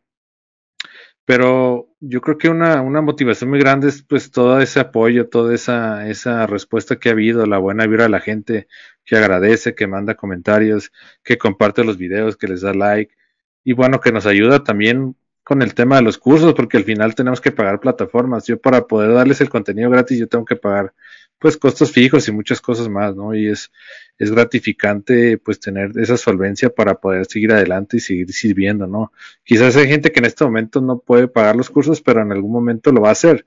[1.29, 5.53] pero yo creo que una, una motivación muy grande es pues todo ese apoyo, toda
[5.53, 8.67] esa, esa respuesta que ha habido, la buena vibra de la gente
[9.05, 10.91] que agradece, que manda comentarios,
[11.23, 13.15] que comparte los videos, que les da like
[13.63, 17.13] y bueno, que nos ayuda también con el tema de los cursos, porque al final
[17.13, 18.47] tenemos que pagar plataformas.
[18.47, 20.95] Yo para poder darles el contenido gratis, yo tengo que pagar
[21.37, 23.35] pues costos fijos y muchas cosas más, ¿no?
[23.35, 23.71] Y es,
[24.19, 29.13] es gratificante pues tener esa solvencia para poder seguir adelante y seguir sirviendo, ¿no?
[29.45, 32.51] Quizás hay gente que en este momento no puede pagar los cursos, pero en algún
[32.51, 33.45] momento lo va a hacer,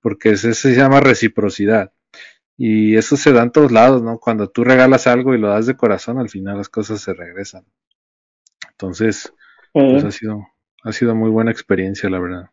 [0.00, 1.92] porque eso se llama reciprocidad.
[2.56, 4.20] Y eso se da en todos lados, ¿no?
[4.20, 7.64] Cuando tú regalas algo y lo das de corazón, al final las cosas se regresan.
[8.70, 9.34] Entonces,
[9.72, 10.46] pues ha sido,
[10.84, 12.50] ha sido muy buena experiencia, la verdad.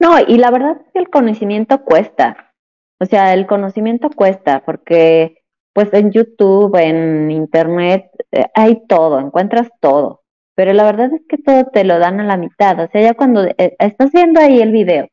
[0.00, 2.54] No, y la verdad es que el conocimiento cuesta.
[2.98, 5.44] O sea, el conocimiento cuesta porque
[5.76, 10.22] pues en YouTube, en Internet, eh, hay todo, encuentras todo.
[10.54, 12.82] Pero la verdad es que todo te lo dan a la mitad.
[12.82, 15.06] O sea, ya cuando eh, estás viendo ahí el video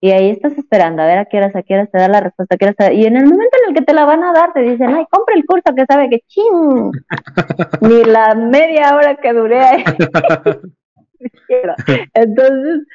[0.00, 2.20] y ahí estás esperando a ver a qué horas, a qué horas te da la
[2.20, 4.32] respuesta, a qué horas Y en el momento en el que te la van a
[4.32, 6.90] dar, te dicen, ay, compra el curso que sabe que ching.
[7.82, 9.84] Ni la media hora que duré ahí.
[12.14, 12.88] Entonces,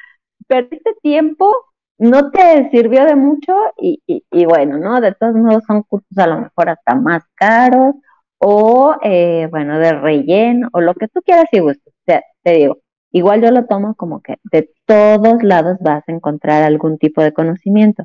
[0.46, 1.54] perdiste tiempo
[1.98, 5.00] no te sirvió de mucho y, y, bueno, ¿no?
[5.00, 7.94] De todos modos son cursos a lo mejor hasta más caros
[8.38, 11.94] o, eh, bueno, de relleno o lo que tú quieras y gustes.
[11.94, 12.78] O sea, te digo,
[13.12, 17.32] igual yo lo tomo como que de todos lados vas a encontrar algún tipo de
[17.32, 18.04] conocimiento,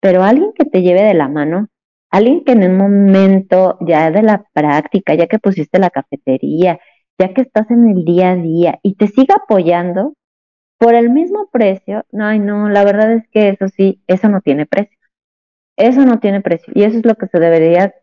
[0.00, 1.68] pero alguien que te lleve de la mano,
[2.10, 6.78] alguien que en un momento ya de la práctica, ya que pusiste la cafetería,
[7.18, 10.14] ya que estás en el día a día y te siga apoyando,
[10.80, 14.64] por el mismo precio, no, no, la verdad es que eso sí, eso no tiene
[14.64, 14.98] precio.
[15.76, 16.72] Eso no tiene precio.
[16.74, 17.94] Y eso es lo que se debería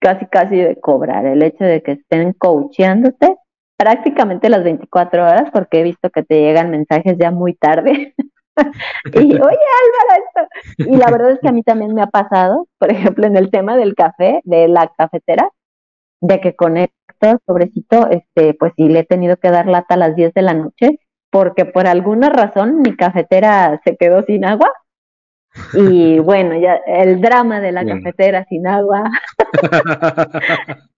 [0.00, 3.36] casi, casi de cobrar, el hecho de que estén coacheándote
[3.78, 8.14] prácticamente las 24 horas, porque he visto que te llegan mensajes ya muy tarde.
[9.14, 10.90] y, oye, Álvaro, esto.
[10.90, 13.50] Y la verdad es que a mí también me ha pasado, por ejemplo, en el
[13.50, 15.48] tema del café, de la cafetera,
[16.20, 20.14] de que conecto, pobrecito, este, pues sí, le he tenido que dar lata a las
[20.14, 20.98] 10 de la noche
[21.30, 24.70] porque por alguna razón mi cafetera se quedó sin agua.
[25.74, 29.04] Y bueno, ya el drama de la cafetera sin agua.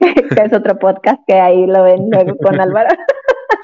[0.00, 2.88] que es otro podcast que ahí lo ven luego con Álvaro.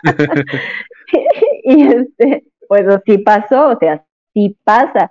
[1.65, 4.05] y este, pues sí pasó, o sea,
[4.35, 5.11] sí pasa.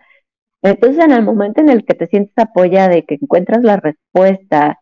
[0.61, 4.79] Entonces, en el momento en el que te sientes apoyada de que encuentras la respuesta,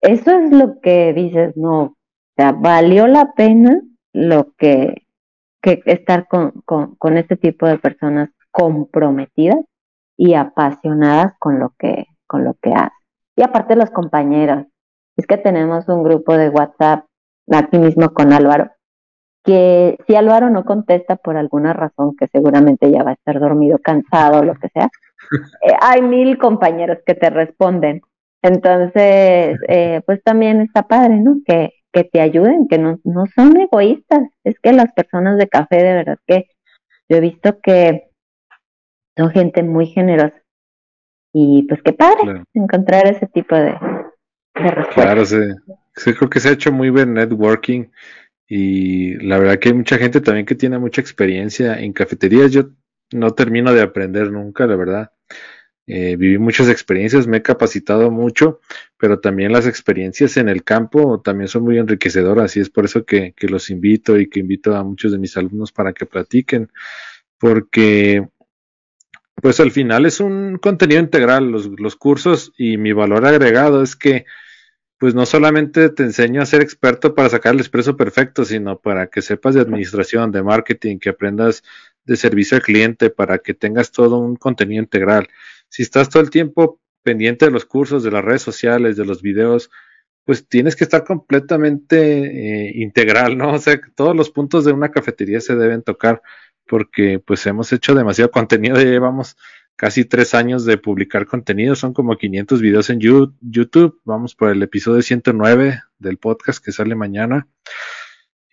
[0.00, 1.96] eso es lo que dices, no, o
[2.36, 3.80] sea, valió la pena
[4.12, 5.06] lo que,
[5.60, 9.60] que estar con, con, con este tipo de personas comprometidas
[10.16, 12.90] y apasionadas con lo que, con lo que hacen.
[13.36, 14.66] Y aparte los compañeros,
[15.16, 17.06] es que tenemos un grupo de WhatsApp
[17.50, 18.70] aquí mismo con Álvaro,
[19.44, 23.78] que si Álvaro no contesta por alguna razón, que seguramente ya va a estar dormido,
[23.78, 24.88] cansado, o lo que sea,
[25.62, 28.02] eh, hay mil compañeros que te responden.
[28.42, 31.36] Entonces, eh, pues también está padre, ¿no?
[31.44, 34.28] Que, que te ayuden, que no, no son egoístas.
[34.44, 36.48] Es que las personas de café, de verdad que
[37.08, 38.10] yo he visto que
[39.16, 40.42] son gente muy generosa.
[41.34, 45.38] Y pues qué padre encontrar ese tipo de, de Claro, sí.
[45.94, 46.14] sí.
[46.14, 47.86] creo que se ha hecho muy buen networking
[48.46, 52.52] y la verdad que hay mucha gente también que tiene mucha experiencia en cafeterías.
[52.52, 52.64] Yo
[53.12, 55.12] no termino de aprender nunca, la verdad.
[55.86, 58.60] Eh, viví muchas experiencias, me he capacitado mucho,
[58.96, 63.04] pero también las experiencias en el campo también son muy enriquecedoras y es por eso
[63.04, 66.70] que, que los invito y que invito a muchos de mis alumnos para que platiquen,
[67.38, 68.28] porque
[69.34, 73.96] pues al final es un contenido integral, los, los cursos y mi valor agregado es
[73.96, 74.24] que
[75.02, 79.08] pues no solamente te enseño a ser experto para sacar el expreso perfecto, sino para
[79.08, 81.64] que sepas de administración, de marketing, que aprendas
[82.04, 85.26] de servicio al cliente, para que tengas todo un contenido integral.
[85.72, 89.22] Si estás todo el tiempo pendiente de los cursos, de las redes sociales, de los
[89.22, 89.70] videos,
[90.26, 93.52] pues tienes que estar completamente eh, integral, ¿no?
[93.54, 96.20] O sea, todos los puntos de una cafetería se deben tocar
[96.66, 99.38] porque pues hemos hecho demasiado contenido, ya llevamos
[99.74, 104.62] casi tres años de publicar contenido, son como 500 videos en YouTube, vamos por el
[104.62, 107.48] episodio 109 del podcast que sale mañana.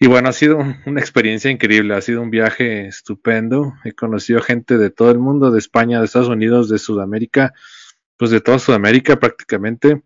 [0.02, 4.78] Y bueno, ha sido una experiencia increíble, ha sido un viaje estupendo, he conocido gente
[4.78, 7.54] de todo el mundo, de España, de Estados Unidos, de Sudamérica,
[8.16, 10.02] pues de toda Sudamérica prácticamente.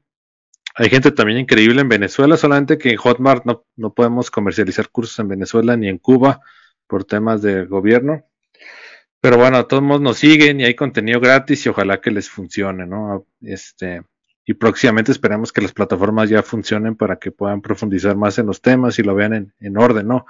[0.76, 5.20] Hay gente también increíble en Venezuela, solamente que en Hotmart no, no podemos comercializar cursos
[5.20, 6.42] en Venezuela ni en Cuba
[6.88, 8.26] por temas de gobierno.
[9.22, 12.88] Pero bueno, a todos nos siguen y hay contenido gratis y ojalá que les funcione,
[12.88, 13.28] ¿no?
[13.42, 14.02] Este,
[14.46, 18.62] y próximamente esperemos que las plataformas ya funcionen para que puedan profundizar más en los
[18.62, 20.26] temas y lo vean en, en orden, ¿no?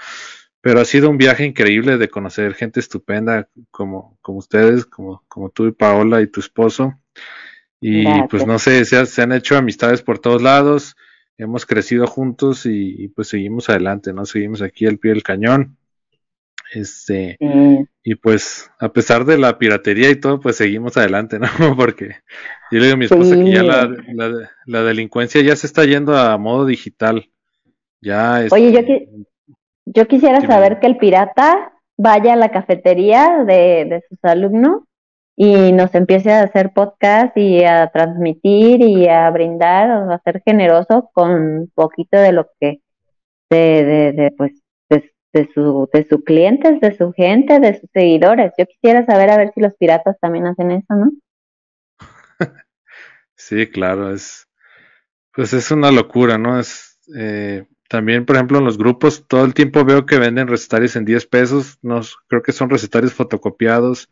[0.62, 5.50] Pero ha sido un viaje increíble de conocer gente estupenda como, como ustedes, como, como
[5.50, 6.94] tú y Paola y tu esposo.
[7.82, 10.96] Y pues no sé, se, se, han hecho amistades por todos lados,
[11.38, 14.26] hemos crecido juntos y, y, pues seguimos adelante, ¿no?
[14.26, 15.76] Seguimos aquí al pie del cañón.
[16.74, 17.38] Este,
[18.04, 21.76] y pues, a pesar de la piratería y todo, pues seguimos adelante, ¿no?
[21.78, 22.16] Porque
[22.72, 23.90] yo le digo a mi esposa que ya la,
[24.66, 27.30] la, delincuencia ya se está yendo a modo digital.
[28.02, 29.08] Ya Oye, yo, este,
[29.86, 34.82] yo quisiera saber que el pirata vaya a la cafetería de, de sus alumnos
[35.36, 40.42] y nos empiece a hacer podcast y a transmitir y a brindar, o a ser
[40.44, 42.82] generoso con poquito de lo que,
[43.50, 44.63] de, de, de pues,
[45.34, 48.54] de su, de sus clientes, de su gente, de sus seguidores.
[48.58, 51.12] Yo quisiera saber a ver si los piratas también hacen eso, ¿no?
[53.36, 54.48] sí, claro, es,
[55.34, 56.60] pues es una locura, ¿no?
[56.60, 60.96] Es, eh, también, por ejemplo, en los grupos, todo el tiempo veo que venden recetarios
[60.96, 64.10] en 10 pesos, no, creo que son recetarios fotocopiados,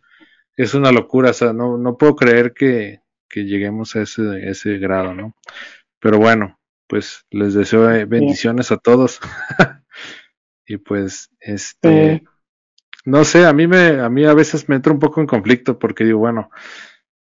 [0.57, 4.77] es una locura, o sea, no, no puedo creer que, que lleguemos a ese, ese
[4.77, 5.35] grado, ¿no?
[5.99, 9.19] Pero bueno, pues les deseo eh, bendiciones a todos.
[10.73, 12.23] y pues este
[13.05, 15.77] no sé a mí me a mí a veces me entra un poco en conflicto
[15.77, 16.49] porque digo bueno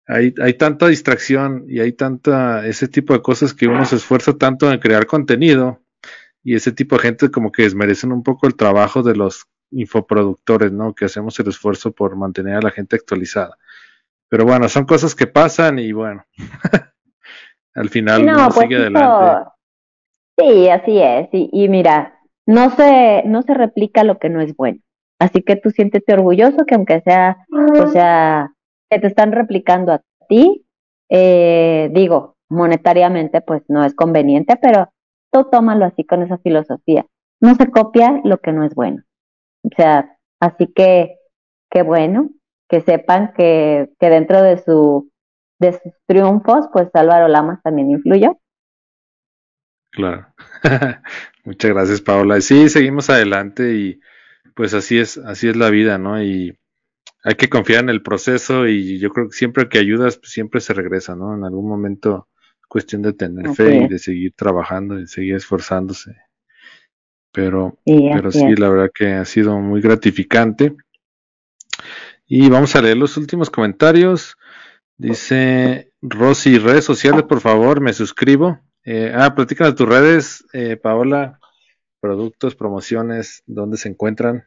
[0.07, 4.37] hay, hay tanta distracción y hay tanta ese tipo de cosas que uno se esfuerza
[4.37, 5.81] tanto en crear contenido
[6.43, 10.71] y ese tipo de gente como que desmerecen un poco el trabajo de los infoproductores,
[10.71, 10.95] ¿no?
[10.95, 13.57] Que hacemos el esfuerzo por mantener a la gente actualizada.
[14.29, 16.25] Pero bueno, son cosas que pasan y bueno,
[17.75, 19.49] al final uno pues sigue adelante.
[20.39, 21.27] Sí, así es.
[21.33, 22.16] Y, y mira,
[22.47, 24.79] no se, no se replica lo que no es bueno.
[25.19, 27.45] Así que tú siéntete orgulloso que aunque sea,
[27.79, 28.53] o sea,
[28.89, 30.65] que te están replicando a ti,
[31.09, 34.89] eh, digo, monetariamente pues no es conveniente, pero
[35.31, 37.05] tú tómalo así con esa filosofía.
[37.41, 39.03] No se copia lo que no es bueno.
[39.63, 41.17] O sea, así que,
[41.69, 42.29] qué bueno,
[42.69, 45.11] que sepan que, que dentro de su,
[45.59, 48.37] de sus triunfos, pues Álvaro Lamas también influyó.
[49.97, 50.27] Claro.
[51.43, 52.39] Muchas gracias, Paola.
[52.39, 53.99] Sí, seguimos adelante y
[54.53, 56.21] pues así es, así es la vida, ¿no?
[56.21, 56.55] Y
[57.23, 60.61] hay que confiar en el proceso y yo creo que siempre que ayudas, pues siempre
[60.61, 61.35] se regresa, ¿no?
[61.35, 62.27] En algún momento
[62.67, 66.15] cuestión de tener fe y de seguir trabajando y seguir esforzándose.
[67.31, 70.75] Pero, pero sí, la verdad que ha sido muy gratificante.
[72.27, 74.37] Y vamos a leer los últimos comentarios.
[74.95, 78.59] Dice Rosy, redes sociales, por favor, me suscribo.
[78.89, 81.41] Eh, ah, platícanos tus redes, eh, Paola,
[81.99, 84.45] productos, promociones, ¿dónde se encuentran?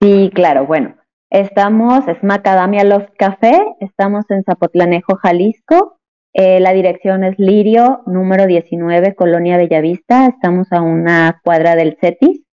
[0.00, 0.94] Sí, claro, bueno,
[1.28, 5.98] estamos, es Macadamia Los Café, estamos en Zapotlanejo, Jalisco,
[6.34, 12.44] eh, la dirección es Lirio, número 19, Colonia Bellavista, estamos a una cuadra del CETIS.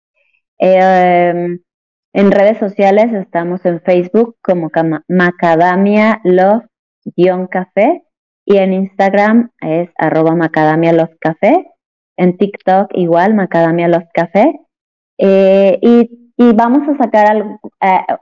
[0.59, 1.59] Eh,
[2.15, 4.71] en redes sociales estamos en Facebook como
[5.07, 8.08] Macadamia Love-Café
[8.49, 11.67] y en Instagram es arroba Macadamia Love Café.
[12.17, 14.59] En TikTok igual Macadamia Love Café.
[15.19, 17.61] Eh, y, y, vamos a sacar algo.
[17.83, 18.15] Eh,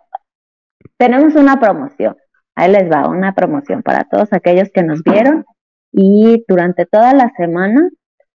[0.99, 2.17] tenemos una promoción.
[2.57, 5.45] Ahí les va, una promoción para todos aquellos que nos vieron.
[5.93, 7.89] Y durante toda la semana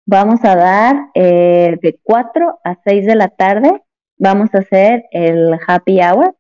[0.07, 3.83] vamos a dar eh, de 4 a 6 de la tarde
[4.21, 6.37] vamos a hacer el happy hour.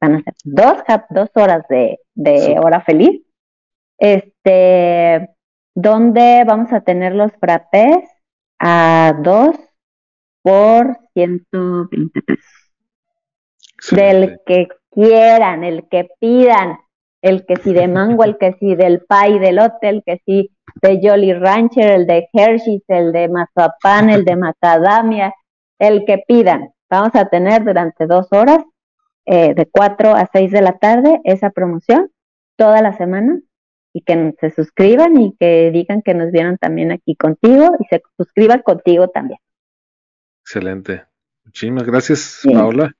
[0.00, 0.76] Van a ser dos,
[1.10, 3.20] dos horas de, de hora feliz.
[3.98, 5.34] Este,
[5.74, 8.08] donde vamos a tener los frappés
[8.58, 9.56] a dos
[10.42, 12.44] por 120 pesos.
[13.90, 16.78] Del que quieran, el que pidan,
[17.22, 20.50] el que sí de mango, el que sí del pie del hotel, el que sí
[20.80, 25.34] de Jolly Rancher, el de Hershey's, el de mazapán, el de macadamia,
[25.78, 26.70] el que pidan.
[26.88, 28.58] Vamos a tener durante dos horas,
[29.26, 32.10] eh, de 4 a 6 de la tarde, esa promoción
[32.56, 33.40] toda la semana
[33.94, 38.02] y que se suscriban y que digan que nos vieron también aquí contigo y se
[38.16, 39.38] suscriban contigo también.
[40.42, 41.04] Excelente.
[41.44, 42.94] Muchísimas gracias, Paola.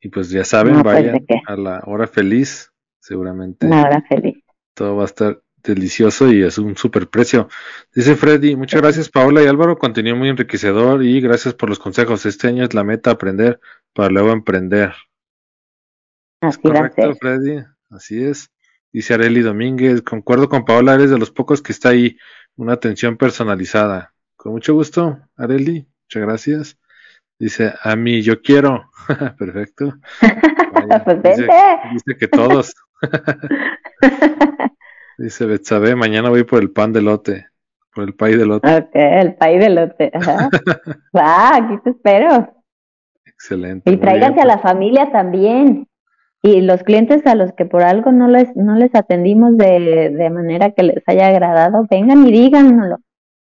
[0.00, 3.68] Y pues ya saben, pues, vayan a la hora feliz, seguramente.
[3.68, 4.42] La hora feliz.
[4.74, 7.48] Todo va a estar delicioso y es un super precio.
[7.94, 12.26] Dice Freddy, muchas gracias Paola y Álvaro, contenido muy enriquecedor y gracias por los consejos.
[12.26, 13.60] Este año es la meta aprender
[13.92, 14.94] para luego emprender.
[16.40, 18.50] Así correcto, Freddy, así es.
[18.92, 22.16] Dice Areli Domínguez, concuerdo con Paola, eres de los pocos que está ahí,
[22.56, 24.14] una atención personalizada.
[24.36, 26.78] Con mucho gusto, Areli, muchas gracias.
[27.38, 28.90] Dice, a mí yo quiero.
[29.38, 29.94] Perfecto.
[31.04, 31.48] pues dice,
[31.92, 32.74] dice que todos.
[35.20, 37.48] Dice Betsabe, mañana voy por el pan de lote,
[37.94, 38.74] por el pay de lote.
[38.74, 40.10] Ok, el pay de lote.
[41.14, 42.54] Va, aquí te espero.
[43.26, 43.90] Excelente.
[43.90, 44.72] Y tráiganse a la pues.
[44.72, 45.86] familia también.
[46.42, 50.30] Y los clientes a los que por algo no les, no les atendimos de, de
[50.30, 52.98] manera que les haya agradado, vengan y díganoslo.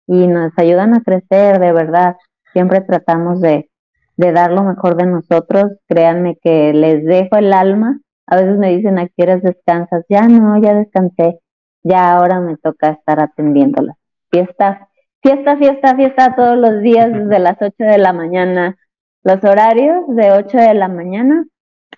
[0.08, 2.18] Y nos ayudan a crecer, de verdad.
[2.52, 3.70] Siempre tratamos de,
[4.18, 5.72] de dar lo mejor de nosotros.
[5.88, 8.00] Créanme que les dejo el alma.
[8.28, 10.04] A veces me dicen, ¿a qué descansas?
[10.10, 11.40] Ya no, ya descansé
[11.84, 13.98] ya ahora me toca estar atendiéndolas.
[14.32, 14.90] Fiesta,
[15.22, 18.78] fiesta, fiesta, fiesta todos los días desde las 8 de la mañana.
[19.24, 21.46] Los horarios de 8 de la mañana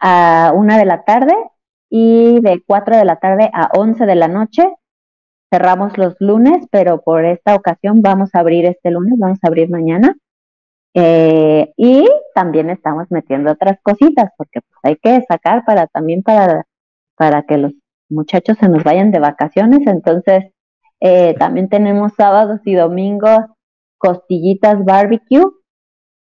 [0.01, 1.33] a 1 de la tarde
[1.89, 4.63] y de 4 de la tarde a 11 de la noche.
[5.49, 9.69] Cerramos los lunes, pero por esta ocasión vamos a abrir este lunes, vamos a abrir
[9.69, 10.15] mañana.
[10.93, 12.05] Eh, y
[12.35, 16.65] también estamos metiendo otras cositas porque pues hay que sacar para también para
[17.15, 17.71] para que los
[18.09, 20.51] muchachos se nos vayan de vacaciones, entonces
[20.99, 23.39] eh, también tenemos sábados y domingos
[23.97, 25.45] costillitas barbecue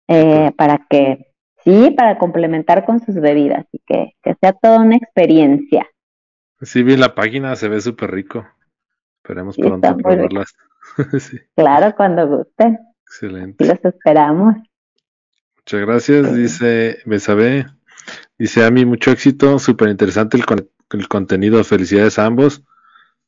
[0.09, 1.28] eh, para que,
[1.69, 5.87] sí, para complementar con sus bebidas y que, que sea toda una experiencia.
[6.63, 8.47] Sí, vi la página, se ve súper rico.
[9.23, 10.55] Esperemos pronto probarlas.
[11.55, 12.79] Claro, cuando gusten.
[13.05, 13.67] Excelente.
[13.67, 14.57] Los esperamos.
[15.57, 17.67] Muchas gracias, dice Besabe.
[18.39, 20.45] Dice a mí mucho éxito, súper interesante el,
[20.93, 21.63] el contenido.
[21.63, 22.65] Felicidades a ambos.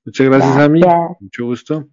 [0.07, 0.81] Muchas gracias, a mí.
[1.21, 1.89] Mucho gusto.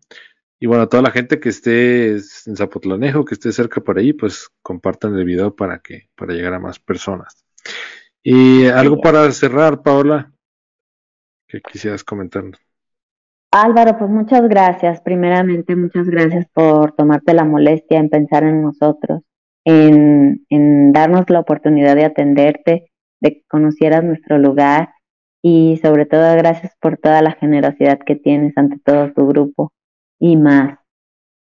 [0.60, 4.14] Y bueno, a toda la gente que esté en Zapotlanejo, que esté cerca por ahí,
[4.14, 7.46] pues compartan el video para que para llegar a más personas.
[8.24, 10.34] Y algo para cerrar, Paola,
[11.48, 12.60] que quisieras comentarnos.
[13.52, 15.00] Álvaro, pues muchas gracias.
[15.02, 19.22] Primeramente, muchas gracias por tomarte la molestia en pensar en nosotros,
[19.64, 24.90] en, en darnos la oportunidad de atenderte, de que conocieras nuestro lugar
[25.44, 29.72] y sobre todo gracias por toda la generosidad que tienes ante todo tu grupo
[30.20, 30.80] y más.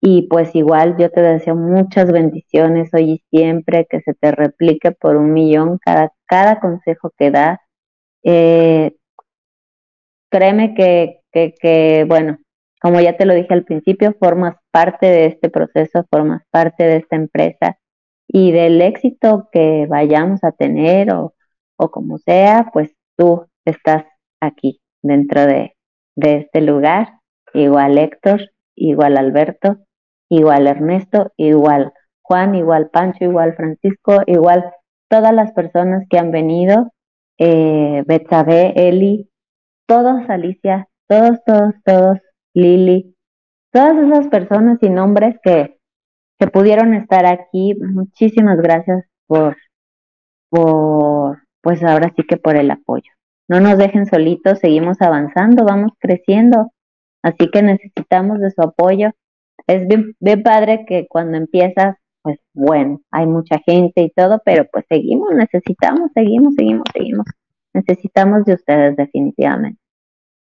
[0.01, 4.93] Y pues igual yo te deseo muchas bendiciones hoy y siempre, que se te replique
[4.93, 7.59] por un millón cada, cada consejo que das.
[8.23, 8.95] Eh,
[10.31, 12.39] créeme que, que, bueno,
[12.81, 16.97] como ya te lo dije al principio, formas parte de este proceso, formas parte de
[16.97, 17.79] esta empresa
[18.29, 21.35] y del éxito que vayamos a tener o,
[21.77, 24.05] o como sea, pues tú estás
[24.41, 25.77] aquí dentro de,
[26.17, 27.21] de este lugar,
[27.55, 29.79] igual Héctor, igual Alberto,
[30.29, 31.93] igual Ernesto, igual
[32.23, 34.73] Juan, igual Pancho, igual Francisco, igual
[35.09, 36.93] todas las personas que han venido,
[37.39, 39.31] eh, Betsabe, Eli,
[39.87, 42.19] todos Alicia, todos, todos, todos,
[42.55, 43.15] Lili,
[43.73, 45.79] todas esas personas y nombres que,
[46.39, 49.57] que pudieron estar aquí, muchísimas gracias por,
[50.51, 53.11] por, pues ahora sí que por el apoyo.
[53.49, 56.73] No nos dejen solitos, seguimos avanzando, vamos creciendo.
[57.23, 59.11] Así que necesitamos de su apoyo.
[59.67, 64.85] Es bien, padre que cuando empiezas pues bueno, hay mucha gente y todo, pero pues
[64.89, 67.27] seguimos, necesitamos, seguimos, seguimos, seguimos.
[67.73, 69.79] Necesitamos de ustedes definitivamente.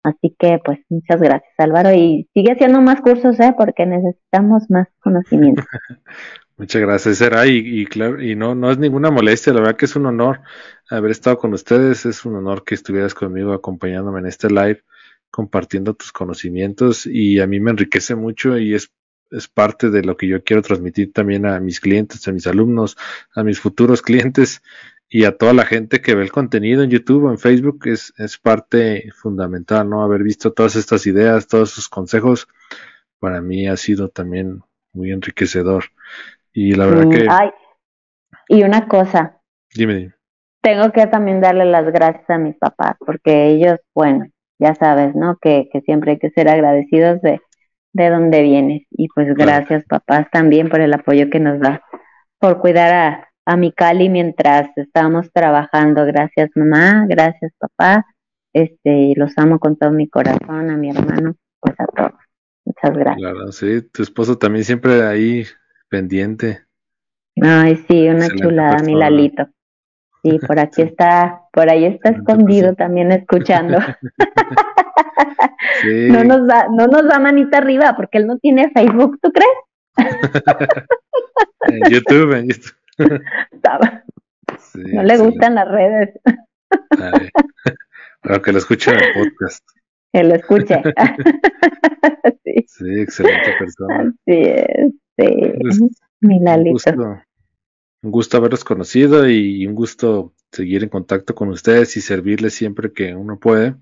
[0.03, 3.55] Así que pues muchas gracias Álvaro y sigue haciendo más cursos, ¿eh?
[3.59, 5.65] Porque necesitamos más conocimiento.
[6.59, 9.95] Muchas gracias, Era, y, claro, y no, no es ninguna molestia, la verdad que es
[9.95, 10.41] un honor
[10.89, 14.83] haber estado con ustedes, es un honor que estuvieras conmigo acompañándome en este live,
[15.37, 18.91] compartiendo tus conocimientos y a mí me enriquece mucho y es,
[19.31, 22.97] es parte de lo que yo quiero transmitir también a mis clientes, a mis alumnos,
[23.35, 24.63] a mis futuros clientes
[25.11, 28.15] y a toda la gente que ve el contenido en YouTube o en Facebook es,
[28.17, 30.03] es parte fundamental, ¿no?
[30.03, 32.49] Haber visto todas estas ideas, todos sus consejos,
[33.19, 34.63] para mí ha sido también
[34.95, 35.85] muy enriquecedor.
[36.51, 37.27] Y la verdad que...
[37.29, 37.51] Ay,
[38.49, 39.39] y una cosa.
[39.75, 40.15] Dime,
[40.63, 45.37] Tengo que también darle las gracias a mis papás, porque ellos, bueno, ya sabes, ¿no?
[45.41, 47.41] Que, que siempre hay que ser agradecidos de,
[47.93, 48.83] de dónde vienes.
[48.91, 51.83] Y pues gracias, papás, también por el apoyo que nos da,
[52.39, 56.05] por cuidar a, a mi Cali mientras estábamos trabajando.
[56.05, 58.07] Gracias, mamá, gracias, papá.
[58.53, 62.21] Este, los amo con todo mi corazón, a mi hermano, pues a todos.
[62.65, 63.17] Muchas gracias.
[63.17, 65.45] Claro, sí, tu esposo también siempre ahí
[65.89, 66.61] pendiente.
[67.41, 69.49] Ay, sí, una chulada, mi Lalito.
[70.27, 73.79] Sí, por aquí está, por ahí está escondido también escuchando.
[75.85, 79.51] No nos da, no nos da manita arriba porque él no tiene Facebook, ¿tú crees?
[81.69, 83.23] en YouTube, en YouTube.
[84.93, 86.19] no le gustan las redes.
[88.23, 89.65] Pero que lo escuche en el podcast.
[90.13, 90.83] Que lo escuche.
[92.45, 92.65] sí.
[92.67, 94.01] sí, excelente persona.
[94.01, 94.93] Así es.
[95.17, 97.19] Pues, un gusto,
[98.03, 102.93] un gusto haberlos conocido y un gusto seguir en contacto con ustedes y servirles siempre
[102.93, 103.77] que uno puede.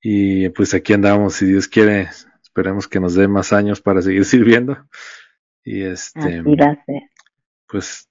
[0.00, 2.08] Y pues aquí andamos, si Dios quiere,
[2.42, 4.86] esperemos que nos dé más años para seguir sirviendo.
[5.64, 6.44] Y este,
[7.66, 8.08] pues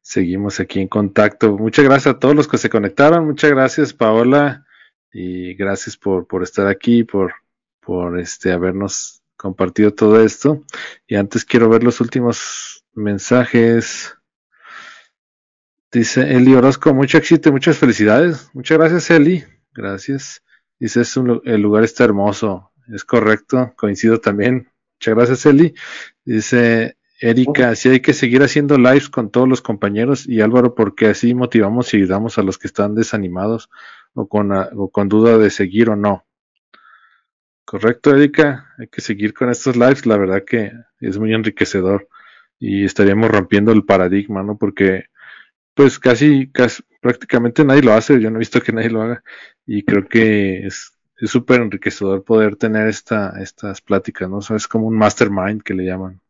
[0.00, 1.58] seguimos aquí en contacto.
[1.58, 3.26] Muchas gracias a todos los que se conectaron.
[3.26, 4.64] Muchas gracias, Paola.
[5.12, 7.34] Y gracias por, por estar aquí, por,
[7.80, 10.64] por este, habernos compartido todo esto.
[11.06, 14.16] Y antes quiero ver los últimos mensajes.
[15.92, 18.50] Dice Eli Orozco, mucho éxito y muchas felicidades.
[18.52, 19.44] Muchas gracias, Eli.
[19.72, 20.42] Gracias.
[20.78, 22.72] Dice, es el lugar está hermoso.
[22.92, 24.70] Es correcto, coincido también.
[24.94, 25.74] Muchas gracias, Eli.
[26.24, 31.06] Dice Erika, si hay que seguir haciendo lives con todos los compañeros y Álvaro, porque
[31.06, 33.70] así motivamos y ayudamos a los que están desanimados
[34.14, 36.26] o con, o con duda de seguir o no.
[37.64, 38.74] Correcto, Erika.
[38.78, 40.06] Hay que seguir con estos lives.
[40.06, 42.08] La verdad que es muy enriquecedor
[42.58, 44.56] y estaríamos rompiendo el paradigma, ¿no?
[44.56, 45.06] Porque
[45.74, 48.20] pues casi, casi prácticamente nadie lo hace.
[48.20, 49.22] Yo no he visto que nadie lo haga
[49.66, 54.38] y creo que es súper enriquecedor poder tener esta, estas pláticas, ¿no?
[54.38, 56.20] es como un mastermind que le llaman.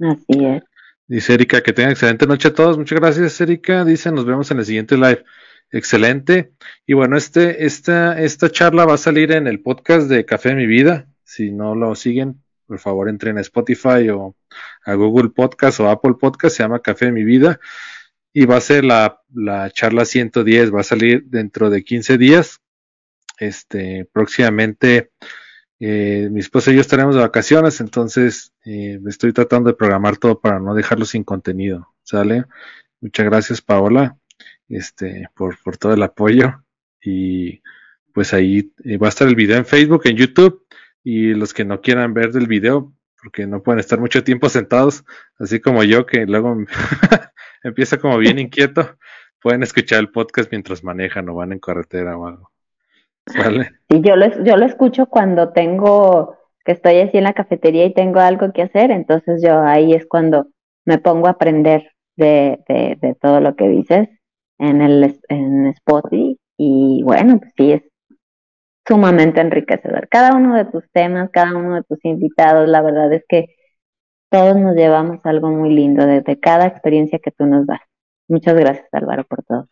[0.00, 0.62] Así es.
[1.06, 2.78] Dice Erika, que tengan excelente noche a todos.
[2.78, 3.84] Muchas gracias, Erika.
[3.84, 5.24] Dice, nos vemos en el siguiente live.
[5.70, 6.52] Excelente.
[6.86, 10.54] Y bueno, este, esta, esta charla va a salir en el podcast de Café de
[10.54, 11.08] mi Vida.
[11.24, 14.36] Si no lo siguen, por favor entren a Spotify o
[14.84, 16.56] a Google Podcast o Apple Podcast.
[16.56, 17.60] Se llama Café de mi Vida.
[18.32, 20.74] Y va a ser la, la charla 110.
[20.74, 22.60] Va a salir dentro de 15 días.
[23.38, 25.10] Este, próximamente,
[25.80, 27.80] eh, mi esposa y yo estaremos de vacaciones.
[27.80, 31.94] Entonces, eh, estoy tratando de programar todo para no dejarlo sin contenido.
[32.02, 32.44] ¿Sale?
[33.00, 34.16] Muchas gracias, Paola
[34.72, 36.64] este, por, por todo el apoyo.
[37.02, 37.62] Y
[38.12, 40.66] pues ahí eh, va a estar el video en Facebook, en YouTube.
[41.04, 42.92] Y los que no quieran ver del video,
[43.22, 45.04] porque no pueden estar mucho tiempo sentados,
[45.38, 46.56] así como yo, que luego
[47.62, 48.96] empieza como bien inquieto,
[49.40, 52.50] pueden escuchar el podcast mientras manejan o van en carretera o algo.
[53.38, 53.70] ¿Vale?
[53.88, 58.18] yo lo, yo lo escucho cuando tengo, que estoy así en la cafetería y tengo
[58.18, 60.48] algo que hacer, entonces yo ahí es cuando
[60.84, 64.08] me pongo a aprender de, de, de todo lo que dices
[64.58, 67.82] en el en Spotify y bueno, pues sí es
[68.86, 70.08] sumamente enriquecedor.
[70.08, 73.54] Cada uno de tus temas, cada uno de tus invitados, la verdad es que
[74.30, 77.80] todos nos llevamos algo muy lindo de, cada experiencia que tú nos das.
[78.28, 79.68] Muchas gracias, Álvaro, por todo.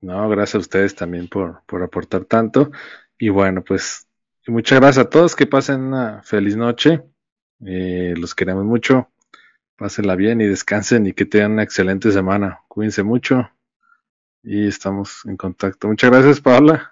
[0.00, 2.72] No, gracias a ustedes también por, por aportar tanto.
[3.16, 4.08] Y bueno, pues
[4.48, 5.36] muchas gracias a todos.
[5.36, 7.02] Que pasen una feliz noche.
[7.64, 9.08] Eh, los queremos mucho.
[9.76, 12.60] Pásenla bien y descansen y que tengan una excelente semana.
[12.66, 13.48] Cuídense mucho
[14.42, 15.86] y estamos en contacto.
[15.86, 16.91] Muchas gracias, Paula.